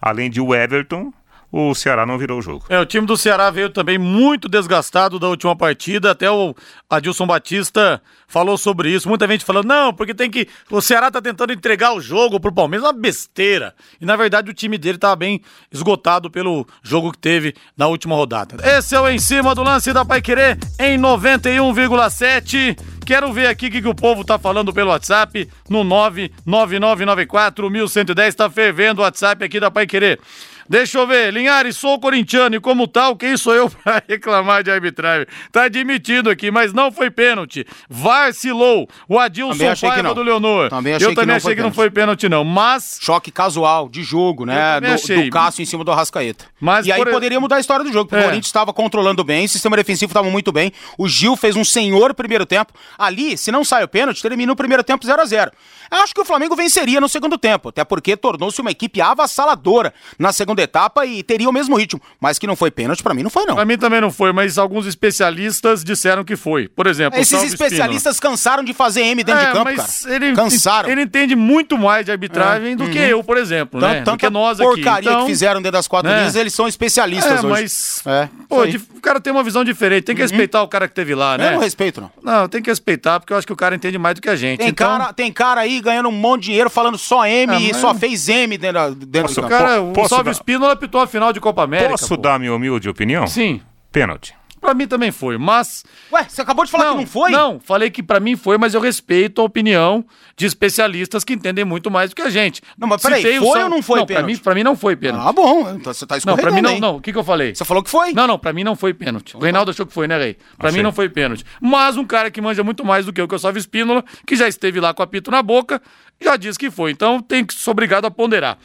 Além 0.00 0.30
de 0.30 0.40
o 0.40 0.54
Everton, 0.54 1.12
o 1.50 1.74
Ceará 1.74 2.04
não 2.04 2.18
virou 2.18 2.38
o 2.38 2.42
jogo. 2.42 2.66
É, 2.68 2.78
o 2.78 2.86
time 2.86 3.06
do 3.06 3.16
Ceará 3.16 3.50
veio 3.50 3.70
também 3.70 3.96
muito 3.98 4.48
desgastado 4.48 5.18
da 5.18 5.28
última 5.28 5.56
partida, 5.56 6.10
até 6.10 6.30
o 6.30 6.54
Adilson 6.88 7.26
Batista 7.26 8.02
falou 8.26 8.58
sobre 8.58 8.90
isso. 8.90 9.08
Muita 9.08 9.26
gente 9.26 9.44
falando, 9.44 9.66
não, 9.66 9.92
porque 9.92 10.14
tem 10.14 10.30
que. 10.30 10.46
O 10.70 10.80
Ceará 10.80 11.10
tá 11.10 11.20
tentando 11.20 11.52
entregar 11.52 11.94
o 11.94 12.00
jogo 12.00 12.38
pro 12.38 12.52
Palmeiras, 12.52 12.86
uma 12.86 12.92
besteira. 12.92 13.74
E 14.00 14.04
na 14.04 14.14
verdade 14.14 14.50
o 14.50 14.54
time 14.54 14.76
dele 14.76 14.98
tava 14.98 15.16
bem 15.16 15.40
esgotado 15.72 16.30
pelo 16.30 16.66
jogo 16.82 17.10
que 17.12 17.18
teve 17.18 17.54
na 17.76 17.86
última 17.86 18.14
rodada. 18.14 18.56
Esse 18.62 18.94
é 18.94 19.00
o 19.00 19.08
Em 19.08 19.18
Cima 19.18 19.54
do 19.54 19.62
Lance 19.62 19.92
da 19.92 20.04
Pai 20.04 20.20
Querer 20.20 20.58
em 20.78 20.98
91,7. 20.98 22.78
Quero 23.06 23.32
ver 23.32 23.46
aqui 23.46 23.68
o 23.68 23.70
que, 23.70 23.80
que, 23.80 23.88
o 23.88 23.94
povo 23.94 24.22
tá 24.22 24.38
falando 24.38 24.70
pelo 24.70 24.90
WhatsApp 24.90 25.48
no 25.70 25.82
99994 25.82 27.70
1110. 27.70 28.34
Tá 28.34 28.50
fervendo 28.50 29.00
o 29.00 29.04
WhatsApp 29.04 29.42
aqui 29.42 29.58
da 29.58 29.70
Pai 29.70 29.86
Querer. 29.86 30.20
Deixa 30.68 30.98
eu 30.98 31.06
ver, 31.06 31.32
Linhares, 31.32 31.76
sou 31.76 31.98
corintiano 31.98 32.56
e 32.56 32.60
como 32.60 32.86
tal, 32.86 33.16
quem 33.16 33.36
sou 33.36 33.54
eu 33.54 33.70
para 33.82 34.02
reclamar 34.06 34.62
de 34.62 34.70
arbitragem? 34.70 35.26
Tá 35.50 35.62
admitido 35.62 36.28
aqui, 36.28 36.50
mas 36.50 36.74
não 36.74 36.92
foi 36.92 37.10
pênalti. 37.10 37.66
Vacilou. 37.88 38.86
O 39.08 39.18
Adilson 39.18 39.74
Paiva 39.80 40.14
do 40.14 40.22
Leonor. 40.22 40.68
Também 40.68 40.94
achei 40.94 41.08
eu 41.08 41.14
também 41.14 41.28
que 41.28 41.36
achei 41.36 41.56
que 41.56 41.62
não 41.62 41.72
foi 41.72 41.90
pênalti 41.90 42.28
não, 42.28 42.44
mas... 42.44 42.98
Choque 43.00 43.30
casual, 43.30 43.88
de 43.88 44.02
jogo, 44.02 44.44
né? 44.44 44.80
Do, 44.80 44.86
achei. 44.88 45.24
do 45.24 45.30
Cássio 45.30 45.62
em 45.62 45.64
cima 45.64 45.82
do 45.82 45.90
Arrascaeta. 45.90 46.44
Mas 46.60 46.86
e 46.86 46.92
aí 46.92 47.02
por... 47.02 47.10
poderia 47.10 47.40
mudar 47.40 47.56
a 47.56 47.60
história 47.60 47.84
do 47.84 47.92
jogo, 47.92 48.06
porque 48.10 48.22
é. 48.22 48.26
o 48.26 48.28
Corinthians 48.28 48.46
estava 48.46 48.72
controlando 48.72 49.24
bem, 49.24 49.46
o 49.46 49.48
sistema 49.48 49.76
defensivo 49.76 50.10
estava 50.10 50.28
muito 50.28 50.52
bem, 50.52 50.70
o 50.98 51.08
Gil 51.08 51.34
fez 51.36 51.56
um 51.56 51.64
senhor 51.64 52.12
primeiro 52.12 52.44
tempo. 52.44 52.74
Ali, 52.98 53.38
se 53.38 53.50
não 53.50 53.64
sai 53.64 53.84
o 53.84 53.88
pênalti, 53.88 54.20
termina 54.20 54.52
o 54.52 54.56
primeiro 54.56 54.84
tempo 54.84 55.06
0 55.06 55.22
a 55.22 55.24
0 55.24 55.50
Acho 55.90 56.14
que 56.14 56.20
o 56.20 56.24
Flamengo 56.24 56.54
venceria 56.54 57.00
no 57.00 57.08
segundo 57.08 57.38
tempo, 57.38 57.70
até 57.70 57.84
porque 57.84 58.16
tornou-se 58.16 58.60
uma 58.60 58.70
equipe 58.70 59.00
avassaladora 59.00 59.94
na 60.18 60.32
segunda 60.32 60.57
etapa 60.62 61.04
e 61.06 61.22
teria 61.22 61.48
o 61.48 61.52
mesmo 61.52 61.76
ritmo. 61.76 62.00
Mas 62.20 62.38
que 62.38 62.46
não 62.46 62.56
foi 62.56 62.70
pênalti, 62.70 63.02
para 63.02 63.14
mim 63.14 63.22
não 63.22 63.30
foi, 63.30 63.44
não. 63.44 63.54
Pra 63.54 63.64
mim 63.64 63.76
também 63.76 64.00
não 64.00 64.10
foi, 64.10 64.32
mas 64.32 64.58
alguns 64.58 64.86
especialistas 64.86 65.84
disseram 65.84 66.24
que 66.24 66.36
foi. 66.36 66.68
Por 66.68 66.86
exemplo, 66.86 67.18
Esses 67.18 67.42
especialistas 67.42 68.14
Espino. 68.16 68.30
cansaram 68.30 68.64
de 68.64 68.72
fazer 68.72 69.02
M 69.02 69.22
dentro 69.22 69.40
é, 69.40 69.46
de 69.46 69.52
campo, 69.52 69.64
mas 69.64 70.04
cara. 70.04 70.14
Ele, 70.14 70.32
Cansaram. 70.34 70.88
Ele 70.88 71.02
entende 71.02 71.36
muito 71.36 71.76
mais 71.76 72.04
de 72.04 72.12
arbitragem 72.12 72.72
é. 72.72 72.76
do 72.76 72.84
uhum. 72.84 72.90
que 72.90 72.98
eu, 72.98 73.22
por 73.24 73.36
exemplo, 73.36 73.80
tanto, 73.80 73.92
né? 73.92 74.02
Tanto 74.02 74.16
do 74.16 74.20
que 74.20 74.30
nós 74.30 74.60
aqui. 74.60 74.68
porcaria 74.68 75.10
então, 75.10 75.22
que 75.22 75.30
fizeram 75.30 75.60
dentro 75.60 75.78
das 75.78 75.88
quatro 75.88 76.10
né? 76.10 76.18
linhas, 76.18 76.34
eles 76.34 76.52
são 76.52 76.68
especialistas 76.68 77.44
é, 77.44 77.46
hoje. 77.46 77.46
mas... 77.46 78.02
É, 78.06 78.28
pô, 78.48 78.62
o 78.64 79.00
cara 79.00 79.20
tem 79.20 79.32
uma 79.32 79.42
visão 79.42 79.64
diferente, 79.64 80.04
tem 80.04 80.14
que 80.14 80.22
uhum. 80.22 80.28
respeitar 80.28 80.62
o 80.62 80.68
cara 80.68 80.88
que 80.88 80.94
teve 80.94 81.14
lá, 81.14 81.36
né? 81.38 81.48
Eu 81.48 81.52
não 81.52 81.60
respeito, 81.60 82.00
não. 82.00 82.10
Não, 82.22 82.48
tem 82.48 82.62
que 82.62 82.70
respeitar, 82.70 83.20
porque 83.20 83.32
eu 83.32 83.36
acho 83.36 83.46
que 83.46 83.52
o 83.52 83.56
cara 83.56 83.74
entende 83.74 83.98
mais 83.98 84.14
do 84.14 84.20
que 84.20 84.28
a 84.28 84.36
gente. 84.36 84.58
Tem, 84.58 84.68
então... 84.68 84.98
cara, 84.98 85.12
tem 85.12 85.32
cara 85.32 85.60
aí 85.60 85.80
ganhando 85.80 86.08
um 86.08 86.12
monte 86.12 86.42
de 86.42 86.46
dinheiro 86.48 86.70
falando 86.70 86.98
só 86.98 87.26
M 87.26 87.52
é, 87.52 87.60
e 87.60 87.74
só 87.74 87.94
fez 87.94 88.28
M 88.28 88.56
dentro, 88.56 88.94
dentro 88.94 89.22
Posso, 89.22 89.40
do 89.40 89.48
campo. 89.48 89.64
Cara, 89.64 89.82
o 89.82 89.92
dar... 89.92 90.44
Espínola 90.48 90.72
apitou 90.72 91.02
a 91.02 91.06
final 91.06 91.30
de 91.30 91.40
Copa 91.40 91.62
América. 91.62 91.90
Posso 91.90 92.08
pô. 92.08 92.22
dar 92.22 92.38
minha 92.38 92.54
humilde 92.54 92.88
opinião? 92.88 93.26
Sim. 93.26 93.60
Pênalti. 93.92 94.34
Pra 94.60 94.74
mim 94.74 94.86
também 94.86 95.10
foi, 95.10 95.38
mas. 95.38 95.84
Ué, 96.12 96.26
você 96.28 96.42
acabou 96.42 96.64
de 96.64 96.70
falar 96.70 96.84
não, 96.84 96.94
que 96.94 97.00
não 97.00 97.06
foi? 97.06 97.30
Não, 97.30 97.60
falei 97.60 97.90
que 97.90 98.02
pra 98.02 98.20
mim 98.20 98.36
foi, 98.36 98.58
mas 98.58 98.74
eu 98.74 98.80
respeito 98.80 99.40
a 99.40 99.44
opinião 99.44 100.04
de 100.36 100.46
especialistas 100.46 101.24
que 101.24 101.32
entendem 101.32 101.64
muito 101.64 101.90
mais 101.90 102.10
do 102.10 102.16
que 102.16 102.22
a 102.22 102.30
gente. 102.30 102.62
Não, 102.76 102.88
mas 102.88 103.02
peraí, 103.02 103.22
foi 103.22 103.38
só... 103.38 103.64
ou 103.64 103.70
não 103.70 103.82
foi 103.82 104.00
não, 104.00 104.06
pênalti? 104.06 104.22
Pra 104.22 104.32
mim, 104.32 104.38
pra 104.38 104.54
mim 104.54 104.62
não 104.62 104.76
foi 104.76 104.96
pênalti. 104.96 105.26
Ah, 105.26 105.32
bom, 105.32 105.70
então 105.70 105.92
você 105.92 106.06
tá 106.06 106.16
escorregando 106.16 106.52
Não, 106.52 106.62
pra 106.62 106.72
mim 106.72 106.80
não, 106.80 106.92
não. 106.92 106.96
O 106.98 107.00
que, 107.00 107.12
que 107.12 107.18
eu 107.18 107.24
falei? 107.24 107.54
Você 107.54 107.64
falou 107.64 107.82
que 107.82 107.90
foi? 107.90 108.12
Não, 108.12 108.26
não, 108.26 108.38
pra 108.38 108.52
mim 108.52 108.64
não 108.64 108.76
foi 108.76 108.94
pênalti. 108.94 109.36
O 109.36 109.40
Reinaldo 109.40 109.70
achou 109.70 109.86
que 109.86 109.92
foi, 109.92 110.06
né, 110.06 110.18
Rei? 110.18 110.36
Pra 110.56 110.68
Achei. 110.68 110.78
mim 110.78 110.82
não 110.82 110.92
foi 110.92 111.08
pênalti. 111.08 111.44
Mas 111.60 111.96
um 111.96 112.04
cara 112.04 112.30
que 112.30 112.40
manja 112.40 112.62
muito 112.64 112.84
mais 112.84 113.06
do 113.06 113.12
que 113.12 113.20
eu, 113.20 113.28
que 113.28 113.34
é 113.34 113.36
o 113.36 113.38
Salve 113.38 113.58
Espínola, 113.58 114.04
que 114.26 114.36
já 114.36 114.48
esteve 114.48 114.80
lá 114.80 114.92
com 114.94 115.02
o 115.02 115.04
apito 115.04 115.30
na 115.30 115.42
boca, 115.42 115.80
já 116.20 116.36
disse 116.36 116.58
que 116.58 116.70
foi. 116.70 116.90
Então 116.90 117.20
tem 117.20 117.44
que 117.44 117.54
ser 117.54 117.70
obrigado 117.70 118.04
a 118.04 118.10
ponderar. 118.10 118.58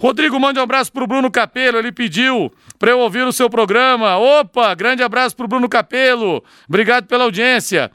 Rodrigo, 0.00 0.40
mande 0.40 0.58
um 0.58 0.62
abraço 0.62 0.90
pro 0.90 1.06
Bruno 1.06 1.30
Capelo, 1.30 1.78
ele 1.78 1.92
pediu 1.92 2.50
para 2.80 2.92
eu 2.92 2.98
ouvir 2.98 3.26
o 3.26 3.32
seu 3.32 3.50
programa. 3.50 4.16
Opa, 4.16 4.74
grande 4.74 5.02
abraço 5.02 5.36
pro 5.36 5.46
Bruno 5.46 5.68
Capelo. 5.68 6.42
Obrigado 6.66 7.06
pela 7.06 7.24
audiência. 7.24 7.90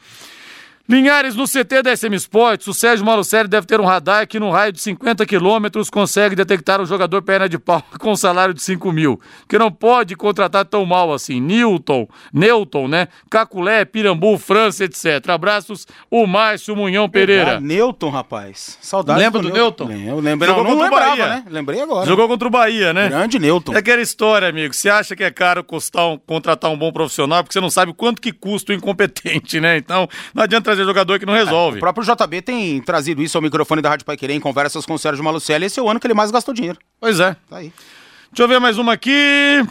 Linhares, 0.87 1.35
no 1.35 1.45
CT 1.45 1.81
da 1.81 1.97
SM 1.97 2.13
Sports, 2.13 2.67
o 2.67 2.73
Sérgio 2.73 3.03
Malucelli 3.03 3.47
deve 3.49 3.65
ter 3.65 3.81
um 3.81 3.85
radar 3.85 4.27
que 4.27 4.39
no 4.39 4.51
raio 4.51 4.71
de 4.71 4.79
50 4.79 5.25
quilômetros 5.25 5.89
consegue 5.89 6.35
detectar 6.35 6.79
o 6.79 6.85
jogador 6.85 7.23
perna 7.23 7.49
de 7.49 7.57
pau 7.57 7.81
com 7.99 8.15
salário 8.15 8.53
de 8.53 8.61
5 8.61 8.91
mil, 8.91 9.19
que 9.49 9.57
não 9.57 9.71
pode 9.71 10.15
contratar 10.15 10.63
tão 10.63 10.85
mal 10.85 11.11
assim. 11.11 11.41
Newton, 11.41 12.07
Newton, 12.31 12.87
né? 12.87 13.07
Caculé, 13.31 13.83
Pirambu, 13.83 14.37
França, 14.37 14.85
etc. 14.85 15.27
Abraços, 15.29 15.87
o 16.09 16.27
Márcio 16.27 16.75
Munhão 16.75 17.09
Pereira. 17.09 17.57
Ah, 17.57 17.59
Newton, 17.59 18.11
rapaz. 18.11 18.77
Saudade 18.79 19.19
Lembra 19.19 19.41
do, 19.41 19.49
do 19.49 19.55
Newton? 19.55 19.91
Eu 19.91 20.19
lembrei. 20.19 20.53
Jogou 20.53 20.63
não, 20.65 20.71
contra 20.71 20.85
lembrava, 20.85 21.13
o 21.13 21.17
Bahia. 21.17 21.27
né? 21.27 21.43
Lembrei 21.49 21.81
agora. 21.81 22.05
Jogou 22.05 22.27
contra 22.27 22.47
o 22.47 22.51
Bahia, 22.51 22.93
né? 22.93 23.09
Grande 23.09 23.39
Newton. 23.39 23.73
É 23.73 23.77
aquela 23.77 24.01
história, 24.03 24.47
amigo. 24.47 24.71
Você 24.71 24.87
acha 24.87 25.15
que 25.15 25.23
é 25.23 25.31
caro 25.31 25.63
custar 25.63 26.07
um, 26.09 26.17
contratar 26.19 26.69
um 26.69 26.77
bom 26.77 26.91
profissional 26.91 27.43
porque 27.43 27.53
você 27.53 27.61
não 27.61 27.71
sabe 27.71 27.91
quanto 27.91 28.21
que 28.21 28.31
custa 28.31 28.71
o 28.71 28.75
incompetente, 28.75 29.59
né? 29.59 29.77
Então, 29.77 30.07
não 30.31 30.43
adianta 30.43 30.74
trazer 30.75 30.85
jogador 30.87 31.19
que 31.19 31.25
não 31.25 31.33
resolve. 31.33 31.77
É, 31.77 31.79
o 31.79 31.79
próprio 31.79 32.05
JB 32.05 32.41
tem 32.41 32.81
trazido 32.81 33.21
isso 33.23 33.37
ao 33.37 33.41
microfone 33.41 33.81
da 33.81 33.89
Rádio 33.89 34.05
Pai 34.05 34.17
Querer 34.17 34.33
em 34.33 34.39
conversas 34.39 34.85
com 34.85 34.93
o 34.93 34.99
Sérgio 34.99 35.23
Malucelli. 35.23 35.65
Esse 35.65 35.79
é 35.79 35.83
o 35.83 35.89
ano 35.89 35.99
que 35.99 36.07
ele 36.07 36.13
mais 36.13 36.31
gastou 36.31 36.53
dinheiro. 36.53 36.77
Pois 36.99 37.19
é. 37.19 37.35
Tá 37.49 37.57
aí. 37.57 37.71
Deixa 38.31 38.43
eu 38.43 38.47
ver 38.47 38.59
mais 38.59 38.77
uma 38.77 38.93
aqui. 38.93 39.65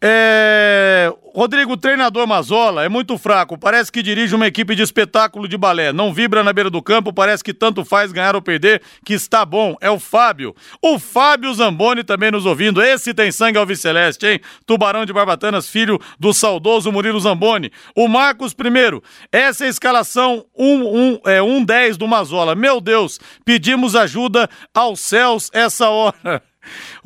É... 0.00 1.12
Rodrigo, 1.34 1.76
treinador 1.76 2.26
Mazola, 2.26 2.84
é 2.84 2.88
muito 2.88 3.16
fraco. 3.16 3.56
Parece 3.56 3.92
que 3.92 4.02
dirige 4.02 4.34
uma 4.34 4.46
equipe 4.46 4.74
de 4.74 4.82
espetáculo 4.82 5.46
de 5.46 5.56
balé. 5.56 5.92
Não 5.92 6.12
vibra 6.12 6.42
na 6.42 6.52
beira 6.52 6.68
do 6.68 6.82
campo, 6.82 7.12
parece 7.12 7.44
que 7.44 7.54
tanto 7.54 7.84
faz 7.84 8.10
ganhar 8.10 8.34
ou 8.34 8.42
perder, 8.42 8.82
que 9.04 9.14
está 9.14 9.44
bom. 9.44 9.76
É 9.80 9.88
o 9.88 10.00
Fábio. 10.00 10.54
O 10.82 10.98
Fábio 10.98 11.52
Zamboni 11.54 12.02
também 12.02 12.30
nos 12.30 12.44
ouvindo. 12.44 12.82
Esse 12.82 13.14
tem 13.14 13.30
sangue 13.30 13.58
alviceleste, 13.58 14.26
hein? 14.26 14.40
Tubarão 14.66 15.04
de 15.04 15.12
Barbatanas, 15.12 15.68
filho 15.68 16.00
do 16.18 16.32
saudoso 16.32 16.90
Murilo 16.90 17.20
Zamboni. 17.20 17.70
O 17.94 18.08
Marcos 18.08 18.52
primeiro. 18.52 19.02
Essa 19.30 19.64
é 19.64 19.66
a 19.68 19.70
escalação 19.70 20.44
1-10 20.58 20.58
um, 20.58 21.56
um, 21.56 21.64
é, 21.70 21.90
do 21.92 22.08
Mazola. 22.08 22.56
Meu 22.56 22.80
Deus, 22.80 23.20
pedimos 23.44 23.94
ajuda 23.94 24.48
aos 24.74 24.98
céus 24.98 25.50
essa 25.52 25.88
hora. 25.88 26.42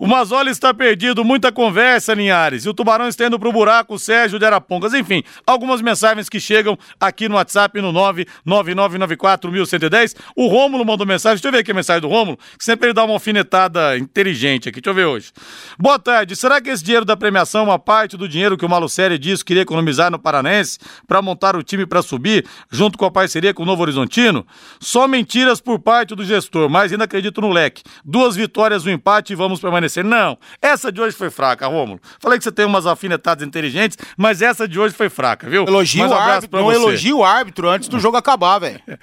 O 0.03 0.07
Mazola 0.09 0.51
está 0.51 0.75
perdido, 0.75 1.25
muita 1.25 1.53
conversa, 1.53 2.13
Linhares. 2.13 2.65
E 2.65 2.69
o 2.69 2.75
Tubarão 2.75 3.07
está 3.07 3.25
indo 3.29 3.39
pro 3.39 3.53
buraco, 3.53 3.95
o 3.95 3.99
Sérgio 4.01 4.37
de 4.37 4.45
Arapongas. 4.45 4.93
Enfim, 4.95 5.23
algumas 5.47 5.81
mensagens 5.81 6.29
que 6.29 6.41
chegam 6.41 6.77
aqui 6.99 7.29
no 7.29 7.37
WhatsApp 7.37 7.81
no 7.81 7.93
999941110. 8.45 10.17
O 10.35 10.49
Rômulo 10.49 10.85
mandou 10.85 11.07
mensagem. 11.07 11.37
Deixa 11.37 11.47
eu 11.47 11.53
ver 11.53 11.59
aqui 11.59 11.71
a 11.71 11.75
mensagem 11.75 12.01
do 12.01 12.09
Rômulo, 12.09 12.37
que 12.59 12.65
sempre 12.65 12.89
ele 12.89 12.95
dá 12.95 13.05
uma 13.05 13.15
alfinetada 13.15 13.97
inteligente 13.97 14.69
aqui. 14.69 14.81
Deixa 14.81 14.91
eu 14.91 14.95
ver 14.95 15.05
hoje. 15.05 15.31
Boa 15.79 16.01
tarde. 16.01 16.35
Será 16.35 16.61
que 16.61 16.69
esse 16.69 16.83
dinheiro 16.83 17.05
da 17.05 17.17
premiação, 17.17 17.63
uma 17.63 17.79
parte 17.79 18.17
do 18.17 18.27
dinheiro 18.27 18.59
que 18.59 18.67
o 18.67 18.69
Malucelli 18.69 19.17
disse 19.17 19.45
que 19.45 19.51
queria 19.51 19.63
economizar 19.63 20.11
no 20.11 20.19
Paranense 20.19 20.81
para 21.07 21.23
montar 21.23 21.55
o 21.55 21.63
time 21.63 21.87
para 21.87 22.03
subir, 22.03 22.45
junto 22.73 22.99
com 22.99 23.05
a 23.05 23.11
parceria 23.13 23.55
com 23.55 23.63
o 23.63 23.67
Novo 23.67 23.83
Horizontino? 23.83 24.45
Só 24.81 25.07
mentiras 25.07 25.61
por 25.61 25.79
parte 25.79 26.17
do 26.17 26.25
gestor, 26.25 26.69
mas 26.69 26.91
ainda 26.91 27.05
acredito 27.05 27.41
no 27.41 27.53
leque. 27.53 27.85
Duas 28.05 28.35
vitórias, 28.35 28.85
um 28.85 28.91
empate 28.91 29.33
e 29.33 29.37
vamos 29.37 29.61
permanecer 29.61 29.92
não, 30.01 30.39
essa 30.61 30.93
de 30.93 31.01
hoje 31.01 31.17
foi 31.17 31.29
fraca, 31.29 31.67
Rômulo. 31.67 32.01
Falei 32.21 32.39
que 32.39 32.45
você 32.45 32.53
tem 32.53 32.65
umas 32.65 32.87
alfinetadas 32.87 33.45
inteligentes, 33.45 33.99
mas 34.17 34.41
essa 34.41 34.69
de 34.69 34.79
hoje 34.79 34.95
foi 34.95 35.09
fraca, 35.09 35.51
viu? 35.51 35.67
Elogio 35.67 36.05
um 36.05 36.09
o 36.09 36.15
árbitro, 36.15 36.61
não 36.61 36.73
elogio 36.73 37.19
o 37.19 37.25
árbitro 37.25 37.69
antes 37.69 37.89
do 37.89 37.99
jogo 37.99 38.17
acabar, 38.17 38.61
velho. 38.61 38.81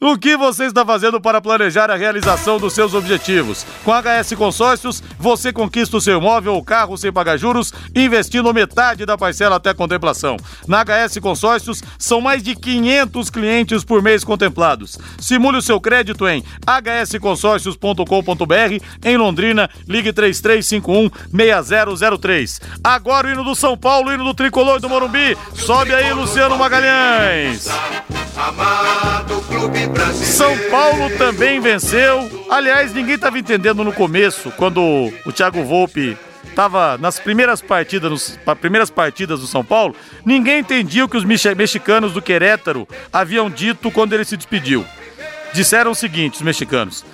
o 0.00 0.18
que 0.18 0.36
você 0.36 0.64
está 0.64 0.84
fazendo 0.84 1.20
para 1.20 1.40
planejar 1.40 1.88
a 1.90 1.94
realização 1.94 2.58
dos 2.58 2.72
seus 2.72 2.94
objetivos? 2.94 3.64
Com 3.84 3.92
a 3.92 4.02
HS 4.02 4.34
Consórcios, 4.34 5.00
você 5.18 5.52
conquista 5.52 5.96
o 5.96 6.00
seu 6.00 6.18
imóvel 6.18 6.54
ou 6.54 6.64
carro 6.64 6.96
sem 6.96 7.12
pagar 7.12 7.36
juros, 7.36 7.72
investindo 7.94 8.52
metade 8.52 9.06
da 9.06 9.16
parcela 9.16 9.54
até 9.56 9.70
a 9.70 9.74
contemplação. 9.74 10.36
Na 10.66 10.84
HS 10.84 11.18
Consórcios, 11.20 11.80
são 11.98 12.20
mais 12.20 12.42
de 12.42 12.56
500 12.56 13.30
clientes 13.30 13.84
por 13.84 14.02
mês 14.02 14.24
contemplados. 14.24 14.98
Simule 15.18 15.58
o 15.58 15.62
seu 15.62 15.80
crédito 15.80 16.26
em 16.26 16.42
hsconsórcios.com.br 16.66 18.84
em 19.04 19.16
Londrina, 19.16 19.70
ligue 19.86 20.12
3 20.12 20.33
3351-6003. 20.42 22.60
Agora 22.82 23.26
o 23.26 23.30
hino 23.30 23.44
do 23.44 23.54
São 23.54 23.76
Paulo, 23.76 24.10
o 24.10 24.12
hino 24.12 24.24
do 24.24 24.34
Tricolor 24.34 24.80
do 24.80 24.88
Morumbi. 24.88 25.36
Sobe 25.54 25.94
aí, 25.94 26.12
Luciano 26.12 26.56
Magalhães. 26.56 27.68
São 30.22 30.56
Paulo 30.70 31.10
também 31.16 31.60
venceu. 31.60 32.46
Aliás, 32.50 32.92
ninguém 32.92 33.14
estava 33.14 33.38
entendendo 33.38 33.84
no 33.84 33.92
começo, 33.92 34.50
quando 34.52 34.80
o 35.24 35.32
Thiago 35.32 35.62
Volpe 35.64 36.16
estava 36.48 36.98
nas 36.98 37.18
primeiras 37.18 37.60
partidas, 37.60 38.10
nos, 38.10 38.38
primeiras 38.60 38.90
partidas 38.90 39.40
do 39.40 39.46
São 39.46 39.64
Paulo, 39.64 39.94
ninguém 40.24 40.60
entendia 40.60 41.04
o 41.04 41.08
que 41.08 41.16
os 41.16 41.24
mexicanos 41.24 42.12
do 42.12 42.22
Querétaro 42.22 42.86
haviam 43.12 43.50
dito 43.50 43.90
quando 43.90 44.12
ele 44.12 44.24
se 44.24 44.36
despediu. 44.36 44.84
Disseram 45.52 45.92
o 45.92 45.94
seguinte, 45.94 46.36
os 46.36 46.42
mexicanos: 46.42 47.04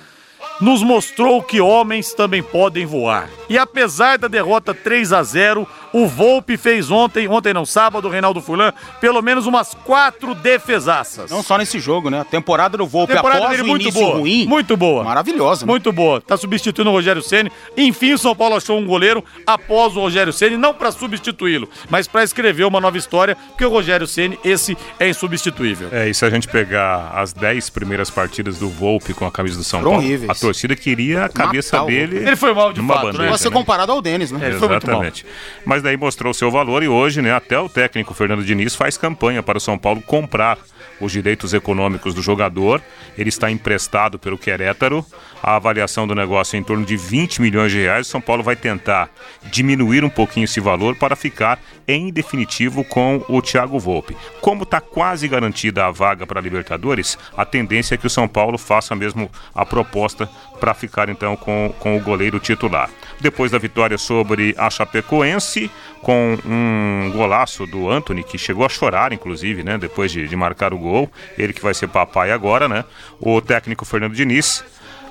nos 0.61 0.83
mostrou 0.83 1.41
que 1.41 1.59
homens 1.59 2.13
também 2.13 2.43
podem 2.43 2.85
voar. 2.85 3.27
E 3.49 3.57
apesar 3.57 4.17
da 4.17 4.27
derrota 4.27 4.73
3 4.73 5.11
a 5.11 5.23
0, 5.23 5.67
o 5.93 6.07
Volpe 6.07 6.57
fez 6.57 6.89
ontem, 6.89 7.27
ontem 7.27 7.53
não, 7.53 7.65
sábado, 7.65 8.07
o 8.07 8.11
Reinaldo 8.11 8.41
Furlan, 8.41 8.73
pelo 8.99 9.21
menos 9.21 9.45
umas 9.45 9.73
quatro 9.73 10.33
defesaças. 10.33 11.29
Não 11.29 11.43
só 11.43 11.57
nesse 11.57 11.79
jogo, 11.79 12.09
né? 12.09 12.21
A 12.21 12.25
temporada 12.25 12.77
do 12.77 12.87
Volpe 12.87 13.13
temporada 13.13 13.39
após 13.39 13.57
dele, 13.57 13.63
o 13.63 13.67
muito 13.67 13.91
boa, 13.91 14.17
ruim. 14.17 14.45
Muito 14.45 14.77
boa. 14.77 15.03
Maravilhosa. 15.03 15.65
Né? 15.65 15.71
Muito 15.71 15.91
boa. 15.91 16.21
Tá 16.21 16.37
substituindo 16.37 16.89
o 16.89 16.93
Rogério 16.93 17.21
Ceni. 17.21 17.51
Enfim, 17.75 18.13
o 18.13 18.17
São 18.17 18.35
Paulo 18.35 18.55
achou 18.55 18.77
um 18.77 18.85
goleiro 18.85 19.23
após 19.45 19.95
o 19.95 19.99
Rogério 19.99 20.31
Ceni, 20.31 20.57
não 20.57 20.73
para 20.73 20.91
substituí-lo, 20.91 21.69
mas 21.89 22.07
para 22.07 22.23
escrever 22.23 22.63
uma 22.65 22.79
nova 22.79 22.97
história, 22.97 23.35
porque 23.35 23.65
o 23.65 23.69
Rogério 23.69 24.07
Ceni, 24.07 24.39
esse 24.43 24.77
é 24.99 25.09
insubstituível. 25.09 25.89
É, 25.91 26.09
e 26.09 26.13
se 26.13 26.25
a 26.25 26.29
gente 26.29 26.47
pegar 26.47 27.11
as 27.15 27.33
dez 27.33 27.69
primeiras 27.69 28.09
partidas 28.09 28.57
do 28.57 28.69
Volpe 28.69 29.13
com 29.13 29.25
a 29.25 29.31
camisa 29.31 29.57
do 29.57 29.63
São 29.63 29.81
Paulo, 29.81 29.97
horríveis. 29.97 30.29
a 30.29 30.35
torcida 30.35 30.75
queria 30.75 31.25
a 31.25 31.29
cabeça 31.29 31.77
Matar 31.77 31.87
dele. 31.87 32.17
Ele 32.17 32.35
foi 32.35 32.53
mal 32.53 32.71
de 32.71 32.81
fato, 32.81 33.01
bandeja, 33.01 33.23
né? 33.23 33.29
Pode 33.29 33.41
ser 33.41 33.51
comparado 33.51 33.91
ao 33.91 34.01
Denis, 34.01 34.31
né? 34.31 34.39
Ele 34.47 34.55
Exatamente. 34.55 35.25
Mas 35.65 35.80
daí 35.81 35.97
mostrou 35.97 36.33
seu 36.33 36.51
valor 36.51 36.83
e 36.83 36.87
hoje, 36.87 37.21
né, 37.21 37.33
até 37.33 37.59
o 37.59 37.69
técnico 37.69 38.13
Fernando 38.13 38.43
Diniz 38.43 38.75
faz 38.75 38.97
campanha 38.97 39.41
para 39.41 39.57
o 39.57 39.61
São 39.61 39.77
Paulo 39.77 40.01
comprar 40.01 40.57
os 40.99 41.11
direitos 41.11 41.53
econômicos 41.53 42.13
do 42.13 42.21
jogador. 42.21 42.81
Ele 43.17 43.29
está 43.29 43.49
emprestado 43.51 44.19
pelo 44.19 44.37
Querétaro. 44.37 45.05
A 45.41 45.55
avaliação 45.55 46.07
do 46.07 46.13
negócio 46.13 46.55
é 46.55 46.59
em 46.59 46.63
torno 46.63 46.85
de 46.85 46.95
20 46.95 47.41
milhões 47.41 47.71
de 47.71 47.79
reais. 47.79 48.07
O 48.07 48.09
São 48.09 48.21
Paulo 48.21 48.43
vai 48.43 48.55
tentar 48.55 49.09
diminuir 49.51 50.03
um 50.03 50.09
pouquinho 50.09 50.45
esse 50.45 50.59
valor 50.59 50.95
para 50.95 51.15
ficar 51.15 51.59
em 51.87 52.11
definitivo 52.11 52.83
com 52.83 53.23
o 53.27 53.41
Thiago 53.41 53.79
Volpe. 53.79 54.15
Como 54.39 54.63
está 54.63 54.79
quase 54.79 55.27
garantida 55.27 55.85
a 55.85 55.91
vaga 55.91 56.27
para 56.27 56.39
a 56.39 56.43
Libertadores, 56.43 57.17
a 57.35 57.43
tendência 57.43 57.95
é 57.95 57.97
que 57.97 58.07
o 58.07 58.09
São 58.09 58.27
Paulo 58.27 58.57
faça 58.57 58.95
mesmo 58.95 59.29
a 59.53 59.65
proposta 59.65 60.29
para 60.59 60.73
ficar 60.73 61.09
então 61.09 61.35
com, 61.35 61.73
com 61.79 61.97
o 61.97 62.01
goleiro 62.01 62.39
titular. 62.39 62.89
Depois 63.21 63.51
da 63.51 63.57
vitória 63.57 63.97
sobre 63.97 64.55
a 64.57 64.69
Chapecoense, 64.69 65.69
com 66.01 66.37
um 66.45 67.11
golaço 67.15 67.67
do 67.67 67.89
Anthony, 67.89 68.23
que 68.23 68.37
chegou 68.37 68.65
a 68.65 68.69
chorar, 68.69 69.13
inclusive, 69.13 69.63
né? 69.63 69.77
Depois 69.77 70.11
de, 70.11 70.27
de 70.27 70.35
marcar 70.35 70.73
o 70.73 70.77
gol. 70.77 71.09
Ele 71.37 71.53
que 71.53 71.61
vai 71.61 71.73
ser 71.73 71.87
papai 71.87 72.31
agora, 72.31 72.67
né? 72.67 72.83
O 73.19 73.39
técnico 73.39 73.85
Fernando 73.85 74.13
Diniz 74.13 74.63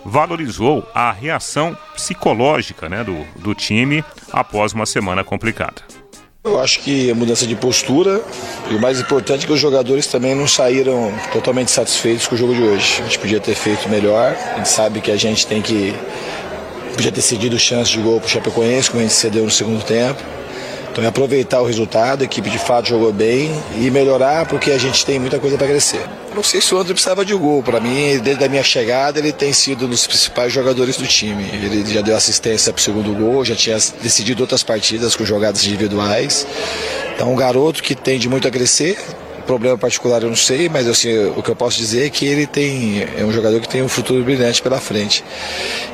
valorizou 0.04 0.86
a 0.94 1.12
reação 1.12 1.76
psicológica 1.94 2.88
né, 2.88 3.04
do, 3.04 3.24
do 3.40 3.54
time 3.54 4.04
após 4.32 4.72
uma 4.72 4.86
semana 4.86 5.22
complicada. 5.22 5.82
Eu 6.42 6.58
acho 6.58 6.80
que 6.80 7.10
a 7.10 7.14
mudança 7.14 7.46
de 7.46 7.54
postura 7.54 8.22
e 8.70 8.74
o 8.74 8.80
mais 8.80 8.98
importante 8.98 9.44
é 9.44 9.46
que 9.46 9.52
os 9.52 9.60
jogadores 9.60 10.06
também 10.06 10.34
não 10.34 10.48
saíram 10.48 11.12
totalmente 11.30 11.70
satisfeitos 11.70 12.26
com 12.26 12.34
o 12.34 12.38
jogo 12.38 12.54
de 12.54 12.62
hoje. 12.62 12.98
A 12.98 13.04
gente 13.04 13.18
podia 13.18 13.38
ter 13.38 13.54
feito 13.54 13.86
melhor, 13.90 14.34
a 14.54 14.56
gente 14.56 14.70
sabe 14.70 15.02
que 15.02 15.10
a 15.10 15.16
gente 15.16 15.46
tem 15.46 15.60
que. 15.60 15.94
Podia 17.00 17.10
ter 17.10 17.22
cedido 17.22 17.58
chance 17.58 17.90
de 17.90 17.98
gol 17.98 18.20
para 18.20 18.26
o 18.26 18.30
Chapecoense, 18.30 18.90
como 18.90 19.00
a 19.00 19.04
gente 19.04 19.14
cedeu 19.14 19.42
no 19.42 19.50
segundo 19.50 19.82
tempo. 19.82 20.22
Então 20.92 21.02
é 21.02 21.06
aproveitar 21.06 21.62
o 21.62 21.64
resultado, 21.64 22.20
a 22.20 22.24
equipe 22.24 22.50
de 22.50 22.58
fato 22.58 22.90
jogou 22.90 23.10
bem 23.10 23.50
e 23.78 23.90
melhorar 23.90 24.44
porque 24.44 24.70
a 24.70 24.76
gente 24.76 25.06
tem 25.06 25.18
muita 25.18 25.38
coisa 25.38 25.56
para 25.56 25.66
crescer. 25.66 26.02
Não 26.34 26.42
sei 26.42 26.60
se 26.60 26.74
o 26.74 26.78
André 26.78 26.92
precisava 26.92 27.24
de 27.24 27.32
gol. 27.32 27.62
Para 27.62 27.80
mim, 27.80 28.18
desde 28.18 28.44
a 28.44 28.48
minha 28.50 28.62
chegada, 28.62 29.18
ele 29.18 29.32
tem 29.32 29.50
sido 29.50 29.86
um 29.86 29.88
dos 29.88 30.06
principais 30.06 30.52
jogadores 30.52 30.98
do 30.98 31.06
time. 31.06 31.44
Ele 31.54 31.90
já 31.90 32.02
deu 32.02 32.14
assistência 32.14 32.70
para 32.70 32.80
o 32.80 32.82
segundo 32.82 33.14
gol, 33.14 33.46
já 33.46 33.56
tinha 33.56 33.78
decidido 34.02 34.42
outras 34.42 34.62
partidas 34.62 35.16
com 35.16 35.24
jogadas 35.24 35.64
individuais. 35.64 36.46
Então, 37.14 37.32
um 37.32 37.36
garoto 37.36 37.82
que 37.82 37.94
tende 37.94 38.28
muito 38.28 38.46
a 38.46 38.50
crescer, 38.50 38.98
problema 39.46 39.76
particular 39.76 40.22
eu 40.22 40.28
não 40.28 40.36
sei, 40.36 40.68
mas 40.68 40.86
assim, 40.88 41.28
o 41.36 41.42
que 41.42 41.50
eu 41.50 41.56
posso 41.56 41.78
dizer 41.78 42.06
é 42.06 42.10
que 42.10 42.26
ele 42.26 42.46
tem 42.46 43.06
é 43.16 43.24
um 43.24 43.32
jogador 43.32 43.60
que 43.60 43.68
tem 43.68 43.82
um 43.82 43.88
futuro 43.88 44.22
brilhante 44.24 44.62
pela 44.62 44.78
frente. 44.78 45.24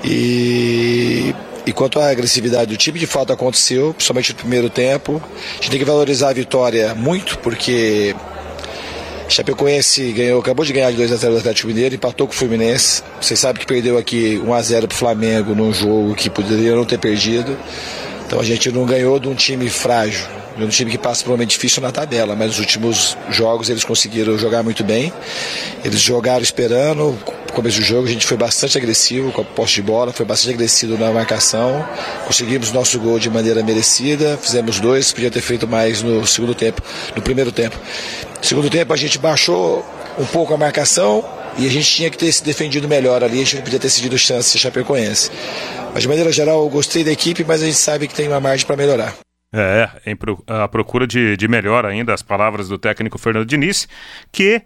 E 0.05 1.34
e 1.66 1.72
quanto 1.72 1.99
à 1.99 2.11
agressividade 2.11 2.70
do 2.70 2.76
time, 2.76 2.97
de 2.97 3.09
fato 3.09 3.32
aconteceu, 3.32 3.92
principalmente 3.92 4.30
no 4.30 4.38
primeiro 4.38 4.70
tempo. 4.70 5.20
A 5.24 5.55
gente 5.57 5.70
tem 5.70 5.80
que 5.80 5.84
valorizar 5.84 6.28
a 6.28 6.32
vitória 6.32 6.94
muito, 6.94 7.36
porque 7.38 8.14
Chapecoense 9.28 10.12
ganhou, 10.12 10.40
acabou 10.40 10.64
de 10.64 10.72
ganhar 10.72 10.92
de 10.92 10.97
2 10.97 11.11
a 11.11 11.16
0 11.16 11.32
do 11.32 11.38
Atlético 11.40 11.66
Mineiro, 11.66 11.94
empatou 11.97 12.28
com 12.28 12.32
o 12.32 12.36
Fluminense. 12.36 13.03
Vocês 13.20 13.40
sabem 13.40 13.61
que 13.61 13.66
perdeu 13.66 13.99
aqui 13.99 14.40
1 14.44 14.55
a 14.55 14.62
0 14.62 14.86
para 14.86 14.94
o 14.94 14.99
Flamengo 14.99 15.55
num 15.57 15.72
jogo 15.72 16.14
que 16.14 16.30
poderia 16.30 16.74
não 16.76 16.84
ter 16.84 16.99
perdido. 16.99 17.59
Então 18.27 18.41
a 18.41 18.45
gente 18.45 18.72
não 18.72 18.85
ganhou 18.85 19.20
de 19.20 19.29
um 19.29 19.35
time 19.35 19.70
frágil, 19.70 20.27
de 20.57 20.64
um 20.64 20.68
time 20.68 20.91
que 20.91 20.99
passa 20.99 21.22
por 21.22 21.31
um 21.31 21.33
momento 21.35 21.51
difícil 21.51 21.81
na 21.81 21.93
tabela, 21.93 22.35
mas 22.35 22.49
nos 22.49 22.59
últimos 22.59 23.16
jogos 23.31 23.70
eles 23.70 23.85
conseguiram 23.85 24.37
jogar 24.37 24.64
muito 24.64 24.83
bem. 24.83 25.12
Eles 25.85 26.01
jogaram 26.01 26.43
esperando, 26.43 27.16
começo 27.57 27.79
do 27.79 27.85
jogo 27.85 28.07
a 28.07 28.11
gente 28.11 28.27
foi 28.27 28.37
bastante 28.37 28.77
agressivo 28.77 29.33
com 29.33 29.41
a 29.41 29.45
posse 29.45 29.77
de 29.77 29.83
bola, 29.83 30.12
foi 30.12 30.27
bastante 30.27 30.55
agressivo 30.55 30.99
na 30.99 31.11
marcação, 31.11 31.89
conseguimos 32.27 32.72
nosso 32.72 32.99
gol 32.99 33.18
de 33.18 33.31
maneira 33.31 33.62
merecida, 33.62 34.37
fizemos 34.37 34.81
dois, 34.81 35.12
podia 35.12 35.31
ter 35.31 35.41
feito 35.41 35.66
mais 35.66 36.03
no 36.03 36.27
segundo 36.27 36.55
tempo, 36.55 36.83
no 37.14 37.22
primeiro 37.22 37.53
tempo. 37.53 37.79
No 38.39 38.45
segundo 38.45 38.68
tempo 38.68 38.93
a 38.93 38.97
gente 38.97 39.18
baixou 39.18 39.83
um 40.18 40.27
pouco 40.27 40.53
a 40.53 40.57
marcação 40.59 41.24
e 41.59 41.66
a 41.66 41.70
gente 41.70 41.90
tinha 41.90 42.11
que 42.11 42.18
ter 42.18 42.30
se 42.30 42.44
defendido 42.44 42.88
melhor 42.88 43.24
ali, 43.24 43.40
a 43.40 43.44
gente 43.44 43.57
não 43.57 43.62
podia 43.62 43.78
ter 43.78 43.88
cedido 43.88 44.18
chance 44.18 44.52
de 44.52 44.59
Chapecoense. 44.59 45.30
Mas 45.92 46.02
de 46.02 46.09
maneira 46.09 46.30
geral 46.30 46.62
eu 46.62 46.68
gostei 46.68 47.02
da 47.02 47.11
equipe, 47.11 47.44
mas 47.44 47.62
a 47.62 47.66
gente 47.66 47.78
sabe 47.78 48.07
que 48.07 48.14
tem 48.14 48.28
uma 48.28 48.40
margem 48.40 48.66
para 48.66 48.76
melhorar. 48.76 49.14
É, 49.52 49.88
em 50.04 50.14
pro, 50.14 50.42
a 50.46 50.68
procura 50.68 51.07
de, 51.07 51.36
de 51.36 51.48
melhor 51.48 51.86
ainda, 51.86 52.12
as 52.12 52.22
palavras 52.22 52.68
do 52.68 52.76
técnico 52.76 53.18
Fernando 53.18 53.46
Diniz, 53.46 53.88
que 54.30 54.62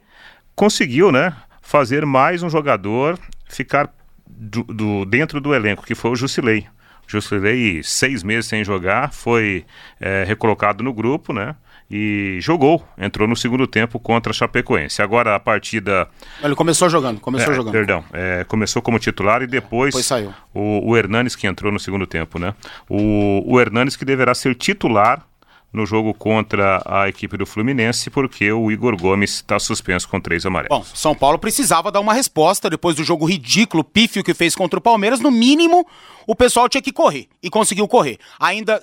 conseguiu, 0.57 1.13
né, 1.13 1.33
fazer 1.63 2.05
mais 2.05 2.43
um 2.43 2.51
jogador 2.51 3.19
ficar 3.49 3.93
do, 4.27 4.65
do 4.65 5.05
dentro 5.05 5.41
do 5.41 5.55
elenco, 5.55 5.85
que 5.85 5.95
foi 5.95 6.11
o 6.11 6.17
Jusilei. 6.17 6.67
Jusilei, 7.07 7.83
seis 7.83 8.23
meses 8.23 8.47
sem 8.47 8.65
jogar, 8.65 9.13
foi 9.13 9.65
é, 10.01 10.25
recolocado 10.25 10.83
no 10.83 10.93
grupo, 10.93 11.33
né? 11.33 11.55
E 11.91 12.39
jogou, 12.41 12.85
entrou 12.97 13.27
no 13.27 13.35
segundo 13.35 13.67
tempo 13.67 13.99
contra 13.99 14.31
a 14.31 14.35
Chapecoense. 14.35 15.03
Agora 15.03 15.35
a 15.35 15.41
partida. 15.41 16.09
Ele 16.41 16.55
começou 16.55 16.89
jogando, 16.89 17.19
começou 17.21 17.53
é, 17.53 17.57
jogando. 17.57 17.73
Perdão, 17.73 18.05
é, 18.13 18.45
começou 18.45 18.81
como 18.81 18.99
titular 18.99 19.43
e 19.43 19.47
depois, 19.49 19.93
depois 19.93 20.07
saiu. 20.07 20.33
O, 20.55 20.93
o 20.93 20.97
Hernanes 20.97 21.35
que 21.35 21.49
entrou 21.49 21.73
no 21.73 21.81
segundo 21.81 22.07
tempo, 22.07 22.39
né? 22.39 22.55
O, 22.89 23.43
o 23.45 23.61
Hernanes 23.61 23.97
que 23.97 24.05
deverá 24.05 24.35
ser 24.35 24.55
titular 24.55 25.27
no 25.73 25.87
jogo 25.87 26.13
contra 26.13 26.83
a 26.85 27.09
equipe 27.09 27.37
do 27.37 27.47
Fluminense, 27.47 28.11
porque 28.11 28.51
o 28.51 28.71
Igor 28.71 28.97
Gomes 28.97 29.35
está 29.35 29.59
suspenso 29.59 30.09
com 30.09 30.21
três 30.21 30.45
amarelos. 30.45 30.77
Bom, 30.77 30.85
São 30.95 31.15
Paulo 31.15 31.39
precisava 31.39 31.93
dar 31.93 32.01
uma 32.01 32.13
resposta 32.13 32.69
depois 32.69 32.97
do 32.97 33.05
jogo 33.05 33.25
ridículo, 33.25 33.85
pífio 33.85 34.25
que 34.25 34.35
fez 34.35 34.55
contra 34.55 34.79
o 34.79 34.83
Palmeiras. 34.83 35.21
No 35.21 35.31
mínimo, 35.31 35.87
o 36.27 36.35
pessoal 36.35 36.69
tinha 36.69 36.83
que 36.83 36.93
correr 36.93 37.29
e 37.43 37.49
conseguiu 37.49 37.87
correr. 37.87 38.19
Ainda 38.39 38.81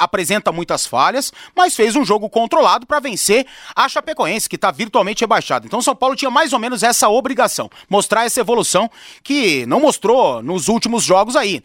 apresenta 0.00 0.50
muitas 0.50 0.86
falhas, 0.86 1.32
mas 1.54 1.76
fez 1.76 1.94
um 1.94 2.04
jogo 2.04 2.28
controlado 2.28 2.86
para 2.86 3.00
vencer 3.00 3.46
a 3.74 3.88
Chapecoense, 3.88 4.48
que 4.48 4.56
está 4.56 4.70
virtualmente 4.70 5.22
rebaixada. 5.22 5.66
Então 5.66 5.82
São 5.82 5.94
Paulo 5.94 6.16
tinha 6.16 6.30
mais 6.30 6.52
ou 6.52 6.58
menos 6.58 6.82
essa 6.82 7.08
obrigação, 7.08 7.70
mostrar 7.88 8.24
essa 8.24 8.40
evolução 8.40 8.90
que 9.22 9.64
não 9.66 9.80
mostrou 9.80 10.42
nos 10.42 10.68
últimos 10.68 11.04
jogos 11.04 11.36
aí 11.36 11.62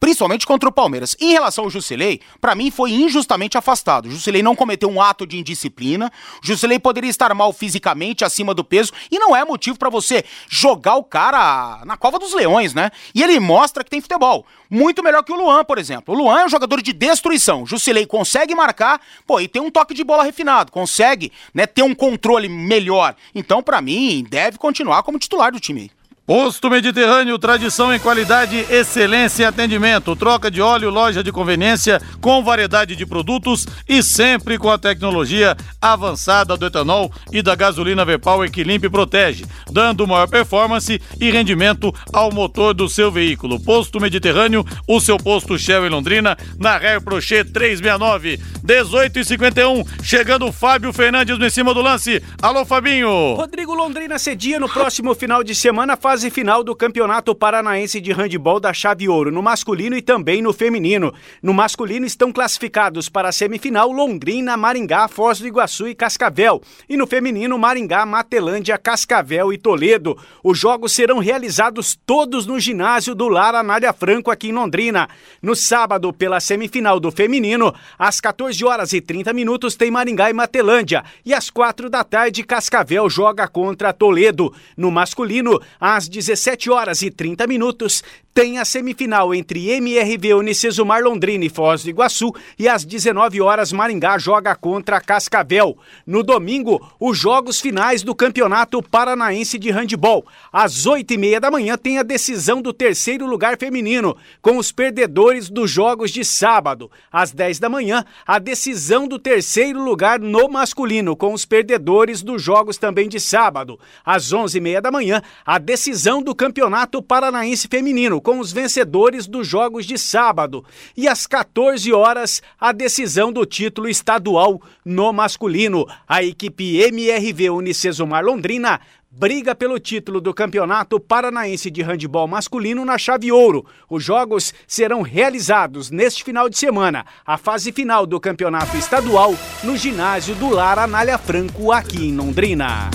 principalmente 0.00 0.46
contra 0.46 0.68
o 0.68 0.72
Palmeiras. 0.72 1.16
Em 1.20 1.32
relação 1.32 1.64
ao 1.64 1.70
Jusilei, 1.70 2.20
para 2.40 2.54
mim 2.54 2.70
foi 2.70 2.92
injustamente 2.92 3.58
afastado. 3.58 4.06
O 4.06 4.10
Jusilei 4.10 4.42
não 4.42 4.54
cometeu 4.54 4.88
um 4.88 5.00
ato 5.00 5.26
de 5.26 5.38
indisciplina. 5.38 6.10
O 6.42 6.46
Jusilei 6.46 6.78
poderia 6.78 7.10
estar 7.10 7.32
mal 7.34 7.52
fisicamente, 7.52 8.24
acima 8.24 8.54
do 8.54 8.64
peso, 8.64 8.92
e 9.10 9.18
não 9.18 9.34
é 9.34 9.44
motivo 9.44 9.78
para 9.78 9.90
você 9.90 10.24
jogar 10.48 10.94
o 10.96 11.04
cara 11.04 11.82
na 11.84 11.96
cova 11.96 12.18
dos 12.18 12.32
leões, 12.32 12.74
né? 12.74 12.90
E 13.14 13.22
ele 13.22 13.38
mostra 13.40 13.82
que 13.82 13.90
tem 13.90 14.00
futebol. 14.00 14.46
Muito 14.70 15.02
melhor 15.02 15.22
que 15.22 15.32
o 15.32 15.36
Luan, 15.36 15.64
por 15.64 15.78
exemplo. 15.78 16.14
O 16.14 16.18
Luan 16.18 16.40
é 16.40 16.44
um 16.46 16.48
jogador 16.48 16.82
de 16.82 16.92
destruição. 16.92 17.62
O 17.62 17.66
Jusilei 17.78 18.06
consegue 18.06 18.54
marcar, 18.54 19.00
pô, 19.26 19.40
e 19.40 19.48
tem 19.48 19.62
um 19.62 19.70
toque 19.70 19.94
de 19.94 20.04
bola 20.04 20.24
refinado, 20.24 20.72
consegue, 20.72 21.32
né, 21.54 21.66
ter 21.66 21.82
um 21.82 21.94
controle 21.94 22.48
melhor. 22.48 23.14
Então, 23.34 23.62
para 23.62 23.80
mim, 23.80 24.26
deve 24.28 24.58
continuar 24.58 25.02
como 25.02 25.18
titular 25.18 25.52
do 25.52 25.60
time. 25.60 25.90
Posto 26.28 26.68
Mediterrâneo, 26.68 27.38
tradição 27.38 27.90
em 27.90 27.98
qualidade, 27.98 28.58
excelência 28.68 29.44
e 29.44 29.46
atendimento. 29.46 30.14
Troca 30.14 30.50
de 30.50 30.60
óleo, 30.60 30.90
loja 30.90 31.24
de 31.24 31.32
conveniência 31.32 32.02
com 32.20 32.44
variedade 32.44 32.94
de 32.94 33.06
produtos 33.06 33.66
e 33.88 34.02
sempre 34.02 34.58
com 34.58 34.70
a 34.70 34.76
tecnologia 34.76 35.56
avançada 35.80 36.54
do 36.54 36.66
etanol 36.66 37.10
e 37.32 37.40
da 37.40 37.54
gasolina 37.54 38.04
V-Power 38.04 38.50
que 38.50 38.62
limpa 38.62 38.84
e 38.84 38.90
protege, 38.90 39.46
dando 39.72 40.06
maior 40.06 40.28
performance 40.28 41.00
e 41.18 41.30
rendimento 41.30 41.94
ao 42.12 42.30
motor 42.30 42.74
do 42.74 42.90
seu 42.90 43.10
veículo. 43.10 43.58
Posto 43.58 43.98
Mediterrâneo, 43.98 44.66
o 44.86 45.00
seu 45.00 45.16
posto 45.16 45.58
Shell 45.58 45.86
em 45.86 45.88
Londrina, 45.88 46.36
na 46.58 46.76
Ré 46.76 47.00
Prochet 47.00 47.50
369, 47.50 48.38
18 48.62 49.18
e 49.18 49.24
51. 49.24 49.84
Chegando 50.02 50.52
Fábio 50.52 50.92
Fernandes 50.92 51.38
no 51.38 51.46
em 51.46 51.48
cima 51.48 51.72
do 51.72 51.80
lance. 51.80 52.22
Alô, 52.42 52.66
Fabinho. 52.66 53.32
Rodrigo 53.34 53.72
Londrina 53.72 54.18
cedia 54.18 54.60
no 54.60 54.68
próximo 54.68 55.14
final 55.14 55.42
de 55.42 55.54
semana 55.54 55.96
faz 55.96 56.17
fase 56.18 56.30
final 56.30 56.64
do 56.64 56.74
Campeonato 56.74 57.32
Paranaense 57.32 58.00
de 58.00 58.10
Handebol 58.10 58.58
da 58.58 58.72
Chave 58.72 59.08
Ouro, 59.08 59.30
no 59.30 59.40
masculino 59.40 59.96
e 59.96 60.02
também 60.02 60.42
no 60.42 60.52
feminino. 60.52 61.14
No 61.40 61.54
masculino 61.54 62.04
estão 62.04 62.32
classificados 62.32 63.08
para 63.08 63.28
a 63.28 63.32
semifinal 63.32 63.92
Londrina, 63.92 64.56
Maringá, 64.56 65.06
Foz 65.06 65.38
do 65.38 65.46
Iguaçu 65.46 65.86
e 65.86 65.94
Cascavel. 65.94 66.60
E 66.88 66.96
no 66.96 67.06
feminino, 67.06 67.56
Maringá, 67.56 68.04
Matelândia, 68.04 68.76
Cascavel 68.76 69.52
e 69.52 69.58
Toledo. 69.58 70.18
Os 70.42 70.58
jogos 70.58 70.90
serão 70.90 71.20
realizados 71.20 71.96
todos 72.04 72.46
no 72.46 72.58
ginásio 72.58 73.14
do 73.14 73.28
Lar 73.28 73.54
Anália 73.54 73.92
Franco, 73.92 74.32
aqui 74.32 74.48
em 74.48 74.52
Londrina. 74.52 75.08
No 75.40 75.54
sábado, 75.54 76.12
pela 76.12 76.40
semifinal 76.40 76.98
do 76.98 77.12
feminino, 77.12 77.72
às 77.96 78.20
14 78.20 78.64
horas 78.64 78.92
e 78.92 79.00
30 79.00 79.32
minutos, 79.32 79.76
tem 79.76 79.88
Maringá 79.88 80.28
e 80.28 80.32
Matelândia. 80.32 81.04
E 81.24 81.32
às 81.32 81.48
4 81.48 81.88
da 81.88 82.02
tarde, 82.02 82.42
Cascavel 82.42 83.08
joga 83.08 83.46
contra 83.46 83.92
Toledo. 83.92 84.52
No 84.76 84.90
masculino, 84.90 85.60
às 85.78 86.07
17 86.08 86.70
horas 86.70 87.02
e 87.02 87.10
30 87.10 87.46
minutos, 87.46 88.02
tem 88.38 88.56
a 88.56 88.64
semifinal 88.64 89.34
entre 89.34 89.68
MRV 89.68 90.34
Unicesumar 90.34 91.02
Londrina 91.02 91.44
e 91.44 91.48
Foz 91.48 91.82
do 91.82 91.90
Iguaçu 91.90 92.32
e 92.56 92.68
às 92.68 92.84
19 92.84 93.40
horas 93.40 93.72
Maringá 93.72 94.16
joga 94.16 94.54
contra 94.54 95.00
Cascavel. 95.00 95.76
No 96.06 96.22
domingo, 96.22 96.80
os 97.00 97.18
jogos 97.18 97.60
finais 97.60 98.04
do 98.04 98.14
Campeonato 98.14 98.80
Paranaense 98.80 99.58
de 99.58 99.72
Handebol. 99.72 100.24
Às 100.52 100.86
8 100.86 101.14
e 101.14 101.18
meia 101.18 101.40
da 101.40 101.50
manhã 101.50 101.76
tem 101.76 101.98
a 101.98 102.04
decisão 102.04 102.62
do 102.62 102.72
terceiro 102.72 103.26
lugar 103.26 103.58
feminino, 103.58 104.16
com 104.40 104.56
os 104.56 104.70
perdedores 104.70 105.50
dos 105.50 105.68
jogos 105.68 106.12
de 106.12 106.24
sábado. 106.24 106.88
Às 107.10 107.32
10 107.32 107.58
da 107.58 107.68
manhã, 107.68 108.04
a 108.24 108.38
decisão 108.38 109.08
do 109.08 109.18
terceiro 109.18 109.82
lugar 109.82 110.20
no 110.20 110.48
masculino, 110.48 111.16
com 111.16 111.32
os 111.32 111.44
perdedores 111.44 112.22
dos 112.22 112.40
jogos 112.40 112.78
também 112.78 113.08
de 113.08 113.18
sábado. 113.18 113.80
Às 114.06 114.32
11 114.32 114.58
e 114.58 114.60
meia 114.60 114.80
da 114.80 114.92
manhã, 114.92 115.20
a 115.44 115.58
decisão 115.58 116.22
do 116.22 116.36
Campeonato 116.36 117.02
Paranaense 117.02 117.66
Feminino, 117.66 118.27
com 118.28 118.40
os 118.40 118.52
vencedores 118.52 119.26
dos 119.26 119.46
jogos 119.46 119.86
de 119.86 119.96
sábado. 119.96 120.62
E 120.94 121.08
às 121.08 121.26
14 121.26 121.90
horas, 121.94 122.42
a 122.60 122.72
decisão 122.72 123.32
do 123.32 123.46
título 123.46 123.88
estadual 123.88 124.60
no 124.84 125.10
masculino. 125.14 125.86
A 126.06 126.22
equipe 126.22 126.76
MRV 126.76 127.48
Unicesumar 127.48 128.22
Londrina 128.22 128.82
briga 129.10 129.54
pelo 129.54 129.78
título 129.78 130.20
do 130.20 130.34
Campeonato 130.34 131.00
Paranaense 131.00 131.70
de 131.70 131.82
Handebol 131.82 132.28
Masculino 132.28 132.84
na 132.84 132.98
Chave 132.98 133.32
Ouro. 133.32 133.64
Os 133.88 134.04
jogos 134.04 134.52
serão 134.66 135.00
realizados 135.00 135.90
neste 135.90 136.22
final 136.22 136.50
de 136.50 136.58
semana, 136.58 137.06
a 137.24 137.38
fase 137.38 137.72
final 137.72 138.04
do 138.04 138.20
Campeonato 138.20 138.76
Estadual 138.76 139.34
no 139.64 139.74
ginásio 139.74 140.34
do 140.34 140.50
Lar 140.50 140.78
Anália 140.78 141.16
Franco, 141.16 141.72
aqui 141.72 142.08
em 142.08 142.14
Londrina. 142.14 142.90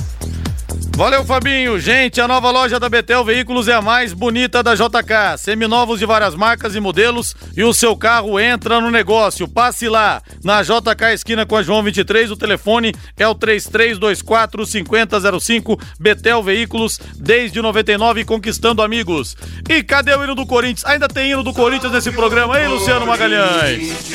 Valeu, 0.95 1.25
Fabinho. 1.25 1.79
Gente, 1.79 2.21
a 2.21 2.27
nova 2.27 2.51
loja 2.51 2.79
da 2.79 2.87
Betel 2.87 3.23
Veículos 3.23 3.67
é 3.67 3.73
a 3.73 3.81
mais 3.81 4.13
bonita 4.13 4.61
da 4.61 4.75
JK. 4.75 5.37
Seminovos 5.39 5.97
de 5.97 6.05
várias 6.05 6.35
marcas 6.35 6.75
e 6.75 6.79
modelos 6.79 7.35
e 7.57 7.63
o 7.63 7.73
seu 7.73 7.97
carro 7.97 8.39
entra 8.39 8.79
no 8.79 8.91
negócio. 8.91 9.47
Passe 9.47 9.89
lá. 9.89 10.21
Na 10.43 10.61
JK 10.61 11.13
esquina 11.13 11.47
com 11.47 11.55
a 11.55 11.63
João 11.63 11.81
23, 11.81 12.29
o 12.29 12.37
telefone 12.37 12.93
é 13.17 13.27
o 13.27 13.33
3324 13.33 14.65
5005. 14.67 15.79
Betel 15.99 16.43
Veículos 16.43 16.99
desde 17.15 17.59
99 17.59 18.23
conquistando 18.23 18.83
amigos. 18.83 19.35
E 19.67 19.81
cadê 19.81 20.13
o 20.13 20.23
hino 20.23 20.35
do 20.35 20.45
Corinthians? 20.45 20.85
Ainda 20.85 21.07
tem 21.07 21.31
hino 21.31 21.41
do 21.41 21.53
Corinthians 21.53 21.91
nesse 21.91 22.11
programa 22.11 22.55
aí, 22.55 22.67
Luciano 22.67 23.07
Magalhães? 23.07 24.11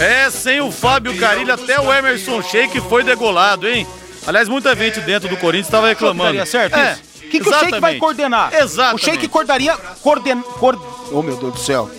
É, 0.00 0.30
sem 0.30 0.62
o 0.62 0.72
Fábio 0.72 1.14
Carilho, 1.18 1.52
até 1.52 1.78
o 1.78 1.92
Emerson 1.92 2.42
Sheik 2.42 2.80
foi 2.80 3.04
degolado, 3.04 3.68
hein? 3.68 3.86
Aliás, 4.26 4.48
muita 4.48 4.74
gente 4.74 5.00
dentro 5.00 5.28
do 5.28 5.36
Corinthians 5.36 5.68
estava 5.68 5.88
reclamando. 5.88 6.44
Certo 6.46 6.76
é, 6.76 6.92
isso? 6.92 7.02
O 7.26 7.28
que, 7.28 7.40
que 7.40 7.48
o 7.48 7.58
Sheik 7.58 7.80
vai 7.80 7.96
coordenar? 7.96 8.54
Exato. 8.54 8.96
O 8.96 8.98
Sheik 8.98 9.28
coordenaria. 9.28 9.76
Coorden, 10.02 10.42
cord... 10.58 10.80
Oh, 11.12 11.22
meu 11.22 11.36
Deus 11.36 11.54
do 11.54 11.60
céu. 11.60 11.90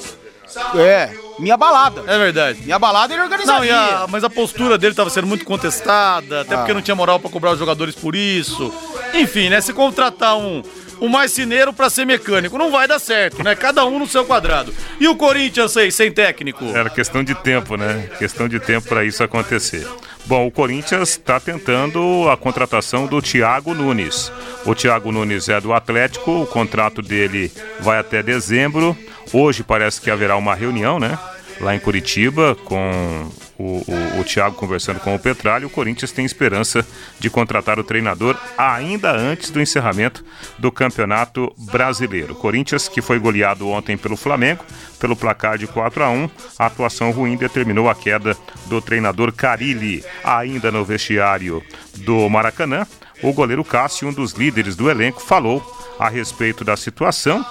É, 0.75 1.11
minha 1.39 1.55
balada. 1.57 2.03
É 2.07 2.17
verdade. 2.17 2.61
Minha 2.63 2.79
balada 2.79 3.13
ele 3.13 3.21
organizaria. 3.21 3.73
Não, 3.73 4.03
a, 4.03 4.07
mas 4.07 4.23
a 4.23 4.29
postura 4.29 4.77
dele 4.77 4.93
estava 4.93 5.09
sendo 5.09 5.27
muito 5.27 5.45
contestada, 5.45 6.41
até 6.41 6.55
ah. 6.55 6.57
porque 6.59 6.73
não 6.73 6.81
tinha 6.81 6.95
moral 6.95 7.19
para 7.19 7.29
cobrar 7.29 7.51
os 7.51 7.59
jogadores 7.59 7.95
por 7.95 8.15
isso. 8.15 8.73
Enfim, 9.13 9.49
né? 9.49 9.61
Se 9.61 9.73
contratar 9.73 10.37
um, 10.37 10.63
um 10.99 11.07
marceneiro 11.07 11.73
para 11.73 11.89
ser 11.89 12.05
mecânico. 12.05 12.57
Não 12.57 12.71
vai 12.71 12.87
dar 12.87 12.99
certo, 12.99 13.43
né? 13.43 13.55
Cada 13.55 13.85
um 13.85 13.99
no 13.99 14.07
seu 14.07 14.25
quadrado. 14.25 14.73
E 14.99 15.07
o 15.07 15.15
Corinthians 15.15 15.75
aí, 15.77 15.91
sem 15.91 16.11
técnico? 16.11 16.65
Era 16.65 16.89
questão 16.89 17.23
de 17.23 17.35
tempo, 17.35 17.75
né? 17.77 18.09
Questão 18.17 18.47
de 18.47 18.59
tempo 18.59 18.87
para 18.87 19.03
isso 19.03 19.23
acontecer. 19.23 19.87
Bom, 20.25 20.45
o 20.45 20.51
Corinthians 20.51 21.09
está 21.09 21.39
tentando 21.39 22.27
a 22.29 22.35
contratação 22.35 23.07
do 23.07 23.21
Thiago 23.21 23.73
Nunes. 23.73 24.31
O 24.65 24.75
Thiago 24.75 25.11
Nunes 25.11 25.47
é 25.47 25.61
do 25.61 25.71
Atlético, 25.71 26.41
o 26.41 26.45
contrato 26.47 27.01
dele 27.01 27.51
vai 27.79 27.97
até 27.97 28.21
dezembro. 28.21 28.97
Hoje 29.31 29.63
parece 29.63 30.01
que 30.01 30.11
haverá 30.11 30.35
uma 30.35 30.53
reunião, 30.53 30.99
né? 30.99 31.17
Lá 31.59 31.75
em 31.75 31.79
Curitiba, 31.79 32.55
com 32.65 33.31
o, 33.57 33.63
o, 33.63 34.19
o 34.19 34.23
Thiago 34.23 34.55
conversando 34.55 34.99
com 34.99 35.15
o 35.15 35.19
Petralho, 35.19 35.67
o 35.67 35.71
Corinthians 35.71 36.11
tem 36.11 36.23
esperança 36.23 36.85
de 37.19 37.29
contratar 37.29 37.79
o 37.79 37.83
treinador 37.83 38.37
ainda 38.57 39.11
antes 39.11 39.49
do 39.49 39.59
encerramento 39.59 40.23
do 40.59 40.71
Campeonato 40.71 41.51
Brasileiro. 41.57 42.35
Corinthians, 42.35 42.87
que 42.87 43.01
foi 43.01 43.17
goleado 43.17 43.67
ontem 43.67 43.97
pelo 43.97 44.15
Flamengo, 44.15 44.63
pelo 44.99 45.15
placar 45.15 45.57
de 45.57 45.65
4 45.65 46.03
a 46.03 46.09
1 46.09 46.29
a 46.59 46.65
atuação 46.67 47.11
ruim 47.11 47.35
determinou 47.35 47.89
a 47.89 47.95
queda 47.95 48.37
do 48.67 48.79
treinador 48.79 49.31
Carilli. 49.33 50.03
Ainda 50.23 50.71
no 50.71 50.85
vestiário 50.85 51.63
do 51.95 52.29
Maracanã, 52.29 52.85
o 53.23 53.33
goleiro 53.33 53.63
Cássio, 53.63 54.07
um 54.07 54.13
dos 54.13 54.33
líderes 54.33 54.75
do 54.75 54.89
elenco, 54.89 55.21
falou 55.21 55.63
a 55.99 56.07
respeito 56.07 56.63
da 56.63 56.77
situação, 56.77 57.43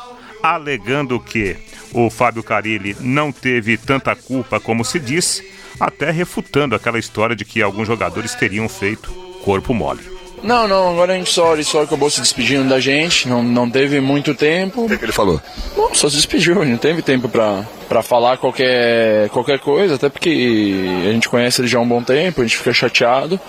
alegando 0.42 1.20
que 1.20 1.56
o 1.92 2.10
Fábio 2.10 2.42
Carilli 2.42 2.96
não 3.00 3.32
teve 3.32 3.76
tanta 3.76 4.14
culpa 4.14 4.60
como 4.60 4.84
se 4.84 4.98
diz 4.98 5.42
até 5.78 6.10
refutando 6.10 6.74
aquela 6.74 6.98
história 6.98 7.36
de 7.36 7.44
que 7.44 7.62
alguns 7.62 7.86
jogadores 7.86 8.34
teriam 8.34 8.68
feito 8.68 9.10
corpo 9.44 9.72
mole. 9.72 10.16
Não, 10.42 10.68
não, 10.68 10.92
agora 10.92 11.14
a 11.14 11.16
gente 11.16 11.32
só, 11.32 11.54
ele 11.54 11.64
só 11.64 11.82
acabou 11.82 12.10
se 12.10 12.20
despedindo 12.20 12.68
da 12.68 12.78
gente, 12.78 13.28
não, 13.28 13.42
não 13.42 13.70
teve 13.70 14.00
muito 14.00 14.34
tempo. 14.34 14.84
O 14.84 14.88
que, 14.88 14.98
que 14.98 15.04
ele 15.04 15.12
falou? 15.12 15.40
Não, 15.76 15.94
só 15.94 16.08
se 16.08 16.16
despediu, 16.16 16.64
não 16.64 16.76
teve 16.76 17.02
tempo 17.02 17.28
pra, 17.28 17.66
pra 17.88 18.02
falar 18.02 18.36
qualquer, 18.38 19.28
qualquer 19.30 19.58
coisa, 19.58 19.94
até 19.94 20.08
porque 20.08 20.74
a 21.06 21.12
gente 21.12 21.28
conhece 21.28 21.60
ele 21.60 21.68
já 21.68 21.78
há 21.78 21.82
um 21.82 21.88
bom 21.88 22.02
tempo, 22.02 22.40
a 22.40 22.44
gente 22.44 22.56
fica 22.56 22.72
chateado. 22.72 23.40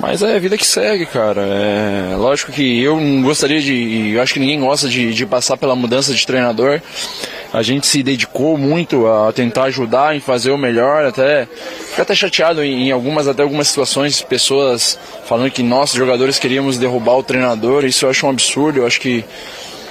Mas 0.00 0.22
é 0.22 0.36
a 0.36 0.38
vida 0.38 0.56
que 0.56 0.64
segue, 0.64 1.06
cara. 1.06 1.40
É 1.42 2.14
lógico 2.16 2.52
que 2.52 2.80
eu 2.80 3.00
não 3.00 3.22
gostaria 3.22 3.60
de. 3.60 4.12
Eu 4.14 4.22
acho 4.22 4.32
que 4.32 4.38
ninguém 4.38 4.60
gosta 4.60 4.88
de, 4.88 5.12
de 5.12 5.26
passar 5.26 5.56
pela 5.56 5.74
mudança 5.74 6.14
de 6.14 6.24
treinador. 6.24 6.80
A 7.52 7.62
gente 7.62 7.86
se 7.86 8.02
dedicou 8.02 8.56
muito 8.56 9.08
a 9.08 9.32
tentar 9.32 9.64
ajudar 9.64 10.14
em 10.14 10.20
fazer 10.20 10.50
o 10.50 10.58
melhor, 10.58 11.04
até 11.04 11.48
fica 11.90 12.02
até 12.02 12.14
chateado 12.14 12.62
em, 12.62 12.88
em 12.88 12.92
algumas 12.92 13.26
até 13.26 13.42
algumas 13.42 13.68
situações, 13.68 14.20
pessoas 14.20 14.98
falando 15.24 15.50
que 15.50 15.62
nós 15.62 15.92
jogadores 15.92 16.38
queríamos 16.38 16.78
derrubar 16.78 17.16
o 17.16 17.22
treinador. 17.22 17.84
Isso 17.84 18.06
eu 18.06 18.10
acho 18.10 18.24
um 18.24 18.30
absurdo. 18.30 18.80
Eu 18.80 18.86
acho 18.86 19.00
que 19.00 19.24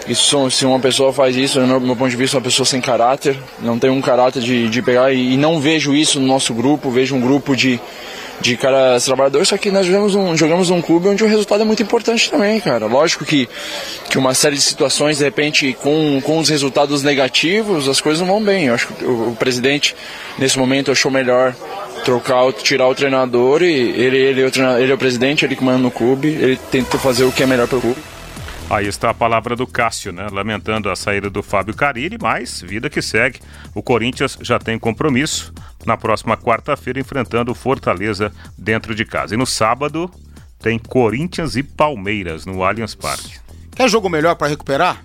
isso, 0.08 0.50
se 0.50 0.66
uma 0.66 0.80
pessoa 0.80 1.12
faz 1.12 1.36
isso, 1.36 1.60
no 1.60 1.80
meu 1.80 1.96
ponto 1.96 2.10
de 2.10 2.16
vista, 2.16 2.38
é 2.38 2.40
uma 2.40 2.44
pessoa 2.44 2.66
sem 2.66 2.80
caráter, 2.80 3.38
não 3.60 3.78
tem 3.78 3.90
um 3.90 4.02
caráter 4.02 4.42
de, 4.42 4.70
de 4.70 4.82
pegar 4.82 5.12
e, 5.12 5.34
e 5.34 5.38
não 5.38 5.60
vejo 5.60 5.94
isso 5.94 6.20
no 6.20 6.28
nosso 6.28 6.54
grupo. 6.54 6.90
Vejo 6.90 7.16
um 7.16 7.22
grupo 7.22 7.56
de 7.56 7.80
de 8.40 8.56
caras 8.56 9.04
trabalhadores, 9.06 9.48
só 9.48 9.58
que 9.58 9.72
nós 9.72 9.86
jogamos 9.86 10.16
um, 10.16 10.38
jogamos 10.38 10.70
um 10.70 10.82
clube 10.82 11.08
onde 11.08 11.24
o 11.24 11.28
resultado 11.28 11.62
é 11.62 11.66
muito 11.66 11.82
importante 11.82 12.30
também, 12.30 12.60
cara. 12.60 12.86
Lógico 12.86 13.26
que, 13.26 13.50
que 14.10 14.18
uma 14.18 14.34
série 14.34 14.56
de 14.56 14.62
situações, 14.62 15.18
de 15.18 15.24
repente, 15.24 15.76
com, 15.82 16.22
com 16.22 16.38
os 16.38 16.50
resultados 16.50 17.04
negativos, 17.04 17.88
as 17.90 18.00
coisas 18.00 18.22
não 18.22 18.28
vão 18.28 18.44
bem. 18.44 18.66
Eu 18.66 18.76
acho 18.76 18.88
que 18.88 19.06
o, 19.06 19.30
o 19.30 19.36
presidente, 19.36 19.96
nesse 20.38 20.58
momento, 20.58 20.92
achou 20.92 21.12
melhor 21.12 21.56
trocar, 22.06 22.52
tirar 22.54 22.88
o 22.88 22.96
treinador 22.96 23.64
e 23.64 23.72
ele, 23.72 24.18
ele, 24.18 24.42
é 24.42 24.46
o 24.46 24.78
ele 24.80 24.92
é 24.92 24.96
o 24.96 24.98
presidente, 24.98 25.44
ele 25.44 25.56
que 25.56 25.64
manda 25.64 25.80
no 25.80 25.92
clube, 25.92 26.28
ele 26.28 26.60
tenta 26.72 26.98
fazer 26.98 27.24
o 27.24 27.32
que 27.32 27.44
é 27.44 27.46
melhor 27.46 27.68
para 27.68 27.80
o 27.80 27.82
clube. 27.82 28.17
Aí 28.70 28.86
está 28.86 29.12
a 29.12 29.14
palavra 29.14 29.56
do 29.56 29.66
Cássio, 29.66 30.12
né? 30.12 30.28
Lamentando 30.30 30.90
a 30.90 30.96
saída 30.96 31.30
do 31.30 31.42
Fábio 31.42 31.74
Carilli, 31.74 32.18
mas 32.22 32.62
vida 32.62 32.90
que 32.90 33.02
segue. 33.02 33.40
O 33.74 33.82
Corinthians 33.82 34.38
já 34.42 34.60
tem 34.60 34.78
compromisso 34.78 35.54
na 35.86 35.96
próxima 35.96 36.36
quarta-feira 36.36 37.00
enfrentando 37.00 37.50
o 37.50 37.56
Fortaleza 37.56 38.30
dentro 38.58 38.94
de 38.94 39.06
casa. 39.06 39.36
E 39.36 39.38
no 39.38 39.46
sábado 39.46 40.12
tem 40.60 40.78
Corinthians 40.78 41.56
e 41.56 41.64
Palmeiras 41.64 42.46
no 42.46 42.62
Allianz 42.62 42.94
Parque. 42.94 43.40
Quer 43.74 43.90
jogo 43.90 44.10
melhor 44.10 44.36
para 44.36 44.48
recuperar? 44.48 45.02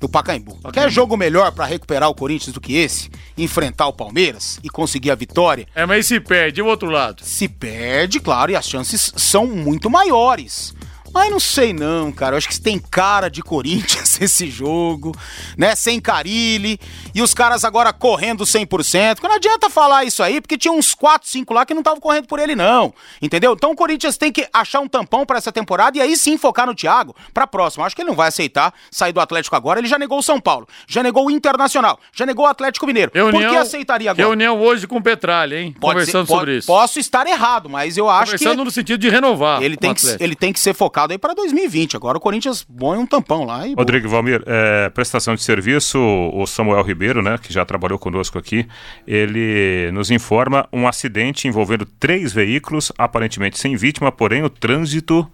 Do 0.00 0.08
Pacaembu. 0.08 0.52
Pacaembu. 0.54 0.72
Quer 0.72 0.90
jogo 0.90 1.18
melhor 1.18 1.52
para 1.52 1.66
recuperar 1.66 2.08
o 2.08 2.14
Corinthians 2.14 2.54
do 2.54 2.62
que 2.62 2.76
esse? 2.76 3.10
Enfrentar 3.36 3.88
o 3.88 3.92
Palmeiras 3.92 4.58
e 4.64 4.70
conseguir 4.70 5.10
a 5.10 5.14
vitória? 5.14 5.66
É, 5.74 5.84
mas 5.84 6.06
se 6.06 6.18
perde, 6.18 6.62
o 6.62 6.66
outro 6.66 6.88
lado. 6.88 7.22
Se 7.22 7.46
perde, 7.46 8.20
claro, 8.20 8.52
e 8.52 8.56
as 8.56 8.66
chances 8.66 9.12
são 9.16 9.46
muito 9.46 9.90
maiores. 9.90 10.74
Mas 11.12 11.30
não 11.30 11.40
sei 11.40 11.72
não, 11.72 12.10
cara. 12.12 12.34
Eu 12.34 12.38
acho 12.38 12.48
que 12.48 12.60
tem 12.60 12.78
cara 12.78 13.28
de 13.28 13.42
Corinthians 13.42 13.99
esse 14.20 14.50
jogo, 14.50 15.14
né? 15.56 15.74
Sem 15.74 16.00
Carilli. 16.00 16.78
E 17.14 17.22
os 17.22 17.34
caras 17.34 17.64
agora 17.64 17.92
correndo 17.92 18.44
100%. 18.44 19.22
Não 19.22 19.34
adianta 19.34 19.68
falar 19.68 20.04
isso 20.04 20.22
aí, 20.22 20.40
porque 20.40 20.56
tinha 20.56 20.72
uns 20.72 20.94
4, 20.94 21.28
5 21.28 21.52
lá 21.52 21.66
que 21.66 21.74
não 21.74 21.80
estavam 21.80 22.00
correndo 22.00 22.26
por 22.26 22.38
ele, 22.38 22.54
não. 22.56 22.92
Entendeu? 23.20 23.52
Então 23.52 23.72
o 23.72 23.76
Corinthians 23.76 24.16
tem 24.16 24.32
que 24.32 24.48
achar 24.52 24.80
um 24.80 24.88
tampão 24.88 25.24
para 25.26 25.38
essa 25.38 25.52
temporada 25.52 25.98
e 25.98 26.00
aí 26.00 26.16
sim 26.16 26.36
focar 26.38 26.66
no 26.66 26.74
Thiago 26.74 27.14
pra 27.34 27.46
próxima. 27.46 27.84
Acho 27.84 27.94
que 27.94 28.02
ele 28.02 28.08
não 28.08 28.16
vai 28.16 28.28
aceitar 28.28 28.72
sair 28.90 29.12
do 29.12 29.20
Atlético 29.20 29.56
agora. 29.56 29.78
Ele 29.78 29.88
já 29.88 29.98
negou 29.98 30.18
o 30.18 30.22
São 30.22 30.40
Paulo, 30.40 30.66
já 30.86 31.02
negou 31.02 31.26
o 31.26 31.30
Internacional, 31.30 31.98
já 32.12 32.26
negou 32.26 32.44
o 32.44 32.48
Atlético 32.48 32.86
Mineiro. 32.86 33.10
Reunião, 33.14 33.42
por 33.42 33.50
que 33.50 33.56
aceitaria 33.56 34.10
agora? 34.10 34.26
Reunião 34.26 34.60
hoje 34.60 34.86
com 34.86 34.96
o 34.96 35.02
Petralha, 35.02 35.60
hein? 35.60 35.74
Pode 35.78 35.94
Conversando 35.94 36.26
ser, 36.26 36.32
sobre 36.32 36.46
pode, 36.46 36.58
isso. 36.58 36.66
Posso 36.66 36.98
estar 36.98 37.26
errado, 37.26 37.68
mas 37.68 37.96
eu 37.96 38.08
acho 38.08 38.18
Conversando 38.26 38.38
que. 38.38 38.44
Conversando 38.44 38.64
no 38.64 38.70
sentido 38.70 39.00
de 39.00 39.08
renovar. 39.08 39.62
Ele 39.62 39.76
tem, 39.76 39.94
que, 39.94 40.06
ele 40.18 40.34
tem 40.34 40.52
que 40.52 40.60
ser 40.60 40.74
focado 40.74 41.12
aí 41.12 41.18
para 41.18 41.34
2020. 41.34 41.96
Agora 41.96 42.18
o 42.18 42.20
Corinthians 42.20 42.64
põe 42.64 42.98
um 42.98 43.06
tampão 43.06 43.44
lá 43.44 43.66
e. 43.66 43.74
Rodrigo 44.00 44.08
Valmir, 44.08 44.42
é, 44.46 44.88
prestação 44.88 45.34
de 45.34 45.42
serviço, 45.42 45.98
o 45.98 46.46
Samuel 46.46 46.82
Ribeiro, 46.82 47.20
né, 47.20 47.36
que 47.36 47.52
já 47.52 47.66
trabalhou 47.66 47.98
conosco 47.98 48.38
aqui, 48.38 48.66
ele 49.06 49.90
nos 49.92 50.10
informa 50.10 50.66
um 50.72 50.88
acidente 50.88 51.46
envolvendo 51.46 51.84
três 51.84 52.32
veículos, 52.32 52.90
aparentemente 52.96 53.58
sem 53.58 53.76
vítima, 53.76 54.10
porém 54.10 54.42
o 54.42 54.48
trânsito 54.48 55.30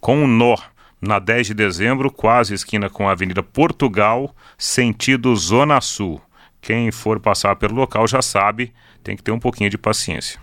com 0.00 0.24
um 0.24 0.26
nó. 0.26 0.56
Na 1.00 1.20
10 1.20 1.48
de 1.48 1.54
dezembro, 1.54 2.10
quase 2.10 2.54
esquina 2.54 2.90
com 2.90 3.08
a 3.08 3.12
Avenida 3.12 3.40
Portugal, 3.40 4.34
sentido 4.56 5.36
Zona 5.36 5.80
Sul. 5.80 6.20
Quem 6.60 6.90
for 6.90 7.20
passar 7.20 7.54
pelo 7.54 7.76
local 7.76 8.08
já 8.08 8.20
sabe, 8.20 8.72
tem 9.04 9.16
que 9.16 9.22
ter 9.22 9.30
um 9.30 9.38
pouquinho 9.38 9.70
de 9.70 9.78
paciência. 9.78 10.40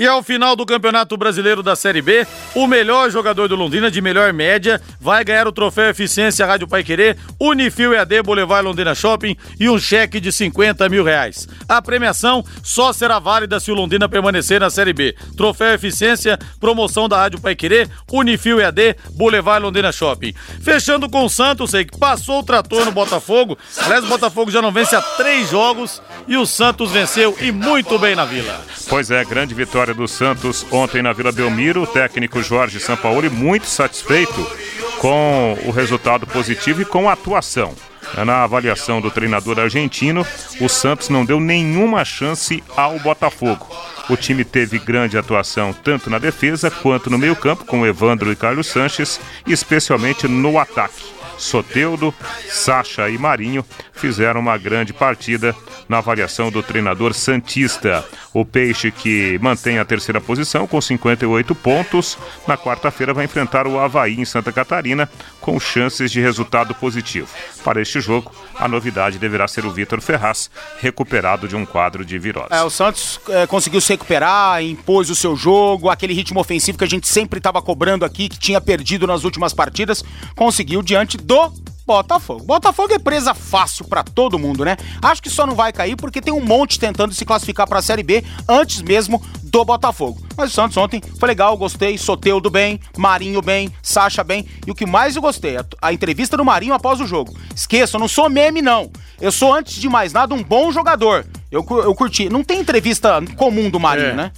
E 0.00 0.06
ao 0.06 0.22
final 0.22 0.56
do 0.56 0.64
Campeonato 0.64 1.14
Brasileiro 1.14 1.62
da 1.62 1.76
Série 1.76 2.00
B, 2.00 2.26
o 2.54 2.66
melhor 2.66 3.10
jogador 3.10 3.48
do 3.48 3.54
Londrina, 3.54 3.90
de 3.90 4.00
melhor 4.00 4.32
média, 4.32 4.80
vai 4.98 5.22
ganhar 5.22 5.46
o 5.46 5.52
troféu 5.52 5.90
Eficiência 5.90 6.46
Rádio 6.46 6.66
Pai 6.66 6.82
Querer, 6.82 7.18
Unifil 7.38 7.92
EAD 7.92 8.22
Boulevard 8.22 8.66
Londrina 8.66 8.94
Shopping 8.94 9.36
e 9.60 9.68
um 9.68 9.78
cheque 9.78 10.18
de 10.18 10.32
50 10.32 10.88
mil 10.88 11.04
reais. 11.04 11.46
A 11.68 11.82
premiação 11.82 12.42
só 12.62 12.94
será 12.94 13.18
válida 13.18 13.60
se 13.60 13.70
o 13.70 13.74
Londrina 13.74 14.08
permanecer 14.08 14.58
na 14.58 14.70
Série 14.70 14.94
B. 14.94 15.14
Troféu 15.36 15.74
Eficiência, 15.74 16.38
promoção 16.58 17.06
da 17.06 17.18
Rádio 17.18 17.38
Pai 17.38 17.54
Querer, 17.54 17.86
Unifil 18.10 18.58
EAD 18.58 18.96
Boulevard 19.10 19.62
Londrina 19.62 19.92
Shopping. 19.92 20.32
Fechando 20.62 21.10
com 21.10 21.26
o 21.26 21.28
Santos, 21.28 21.72
que 21.72 21.98
passou 21.98 22.38
o 22.38 22.42
trator 22.42 22.86
no 22.86 22.90
Botafogo. 22.90 23.58
Aliás, 23.76 24.02
o 24.02 24.08
Botafogo 24.08 24.50
já 24.50 24.62
não 24.62 24.72
vence 24.72 24.96
há 24.96 25.02
três 25.02 25.50
jogos 25.50 26.00
e 26.26 26.38
o 26.38 26.46
Santos 26.46 26.90
venceu 26.90 27.36
e 27.38 27.52
muito 27.52 27.98
bem 27.98 28.16
na 28.16 28.24
Vila. 28.24 28.64
Pois 28.88 29.10
é, 29.10 29.22
grande 29.26 29.52
vitória 29.52 29.89
do 29.94 30.06
Santos 30.08 30.66
ontem 30.70 31.02
na 31.02 31.12
Vila 31.12 31.32
Belmiro. 31.32 31.82
O 31.82 31.86
técnico 31.86 32.42
Jorge 32.42 32.80
Sampaoli 32.80 33.28
muito 33.28 33.66
satisfeito 33.66 34.46
com 34.98 35.58
o 35.64 35.70
resultado 35.70 36.26
positivo 36.26 36.82
e 36.82 36.84
com 36.84 37.08
a 37.08 37.12
atuação. 37.12 37.74
Na 38.24 38.42
avaliação 38.42 39.00
do 39.00 39.10
treinador 39.10 39.58
argentino, 39.58 40.26
o 40.60 40.68
Santos 40.68 41.08
não 41.08 41.24
deu 41.24 41.38
nenhuma 41.38 42.04
chance 42.04 42.62
ao 42.76 42.98
Botafogo. 42.98 43.66
O 44.08 44.16
time 44.16 44.44
teve 44.44 44.78
grande 44.78 45.16
atuação 45.16 45.72
tanto 45.72 46.10
na 46.10 46.18
defesa 46.18 46.70
quanto 46.70 47.08
no 47.08 47.18
meio-campo, 47.18 47.64
com 47.64 47.86
Evandro 47.86 48.32
e 48.32 48.36
Carlos 48.36 48.66
Sanches, 48.66 49.20
especialmente 49.46 50.26
no 50.26 50.58
ataque. 50.58 51.19
Soteudo, 51.40 52.14
Sacha 52.48 53.08
e 53.08 53.16
Marinho 53.16 53.64
fizeram 53.94 54.40
uma 54.40 54.56
grande 54.56 54.92
partida 54.92 55.54
na 55.88 55.98
avaliação 55.98 56.50
do 56.50 56.62
treinador 56.62 57.12
Santista. 57.14 58.04
O 58.32 58.44
Peixe, 58.44 58.92
que 58.92 59.38
mantém 59.42 59.78
a 59.78 59.84
terceira 59.84 60.20
posição 60.20 60.66
com 60.66 60.80
58 60.80 61.54
pontos, 61.54 62.16
na 62.46 62.56
quarta-feira 62.56 63.12
vai 63.12 63.24
enfrentar 63.24 63.66
o 63.66 63.78
Havaí 63.78 64.20
em 64.20 64.24
Santa 64.24 64.52
Catarina 64.52 65.10
com 65.40 65.58
chances 65.58 66.12
de 66.12 66.20
resultado 66.20 66.74
positivo. 66.74 67.28
Para 67.64 67.82
este 67.82 68.00
jogo, 68.00 68.32
a 68.56 68.68
novidade 68.68 69.18
deverá 69.18 69.48
ser 69.48 69.64
o 69.64 69.70
Vitor 69.70 70.00
Ferraz, 70.00 70.50
recuperado 70.78 71.48
de 71.48 71.56
um 71.56 71.66
quadro 71.66 72.04
de 72.04 72.18
virose. 72.18 72.48
É, 72.50 72.62
o 72.62 72.70
Santos 72.70 73.18
é, 73.28 73.46
conseguiu 73.46 73.80
se 73.80 73.92
recuperar, 73.92 74.62
impôs 74.62 75.10
o 75.10 75.14
seu 75.14 75.34
jogo, 75.34 75.90
aquele 75.90 76.12
ritmo 76.12 76.38
ofensivo 76.38 76.78
que 76.78 76.84
a 76.84 76.88
gente 76.88 77.08
sempre 77.08 77.38
estava 77.38 77.60
cobrando 77.60 78.04
aqui, 78.04 78.28
que 78.28 78.38
tinha 78.38 78.60
perdido 78.60 79.06
nas 79.06 79.24
últimas 79.24 79.52
partidas, 79.52 80.04
conseguiu 80.36 80.82
diante 80.82 81.16
do 81.30 81.52
Botafogo. 81.86 82.44
Botafogo 82.44 82.92
é 82.92 82.98
presa 82.98 83.34
fácil 83.34 83.84
para 83.84 84.02
todo 84.02 84.36
mundo, 84.36 84.64
né? 84.64 84.76
Acho 85.00 85.22
que 85.22 85.30
só 85.30 85.46
não 85.46 85.54
vai 85.54 85.72
cair 85.72 85.94
porque 85.94 86.20
tem 86.20 86.34
um 86.34 86.44
monte 86.44 86.78
tentando 86.78 87.14
se 87.14 87.24
classificar 87.24 87.68
para 87.68 87.78
a 87.78 87.82
Série 87.82 88.02
B 88.02 88.24
antes 88.48 88.82
mesmo 88.82 89.22
do 89.44 89.64
Botafogo. 89.64 90.20
Mas 90.36 90.50
o 90.50 90.54
Santos 90.54 90.76
ontem 90.76 91.00
foi 91.20 91.28
legal, 91.28 91.56
gostei. 91.56 91.96
Soteudo 91.98 92.50
bem, 92.50 92.80
Marinho 92.96 93.40
bem, 93.40 93.72
Sacha 93.80 94.24
bem. 94.24 94.44
E 94.66 94.72
o 94.72 94.74
que 94.74 94.86
mais 94.86 95.14
eu 95.14 95.22
gostei, 95.22 95.56
a, 95.56 95.64
a 95.80 95.92
entrevista 95.92 96.36
do 96.36 96.44
Marinho 96.44 96.74
após 96.74 97.00
o 97.00 97.06
jogo. 97.06 97.32
Esqueça, 97.54 97.96
eu 97.96 98.00
não 98.00 98.08
sou 98.08 98.28
meme, 98.28 98.60
não. 98.60 98.90
Eu 99.20 99.30
sou, 99.30 99.54
antes 99.54 99.74
de 99.74 99.88
mais 99.88 100.12
nada, 100.12 100.34
um 100.34 100.42
bom 100.42 100.72
jogador. 100.72 101.24
Eu, 101.50 101.64
eu 101.84 101.94
curti. 101.94 102.28
Não 102.28 102.42
tem 102.42 102.60
entrevista 102.60 103.20
comum 103.36 103.70
do 103.70 103.78
Marinho, 103.78 104.08
é. 104.08 104.14
né? 104.14 104.32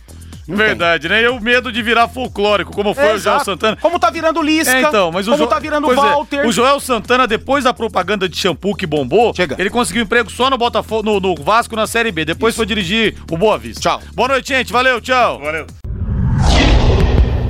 Não 0.53 0.59
Verdade, 0.59 1.09
tem. 1.09 1.16
né? 1.16 1.24
E 1.24 1.28
o 1.28 1.40
medo 1.40 1.72
de 1.72 1.82
virar 1.82 2.07
folclórico, 2.09 2.72
como 2.72 2.92
foi 2.94 3.05
é, 3.05 3.14
o 3.14 3.18
Joel 3.18 3.40
Santana. 3.40 3.78
Como 3.80 3.98
tá 3.98 4.11
virando 4.11 4.42
Lisca. 4.42 4.76
É, 4.76 4.82
então, 4.82 5.11
mas 5.11 5.26
o 5.26 5.30
como 5.30 5.44
jo... 5.44 5.48
tá 5.48 5.59
virando 5.59 5.88
o 5.88 5.94
Walter. 5.94 6.40
É, 6.40 6.46
o 6.46 6.53
Joel 6.53 6.78
Santana, 6.78 7.26
depois 7.26 7.64
da 7.64 7.72
propaganda 7.72 8.28
de 8.28 8.36
shampoo 8.36 8.74
que 8.74 8.86
bombou, 8.86 9.32
Chega. 9.34 9.57
ele 9.59 9.70
conseguiu 9.70 10.03
emprego 10.03 10.30
só 10.30 10.50
no 10.50 10.59
Botafogo, 10.59 11.03
no, 11.03 11.18
no 11.18 11.34
Vasco 11.34 11.74
na 11.74 11.86
Série 11.86 12.12
B. 12.12 12.26
Depois 12.26 12.53
Isso. 12.53 12.59
foi 12.59 12.66
dirigir 12.66 13.16
o 13.30 13.38
Boa 13.38 13.57
Vista. 13.59 13.80
Tchau. 13.80 14.03
Boa 14.14 14.28
noite, 14.28 14.48
gente. 14.48 14.70
Valeu, 14.72 15.00
tchau. 15.00 15.40
Valeu. 15.40 15.66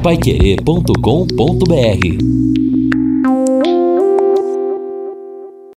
Paiquerê.com.br 0.03 2.62